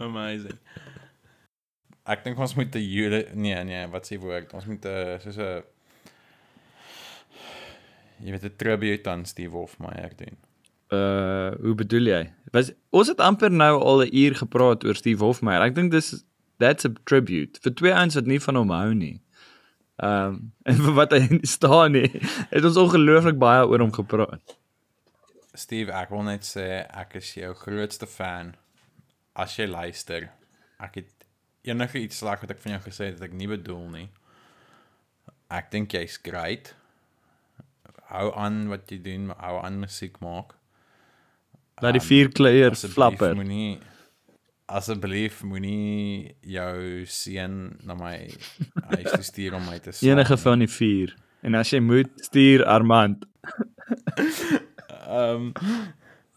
Amazing. 0.06 0.60
Ek 2.10 2.24
dink 2.26 2.40
ons 2.42 2.56
moet 2.58 2.74
'n 2.76 2.82
Jude 2.82 3.26
nee 3.34 3.64
nee, 3.64 3.88
wat 3.94 4.08
sê 4.08 4.18
woord? 4.18 4.54
Ons 4.54 4.66
moet 4.66 4.86
'n 4.86 5.20
soos 5.22 5.38
'n 5.38 5.64
jy 8.26 8.32
weet 8.32 8.46
'n 8.46 8.56
tribute 8.58 9.10
aan 9.10 9.26
Steve 9.26 9.56
Hofmeyer 9.56 10.14
doen. 10.16 10.38
Uh, 10.90 11.54
hoe 11.62 11.76
bedoel 11.76 12.10
jy? 12.10 12.24
Was 12.52 12.72
ons 12.90 13.08
het 13.08 13.20
amper 13.22 13.52
nou 13.52 13.78
al 13.78 14.02
'n 14.04 14.16
uur 14.16 14.36
gepraat 14.36 14.84
oor 14.84 14.96
Steve 14.96 15.24
Hofmeyer. 15.24 15.62
Ek 15.62 15.76
dink 15.76 15.92
dis 15.92 16.24
that's 16.58 16.86
a 16.86 16.92
tribute 17.06 17.60
vir 17.62 17.74
twee 17.74 17.94
ouens 17.94 18.16
wat 18.16 18.26
nie 18.26 18.40
van 18.40 18.56
hom 18.56 18.70
hou 18.70 18.94
nie. 18.94 19.22
Ehm 20.00 20.26
um, 20.26 20.54
en 20.64 20.76
vir 20.76 20.94
wat 20.94 21.12
hy 21.12 21.40
staan 21.58 21.92
nie, 21.92 22.10
het 22.50 22.64
ons 22.64 22.80
ongelooflik 22.80 23.38
baie 23.38 23.68
oor 23.68 23.80
hom 23.80 23.94
gepraat. 23.94 24.58
Steve, 25.54 25.92
ek 25.92 26.10
wil 26.10 26.24
net 26.24 26.46
sê 26.48 26.86
ek 26.88 27.16
is 27.20 27.34
jou 27.36 27.54
grootste 27.54 28.08
fan. 28.08 28.56
As 29.36 29.56
jy 29.60 29.68
luister, 29.68 30.30
ek 30.80 31.02
het 31.02 31.19
enige 31.68 32.00
iets 32.00 32.22
sleg 32.22 32.42
wat 32.44 32.54
ek 32.56 32.62
van 32.64 32.76
jou 32.78 32.82
gesê 32.88 33.10
het 33.10 33.20
wat 33.20 33.30
ek 33.30 33.38
nie 33.38 33.50
bedoel 33.52 33.86
nie. 33.94 34.08
Ek 35.50 35.72
dink 35.74 35.94
jy's 35.94 36.20
great. 36.24 36.74
Hou 38.10 38.30
aan 38.38 38.68
wat 38.72 38.90
jy 38.90 39.00
doen, 39.06 39.30
hou 39.38 39.60
aan 39.62 39.80
musiek 39.84 40.18
maak. 40.24 40.56
Laat 41.80 41.96
die 41.96 42.04
vier 42.04 42.30
kleier 42.36 42.76
Asseblief 42.76 42.98
flapper. 42.98 43.36
Moenie 43.38 43.80
asseblief 44.70 45.42
moenie 45.48 46.36
jou 46.46 47.06
seun 47.10 47.56
na 47.88 47.96
my 47.98 48.16
huis 48.92 49.08
toe 49.10 49.26
stuur 49.26 49.56
om 49.58 49.66
my 49.66 49.80
te 49.80 49.94
slaan. 49.94 50.12
Enige 50.12 50.38
van 50.38 50.62
die 50.62 50.70
vier. 50.70 51.16
En 51.42 51.56
as 51.58 51.72
jy 51.74 51.80
moet, 51.82 52.12
stuur 52.28 52.66
Armand. 52.70 53.26
Ehm 55.08 55.50
um, 55.50 55.54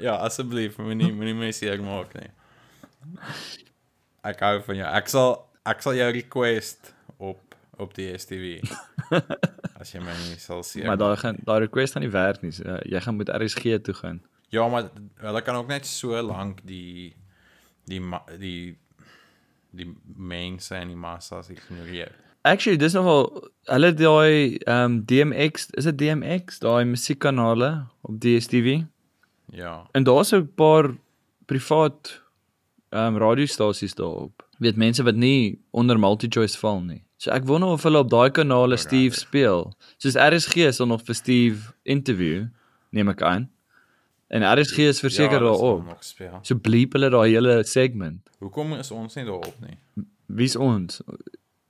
ja, 0.02 0.16
asseblief 0.26 0.78
moenie 0.82 1.12
moenie 1.12 1.36
my 1.38 1.50
seer 1.54 1.82
maak 1.84 2.14
nie. 2.18 2.30
Ek 4.22 4.42
hou 4.46 4.60
van 4.66 4.76
jou. 4.76 4.90
Ek 5.00 5.08
sal 5.10 5.32
ek 5.66 5.82
sal 5.82 5.94
jou 5.98 6.10
request 6.14 6.94
op 7.18 7.40
op 7.82 7.94
die 7.96 8.12
STV. 8.18 8.60
as 9.82 9.90
jy 9.94 10.02
my 10.02 10.14
nie 10.26 10.38
sal 10.38 10.62
seer. 10.66 10.86
Maar 10.86 11.00
daai 11.00 11.16
gaan 11.18 11.40
daai 11.46 11.64
request 11.64 11.96
gaan 11.96 12.04
nie 12.06 12.12
werk 12.12 12.42
nie. 12.44 12.52
So, 12.54 12.66
uh, 12.68 12.78
jy 12.86 13.02
gaan 13.02 13.18
moet 13.18 13.32
RSG 13.34 13.80
toe 13.86 13.96
gaan. 13.98 14.22
Ja, 14.54 14.68
maar 14.68 14.90
hulle 15.24 15.42
kan 15.42 15.58
ook 15.58 15.70
net 15.72 15.88
so 15.88 16.18
lank 16.22 16.60
die 16.68 17.14
die 17.90 18.02
die 18.38 18.78
die 19.72 19.88
mense 20.04 20.76
en 20.76 20.92
die 20.92 20.98
massas 20.98 21.50
ignoreer. 21.50 22.12
Actually, 22.44 22.78
dis 22.78 22.94
nogal 22.98 23.30
hulle 23.70 23.92
daai 23.94 24.58
ehm 24.58 24.84
um, 24.84 24.98
DMX, 25.06 25.70
is 25.78 25.86
dit 25.90 25.98
DMX, 25.98 26.58
daai 26.62 26.84
musiekkanale 26.84 27.70
op 28.02 28.18
DStv. 28.20 28.82
Ja. 29.52 29.86
En 29.92 30.04
daar's 30.04 30.32
ook 30.32 30.50
'n 30.50 30.54
paar 30.54 30.90
privaat 31.46 32.22
um, 32.92 33.16
radiostasies 33.18 33.94
daarop. 33.94 34.46
Weet 34.58 34.76
mense 34.76 35.02
wat 35.02 35.16
nie 35.16 35.60
onder 35.70 35.98
MultiChoice 35.98 36.58
val 36.58 36.80
nie. 36.80 37.02
So 37.16 37.30
ek 37.30 37.46
wonder 37.46 37.72
of 37.74 37.84
hulle 37.86 38.02
op 38.02 38.10
daai 38.10 38.30
kanale 38.34 38.76
Steve 38.80 39.14
speel. 39.14 39.68
Soos 40.02 40.18
RSG 40.18 40.72
sal 40.74 40.90
nog 40.90 41.04
vir 41.06 41.18
Steve 41.18 41.72
interview, 41.82 42.46
neem 42.90 43.12
ek 43.12 43.22
aan. 43.26 43.48
En 44.32 44.44
RSG 44.48 44.88
is 44.90 45.02
verseker 45.04 45.38
ja, 45.38 45.50
dis 45.50 46.14
daarop. 46.16 46.44
So 46.46 46.56
bleep 46.56 46.96
hulle 46.96 47.10
daai 47.12 47.28
hele 47.34 47.60
segment. 47.68 48.22
Hoekom 48.40 48.74
is 48.78 48.90
ons 48.90 49.16
nie 49.18 49.26
daarop 49.28 49.58
nie? 49.64 49.76
Wie's 50.32 50.56
ons? 50.56 51.02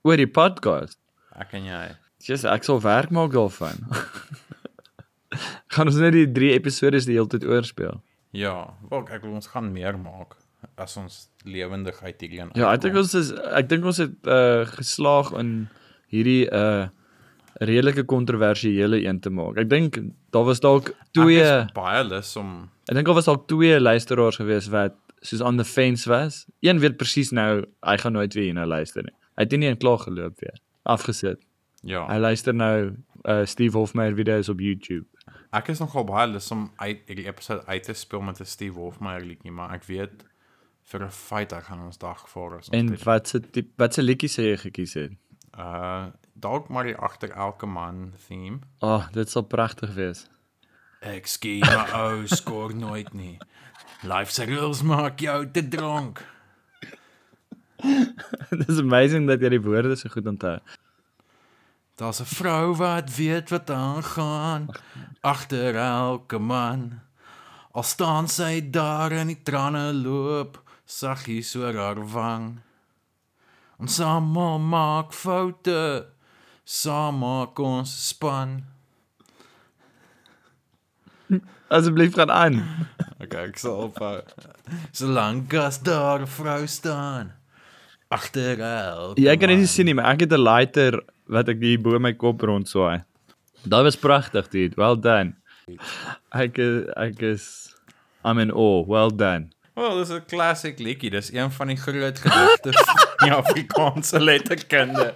Oor 0.03 0.19
die 0.19 0.29
podcast. 0.29 0.97
Ek 1.35 1.55
en 1.59 1.67
jy. 1.67 1.83
Jesus, 2.23 2.47
ek 2.47 2.63
sal 2.63 2.79
werk 2.83 3.11
maak 3.11 3.33
daarvan. 3.35 3.83
gaan 5.73 5.89
ons 5.89 5.97
net 5.99 6.15
die 6.15 6.29
3 6.29 6.53
episodes 6.55 7.07
die 7.09 7.17
hele 7.17 7.29
tyd 7.29 7.45
oorspeel. 7.49 7.99
Ja, 8.33 8.73
wel 8.89 9.05
ek 9.13 9.25
wil 9.25 9.37
ons 9.37 9.51
gaan 9.51 9.73
meer 9.73 9.97
maak 9.99 10.37
as 10.75 10.97
ons 10.97 11.29
lewendigheid 11.45 12.21
hierheen. 12.21 12.49
Ja, 12.57 12.71
ek 12.73 12.81
dink 12.81 12.95
ons 12.95 13.13
is 13.13 13.31
ek 13.31 13.69
dink 13.69 13.85
ons 13.85 13.97
het 13.97 14.13
uh 14.27 14.65
geslaag 14.65 15.31
in 15.39 15.53
hierdie 16.13 16.45
uh 16.51 16.87
redelike 17.61 18.03
kontroversiële 18.09 19.03
een 19.05 19.19
te 19.21 19.29
maak. 19.29 19.57
Ek 19.61 19.69
dink 19.69 19.99
daar 20.33 20.45
was 20.47 20.59
dalk 20.59 20.93
twee 21.13 21.45
baie 21.75 22.03
lus 22.03 22.35
om 22.35 22.69
ek 22.89 22.97
dink 22.97 23.05
daar 23.07 23.19
was 23.19 23.29
dalk 23.29 23.47
twee 23.47 23.79
luisteraars 23.79 24.39
gewees 24.41 24.67
wat 24.73 24.97
soos 25.21 25.41
on 25.41 25.57
the 25.57 25.65
fence 25.65 26.09
was. 26.09 26.45
Een 26.65 26.79
weet 26.79 26.97
presies 26.97 27.31
nou 27.31 27.63
hy 27.85 27.97
gaan 27.97 28.13
nooit 28.17 28.33
weer 28.33 28.49
hierna 28.49 28.65
luister 28.65 29.03
nie. 29.03 29.15
Hy 29.37 29.45
het 29.45 29.57
nie 29.57 29.69
een 29.69 29.77
klaar 29.77 29.99
geloop 29.99 30.39
weer. 30.39 30.59
Afgesit. 30.83 31.39
ja. 31.81 32.05
Hy 32.07 32.17
luister 32.19 32.53
nou 32.53 32.95
uh 33.23 33.45
Steve 33.45 33.77
Hofmeyer 33.77 34.15
video's 34.15 34.49
op 34.49 34.59
YouTube. 34.59 35.05
Ek 35.53 35.69
is 35.69 35.79
nogal 35.79 36.03
baie 36.03 36.27
lus 36.27 36.51
om 36.51 36.71
uit 36.81 37.03
hierdie 37.07 37.27
episode 37.29 37.63
uit 37.65 37.83
te 37.83 37.93
speel 37.93 38.21
met 38.21 38.39
'n 38.41 38.45
Steve 38.45 38.79
Hofmeyer 38.79 39.21
liedjie, 39.21 39.51
maar 39.51 39.73
ek 39.73 39.83
weet 39.83 40.25
vir 40.83 41.03
'n 41.03 41.09
feit 41.11 41.53
ek 41.53 41.63
gaan 41.63 41.79
ons 41.85 41.97
dag 41.97 42.29
voor 42.29 42.57
as 42.57 42.69
ons 42.69 42.77
En 42.77 42.85
dit- 42.87 43.03
wat 43.03 43.27
se 43.27 43.41
wat 43.77 43.93
se 43.93 44.01
liedjie 44.01 44.29
sê 44.29 44.43
jy 44.51 44.57
gekies 44.57 44.93
het? 44.93 45.11
uh 45.57 46.05
dalk 46.35 46.67
maar 46.69 46.83
die 46.83 46.95
agter 46.97 47.29
elke 47.31 47.65
man 47.65 48.13
theme. 48.27 48.59
Ag, 48.81 48.89
oh, 49.07 49.11
dit 49.11 49.29
sal 49.29 49.43
pragtig 49.43 49.93
wees. 49.93 50.27
Ek 51.01 51.27
skiet 51.27 51.65
my 51.65 51.85
ou 52.01 52.27
skoor 52.27 52.73
nooit 52.75 53.13
nie. 53.13 53.37
Life's 54.03 54.39
rules 54.39 54.81
maak 54.81 55.19
jou 55.19 55.51
te 55.51 55.67
dronk. 55.67 56.21
Dis 58.67 58.79
amazing 58.79 59.27
dat 59.27 59.41
jy 59.41 59.49
die 59.49 59.61
woorde 59.61 59.95
so 59.95 60.09
goed 60.09 60.27
onthou. 60.27 60.59
Daar's 61.99 62.19
'n 62.21 62.25
vrou 62.25 62.75
wat 62.75 63.15
weet 63.15 63.49
wat 63.49 63.69
aangaan 63.69 64.67
agter 65.21 65.75
elke 65.75 66.39
man. 66.39 67.01
Al 67.71 67.83
staan 67.83 68.27
sy 68.27 68.61
daar 68.71 69.11
en 69.11 69.27
die 69.27 69.41
trane 69.43 69.93
loop 69.93 70.62
saggies 70.99 71.55
oor 71.59 71.77
haar 71.79 72.01
wang. 72.15 72.47
Ons 73.81 73.99
almal 73.99 74.59
maak 74.61 75.13
foute, 75.17 76.05
saam 76.63 77.21
maak 77.23 77.59
ons 77.59 77.93
span. 78.09 78.61
Asseblief 81.73 82.13
gaan 82.15 82.31
aan. 82.31 82.59
Okay, 83.23 83.49
ek 83.49 83.57
sal 83.57 83.87
ophou. 83.87 84.19
Solank 84.93 85.53
as 85.57 85.79
daar 85.81 86.21
'n 86.21 86.29
vrou 86.29 86.67
staan 86.67 87.33
agter 88.13 88.61
elke 88.61 89.21
Jy 89.21 89.35
kan 89.39 89.53
dit 89.53 89.61
nie 89.63 89.69
sien 89.69 89.89
nie, 89.89 89.95
maar 89.97 90.13
ek 90.13 90.25
het 90.25 90.33
'n 90.33 90.43
lighter 90.43 90.99
wat 91.27 91.49
ek 91.49 91.61
hier 91.61 91.81
bo 91.81 91.99
my 91.99 92.13
kop 92.13 92.41
rondswaai. 92.41 93.03
Daai 93.65 93.83
was 93.83 93.95
pragtig, 93.95 94.49
dude. 94.49 94.75
Well 94.77 94.97
done. 94.99 95.35
Ek 96.31 96.59
ek 96.59 97.21
is 97.21 97.73
I'm 98.23 98.39
in 98.39 98.51
awe. 98.51 98.85
Well 98.85 99.09
done. 99.09 99.51
Wel, 99.73 99.95
dis 99.97 100.09
'n 100.09 100.23
classic 100.27 100.79
liedjie. 100.79 101.09
Dis 101.09 101.33
een 101.33 101.51
van 101.51 101.67
die 101.67 101.77
groot 101.77 102.19
gedigte 102.19 102.71
in 103.25 103.33
Afrikaanse 103.33 104.19
letterkunde. 104.19 105.13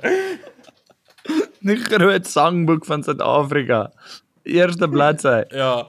Die 1.60 1.78
groot 1.78 2.28
sangboek 2.28 2.86
van 2.86 3.04
Suid-Afrika. 3.04 3.92
Eerste 4.44 4.90
bladsy. 4.90 5.44
Ja. 5.48 5.88